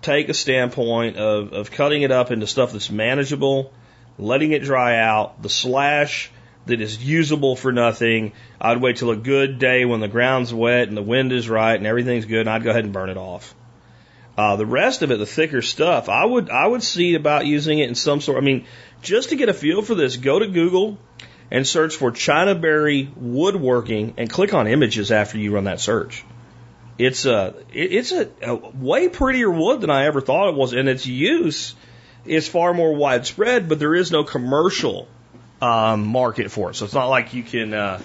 [0.00, 3.70] take a standpoint of, of cutting it up into stuff that's manageable,
[4.16, 5.42] letting it dry out.
[5.42, 6.30] The slash
[6.64, 8.32] that is usable for nothing.
[8.58, 11.76] I'd wait till a good day when the ground's wet and the wind is right
[11.76, 13.54] and everything's good, and I'd go ahead and burn it off.
[14.36, 17.78] Uh, the rest of it, the thicker stuff, I would I would see about using
[17.78, 18.36] it in some sort.
[18.36, 18.66] I mean,
[19.00, 20.98] just to get a feel for this, go to Google
[21.50, 26.24] and search for Chinaberry woodworking and click on images after you run that search.
[26.98, 30.88] It's a it's a, a way prettier wood than I ever thought it was, and
[30.88, 31.74] its use
[32.26, 33.70] is far more widespread.
[33.70, 35.08] But there is no commercial
[35.62, 36.74] um, market for it.
[36.74, 38.00] So it's not like you can uh,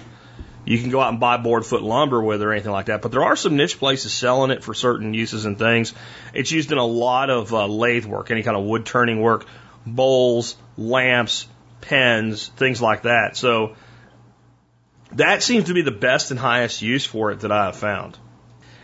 [0.64, 3.02] you can go out and buy board foot lumber with it or anything like that.
[3.02, 5.92] But there are some niche places selling it for certain uses and things.
[6.32, 9.46] It's used in a lot of uh, lathe work, any kind of wood turning work,
[9.84, 11.48] bowls, lamps,
[11.80, 13.36] pens, things like that.
[13.36, 13.74] So
[15.12, 18.16] that seems to be the best and highest use for it that I have found.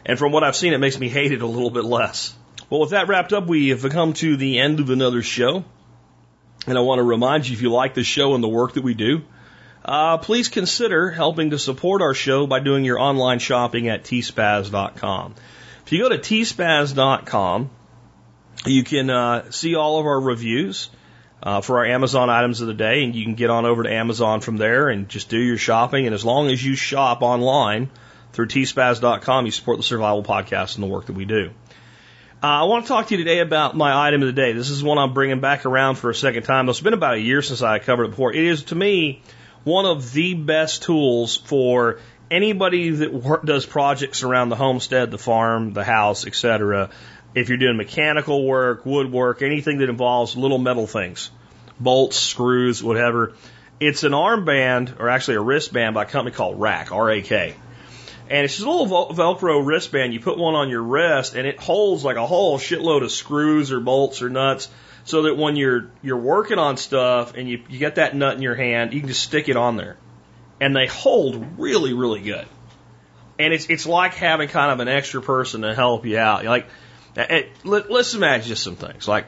[0.04, 2.34] And from what I've seen, it makes me hate it a little bit less.
[2.70, 5.64] Well, with that wrapped up, we have come to the end of another show.
[6.66, 8.82] And I want to remind you if you like the show and the work that
[8.82, 9.22] we do,
[9.84, 15.34] uh, please consider helping to support our show by doing your online shopping at tspaz.com.
[15.86, 17.70] If you go to tspaz.com,
[18.66, 20.90] you can uh, see all of our reviews
[21.42, 23.92] uh, for our Amazon items of the day, and you can get on over to
[23.92, 26.06] Amazon from there and just do your shopping.
[26.06, 27.90] And as long as you shop online
[28.32, 31.50] through tspaz.com, you support the Survival Podcast and the work that we do.
[32.42, 34.52] Uh, I want to talk to you today about my item of the day.
[34.52, 36.68] This is one I'm bringing back around for a second time.
[36.68, 38.32] It's been about a year since I covered it before.
[38.32, 39.22] It is, to me,
[39.64, 45.18] one of the best tools for anybody that wor- does projects around the homestead, the
[45.18, 46.90] farm, the house, etc.,
[47.34, 51.30] if you're doing mechanical work, woodwork, anything that involves little metal things,
[51.78, 53.34] bolts, screws, whatever,
[53.80, 57.54] it's an armband or actually a wristband by a company called RAK, R-A-K.
[58.30, 60.12] And it's just a little Velcro wristband.
[60.12, 63.72] You put one on your wrist and it holds like a whole shitload of screws
[63.72, 64.68] or bolts or nuts
[65.08, 68.42] so that when you're, you're working on stuff and you, you get that nut in
[68.42, 69.96] your hand, you can just stick it on there.
[70.60, 72.46] And they hold really, really good.
[73.38, 76.44] And it's, it's like having kind of an extra person to help you out.
[76.44, 76.66] Like,
[77.16, 79.08] it, let, let's imagine just some things.
[79.08, 79.24] Like,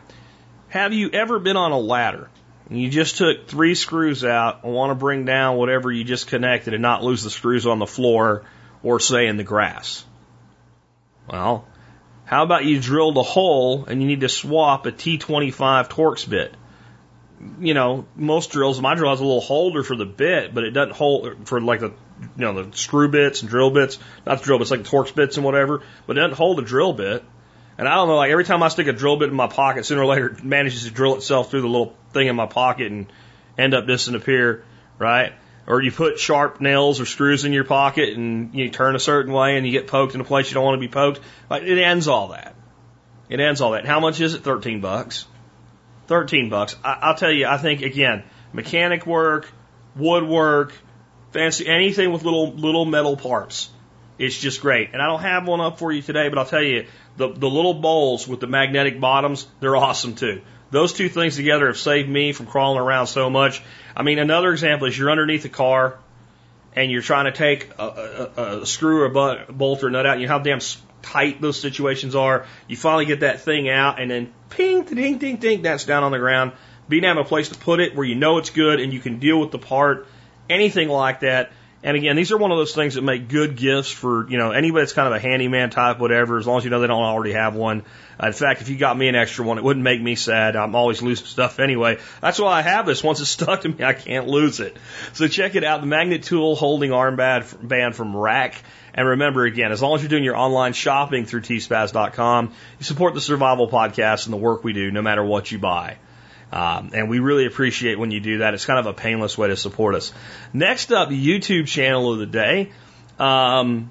[0.68, 2.28] have you ever been on a ladder
[2.68, 6.26] and you just took three screws out and want to bring down whatever you just
[6.26, 8.44] connected and not lose the screws on the floor
[8.82, 10.04] or say in the grass?
[11.26, 11.66] Well,
[12.30, 16.54] how about you drilled a hole and you need to swap a T25 Torx bit?
[17.58, 20.70] You know, most drills, my drill has a little holder for the bit, but it
[20.70, 24.44] doesn't hold for like the, you know, the screw bits and drill bits, not the
[24.44, 27.24] drill bits, like the Torx bits and whatever, but it doesn't hold a drill bit.
[27.76, 29.84] And I don't know, like every time I stick a drill bit in my pocket,
[29.84, 32.92] sooner or later it manages to drill itself through the little thing in my pocket
[32.92, 33.12] and
[33.58, 34.62] end up disappear,
[35.00, 35.32] right?
[35.70, 39.32] Or you put sharp nails or screws in your pocket and you turn a certain
[39.32, 41.20] way and you get poked in a place you don't want to be poked.
[41.48, 42.56] Like it ends all that.
[43.28, 43.86] It ends all that.
[43.86, 44.42] How much is it?
[44.42, 45.26] Thirteen bucks.
[46.08, 46.74] Thirteen bucks.
[46.82, 47.46] I, I'll tell you.
[47.46, 49.48] I think again, mechanic work,
[49.94, 50.72] woodwork,
[51.30, 53.70] fancy anything with little little metal parts.
[54.18, 54.90] It's just great.
[54.92, 56.86] And I don't have one up for you today, but I'll tell you,
[57.16, 60.42] the, the little bowls with the magnetic bottoms, they're awesome too.
[60.70, 63.62] Those two things together have saved me from crawling around so much.
[63.96, 65.98] I mean, another example is you're underneath a car
[66.74, 70.12] and you're trying to take a, a, a screw or a bolt or nut out.
[70.12, 70.60] And you know how damn
[71.02, 72.46] tight those situations are.
[72.68, 76.12] You finally get that thing out and then ping, ding, ding, ding, that's down on
[76.12, 76.52] the ground.
[76.88, 79.18] Being have a place to put it where you know it's good and you can
[79.18, 80.06] deal with the part,
[80.48, 83.90] anything like that and again, these are one of those things that make good gifts
[83.90, 86.70] for, you know, anybody that's kind of a handyman type, whatever, as long as you
[86.70, 87.84] know they don't already have one.
[88.22, 90.56] Uh, in fact, if you got me an extra one, it wouldn't make me sad.
[90.56, 91.98] I'm always losing stuff anyway.
[92.20, 93.02] That's why I have this.
[93.02, 94.76] Once it's stuck to me, I can't lose it.
[95.14, 95.80] So check it out.
[95.80, 98.62] The magnet tool holding armband band from RAK.
[98.92, 103.14] And remember again, as long as you're doing your online shopping through tspaz.com, you support
[103.14, 105.96] the survival podcast and the work we do no matter what you buy.
[106.52, 108.54] Um, and we really appreciate when you do that.
[108.54, 110.12] It's kind of a painless way to support us.
[110.52, 112.72] Next up, YouTube channel of the day
[113.18, 113.90] um,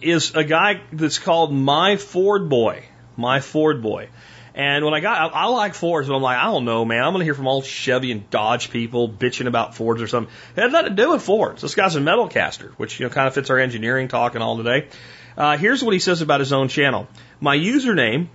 [0.00, 2.84] is a guy that's called Myford Boy.
[3.18, 4.08] Myford Boy.
[4.54, 7.04] And when I got, I, I like Fords, but I'm like, I don't know, man.
[7.04, 10.34] I'm going to hear from all Chevy and Dodge people bitching about Fords or something.
[10.56, 11.62] It had nothing to do with Fords.
[11.62, 14.42] This guy's a metal caster, which, you know, kind of fits our engineering talk and
[14.42, 14.88] all today.
[15.36, 17.06] Uh, here's what he says about his own channel.
[17.40, 18.26] My username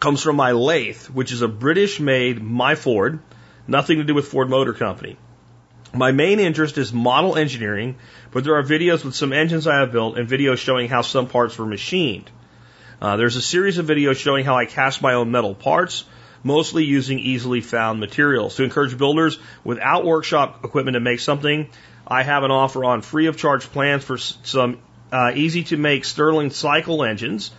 [0.00, 3.20] comes from my lathe, which is a British made Myford,
[3.66, 5.16] nothing to do with Ford Motor Company.
[5.94, 7.96] My main interest is model engineering,
[8.30, 11.28] but there are videos with some engines I have built and videos showing how some
[11.28, 12.30] parts were machined.
[13.00, 16.04] Uh, there's a series of videos showing how I cast my own metal parts,
[16.42, 18.56] mostly using easily found materials.
[18.56, 21.70] To encourage builders without workshop equipment to make something,
[22.06, 24.78] I have an offer on free of charge plans for some
[25.10, 27.50] uh, easy to make Stirling cycle engines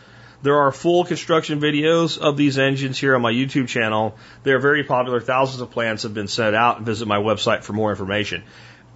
[0.41, 4.16] there are full construction videos of these engines here on my YouTube channel.
[4.44, 5.20] They're very popular.
[5.20, 6.82] Thousands of plans have been sent out.
[6.82, 8.44] Visit my website for more information.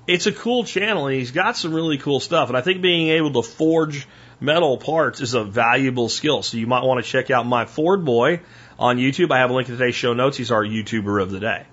[0.07, 2.49] It's a cool channel and he's got some really cool stuff.
[2.49, 4.07] And I think being able to forge
[4.39, 6.43] metal parts is a valuable skill.
[6.43, 8.41] So you might want to check out Myford Boy
[8.79, 9.31] on YouTube.
[9.31, 10.37] I have a link in today's show notes.
[10.37, 11.65] He's our YouTuber of the day.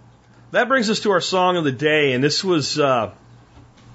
[0.52, 3.12] That brings us to our song of the day, and this was uh,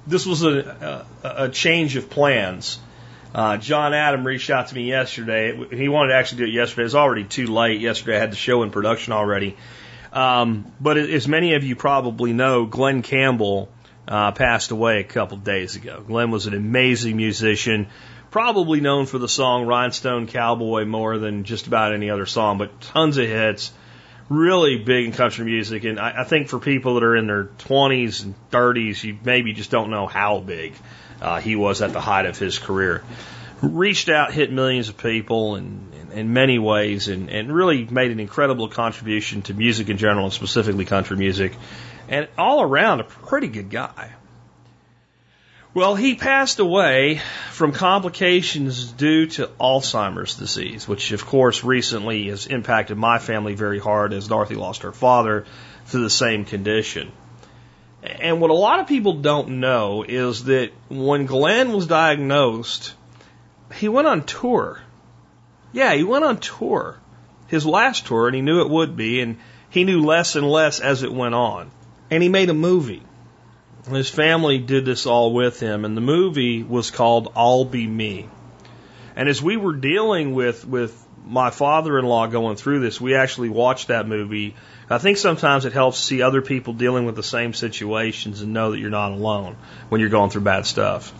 [0.07, 2.79] this was a, a, a change of plans.
[3.35, 5.59] Uh, John Adam reached out to me yesterday.
[5.75, 6.83] He wanted to actually do it yesterday.
[6.83, 8.15] It was already too late yesterday.
[8.15, 9.57] I had the show in production already.
[10.13, 13.67] Um, but as many of you probably know, Glen Campbell
[14.07, 16.01] uh, passed away a couple days ago.
[16.07, 17.87] Glen was an amazing musician,
[18.31, 22.79] probably known for the song Rhinestone Cowboy more than just about any other song, but
[22.79, 23.73] tons of hits.
[24.29, 27.43] Really big in country music, and I, I think for people that are in their
[27.43, 30.73] 20s and 30s, you maybe just don't know how big
[31.21, 33.03] uh, he was at the height of his career.
[33.61, 38.11] Reached out, hit millions of people in, in, in many ways, and, and really made
[38.11, 41.53] an incredible contribution to music in general, and specifically country music.
[42.07, 44.11] And all around, a pretty good guy.
[45.75, 47.19] Well, he passed away
[47.51, 53.79] from complications due to Alzheimer's disease, which of course recently has impacted my family very
[53.79, 55.45] hard as Dorothy lost her father
[55.91, 57.11] to the same condition.
[58.05, 62.93] And what a lot of people don't know is that when Glen was diagnosed,
[63.73, 64.79] he went on tour.
[65.73, 66.99] Yeah, he went on tour.
[67.47, 69.37] His last tour, and he knew it would be, and
[69.69, 71.71] he knew less and less as it went on.
[72.09, 73.03] And he made a movie.
[73.89, 78.27] His family did this all with him, and the movie was called I'll Be Me.
[79.15, 83.87] And as we were dealing with with my father-in-law going through this, we actually watched
[83.87, 84.55] that movie.
[84.89, 88.71] I think sometimes it helps see other people dealing with the same situations and know
[88.71, 89.57] that you're not alone
[89.89, 91.13] when you're going through bad stuff.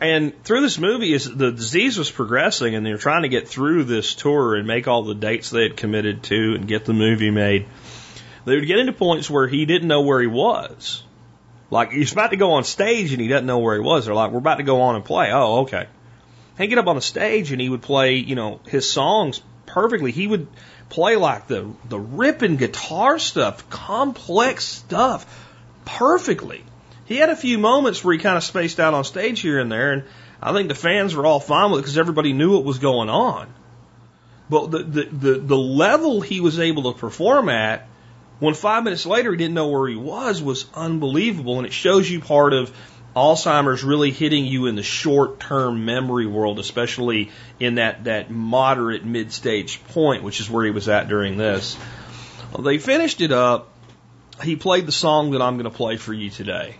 [0.00, 3.48] And through this movie, is the disease was progressing, and they were trying to get
[3.48, 6.92] through this tour and make all the dates they had committed to and get the
[6.92, 7.66] movie made.
[8.44, 11.02] They would get into points where he didn't know where he was.
[11.70, 14.04] Like he's about to go on stage and he doesn't know where he was.
[14.04, 15.86] They're like, "We're about to go on and play." Oh, okay.
[16.58, 20.12] He'd get up on the stage and he would play, you know, his songs perfectly.
[20.12, 20.46] He would
[20.88, 25.26] play like the the ripping guitar stuff, complex stuff,
[25.84, 26.64] perfectly.
[27.06, 29.70] He had a few moments where he kind of spaced out on stage here and
[29.70, 30.04] there, and
[30.40, 33.10] I think the fans were all fine with it because everybody knew what was going
[33.10, 33.52] on.
[34.48, 37.88] But the, the the the level he was able to perform at,
[38.38, 42.10] when five minutes later he didn't know where he was, was unbelievable, and it shows
[42.10, 42.70] you part of
[43.14, 47.30] Alzheimer's really hitting you in the short term memory world, especially
[47.60, 51.76] in that, that moderate mid stage point, which is where he was at during this.
[52.52, 53.70] Well, they finished it up.
[54.42, 56.76] He played the song that I'm going to play for you today.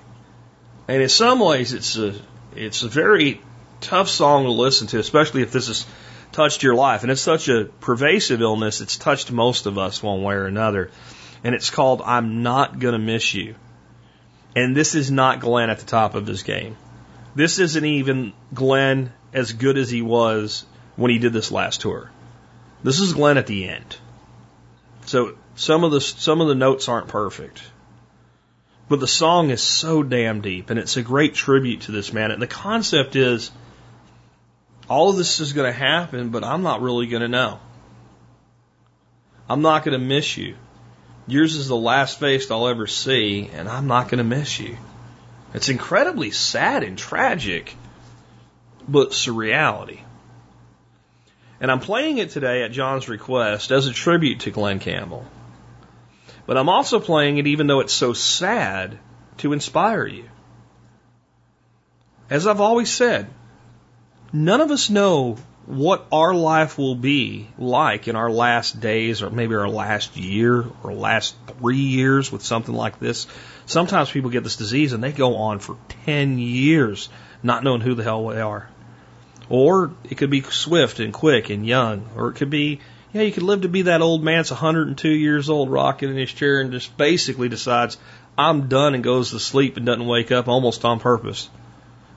[0.89, 2.15] And in some ways, it's a,
[2.56, 3.40] it's a very
[3.81, 5.86] tough song to listen to, especially if this has
[6.32, 7.02] touched your life.
[7.02, 10.90] And it's such a pervasive illness, it's touched most of us one way or another.
[11.44, 13.55] And it's called I'm Not Gonna Miss You.
[14.57, 16.77] And this is not Glen at the top of his game.
[17.35, 20.65] This isn't even Glen as good as he was
[20.97, 22.11] when he did this last tour.
[22.85, 23.97] This is Glen at the end.
[25.07, 27.63] So some of the some of the notes aren't perfect.
[28.89, 32.31] But the song is so damn deep and it's a great tribute to this man.
[32.31, 33.51] And the concept is
[34.89, 37.59] all of this is going to happen, but I'm not really going to know.
[39.49, 40.57] I'm not going to miss you.
[41.27, 44.77] Yours is the last face I'll ever see, and I'm not going to miss you.
[45.55, 47.75] It's incredibly sad and tragic,
[48.87, 50.01] but surreality.
[51.61, 55.25] And I'm playing it today at John's request as a tribute to Glen Campbell.
[56.47, 58.99] But I'm also playing it even though it's so sad
[59.39, 60.29] to inspire you.
[62.29, 63.31] As I've always said,
[64.33, 69.31] none of us know what our life will be like in our last days or
[69.31, 73.27] maybe our last year or last three years with something like this.
[73.65, 77.09] Sometimes people get this disease and they go on for 10 years
[77.43, 78.69] not knowing who the hell they are.
[79.49, 82.09] Or it could be swift and quick and young.
[82.15, 82.81] Or it could be,
[83.12, 86.16] yeah, you could live to be that old man that's 102 years old rocking in
[86.16, 87.97] his chair and just basically decides,
[88.36, 91.49] I'm done and goes to sleep and doesn't wake up almost on purpose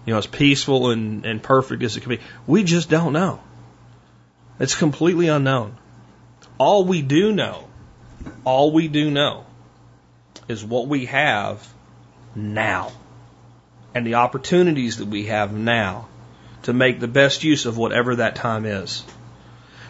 [0.08, 2.20] you know, as peaceful and, and perfect as it can be.
[2.48, 3.42] We just don't know.
[4.58, 5.78] It's completely unknown.
[6.58, 7.68] All we do know,
[8.46, 9.46] all we do know
[10.48, 11.68] is what we have
[12.34, 12.94] now
[13.94, 16.08] and the opportunities that we have now
[16.64, 19.04] to make the best use of whatever that time is.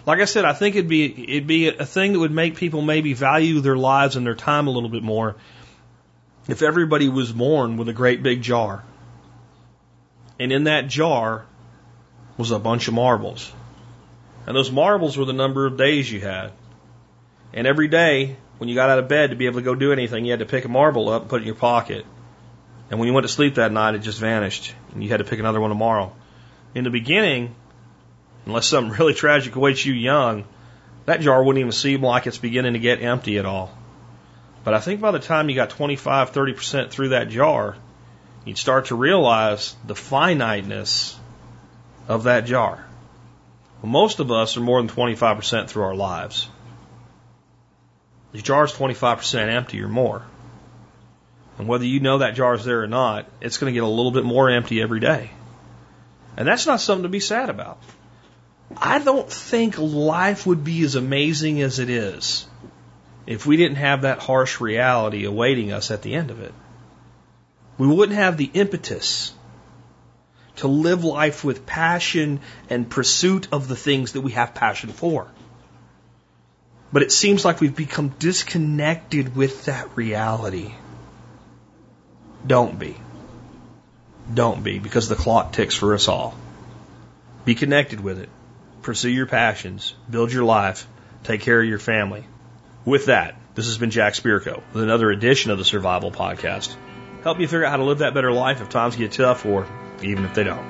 [0.07, 2.81] Like I said, I think it'd be it'd be a thing that would make people
[2.81, 5.35] maybe value their lives and their time a little bit more
[6.47, 8.83] if everybody was born with a great big jar
[10.39, 11.45] and in that jar
[12.37, 13.51] was a bunch of marbles.
[14.45, 16.51] And those marbles were the number of days you had.
[17.53, 19.91] And every day, when you got out of bed to be able to go do
[19.91, 22.05] anything, you had to pick a marble up and put it in your pocket.
[22.89, 24.73] And when you went to sleep that night, it just vanished.
[24.93, 26.15] And you had to pick another one tomorrow.
[26.73, 27.55] In the beginning,
[28.45, 30.45] unless something really tragic awaits you young,
[31.05, 33.71] that jar wouldn't even seem like it's beginning to get empty at all.
[34.63, 37.77] But I think by the time you got 25, 30% through that jar,
[38.47, 41.19] you'd start to realize the finiteness
[42.07, 42.85] of that jar.
[43.81, 46.47] Well, most of us are more than 25% through our lives.
[48.31, 50.25] The jar is 25% empty or more.
[51.57, 53.87] And whether you know that jar is there or not, it's going to get a
[53.87, 55.31] little bit more empty every day.
[56.37, 57.79] And that's not something to be sad about.
[58.77, 62.45] I don't think life would be as amazing as it is
[63.25, 66.53] if we didn't have that harsh reality awaiting us at the end of it
[67.77, 69.33] we wouldn't have the impetus
[70.57, 72.39] to live life with passion
[72.69, 75.27] and pursuit of the things that we have passion for.
[76.91, 80.73] But it seems like we've become disconnected with that reality.
[82.45, 82.95] Don't be.
[84.33, 86.35] Don't be, because the clock ticks for us all.
[87.45, 88.29] Be connected with it.
[88.81, 89.93] Pursue your passions.
[90.09, 90.87] Build your life.
[91.23, 92.25] Take care of your family.
[92.83, 96.75] With that, this has been Jack Spirko with another edition of the Survival Podcast
[97.27, 99.67] help you figure out how to live that better life if times get tough or
[100.01, 100.65] even if they don't.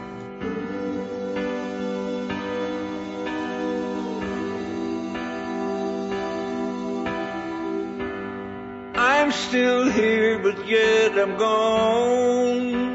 [8.97, 12.87] I'm still here, but yet I'm gone.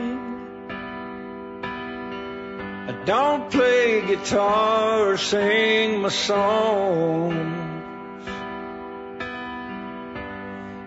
[2.88, 7.38] I don't play guitar or sing my songs.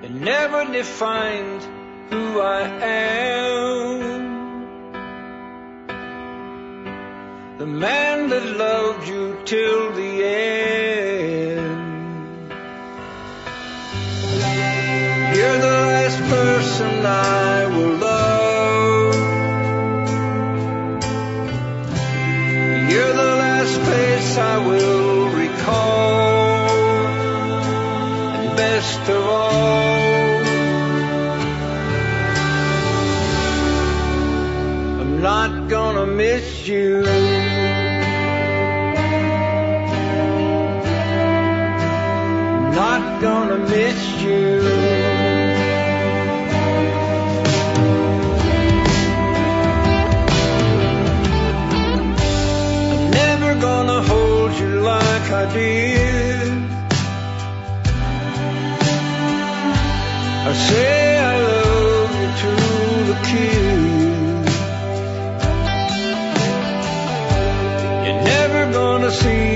[0.03, 1.74] It never defined
[2.09, 3.15] who I am.
[7.57, 11.75] The man that loved you till the end.
[15.35, 19.15] You're the last person I will love.
[22.91, 25.04] You're the last face I will
[36.15, 37.01] miss you.
[42.81, 44.61] Not gonna miss you.
[52.93, 56.51] I'm never gonna hold you like I did.
[60.47, 61.04] I say
[69.25, 69.54] see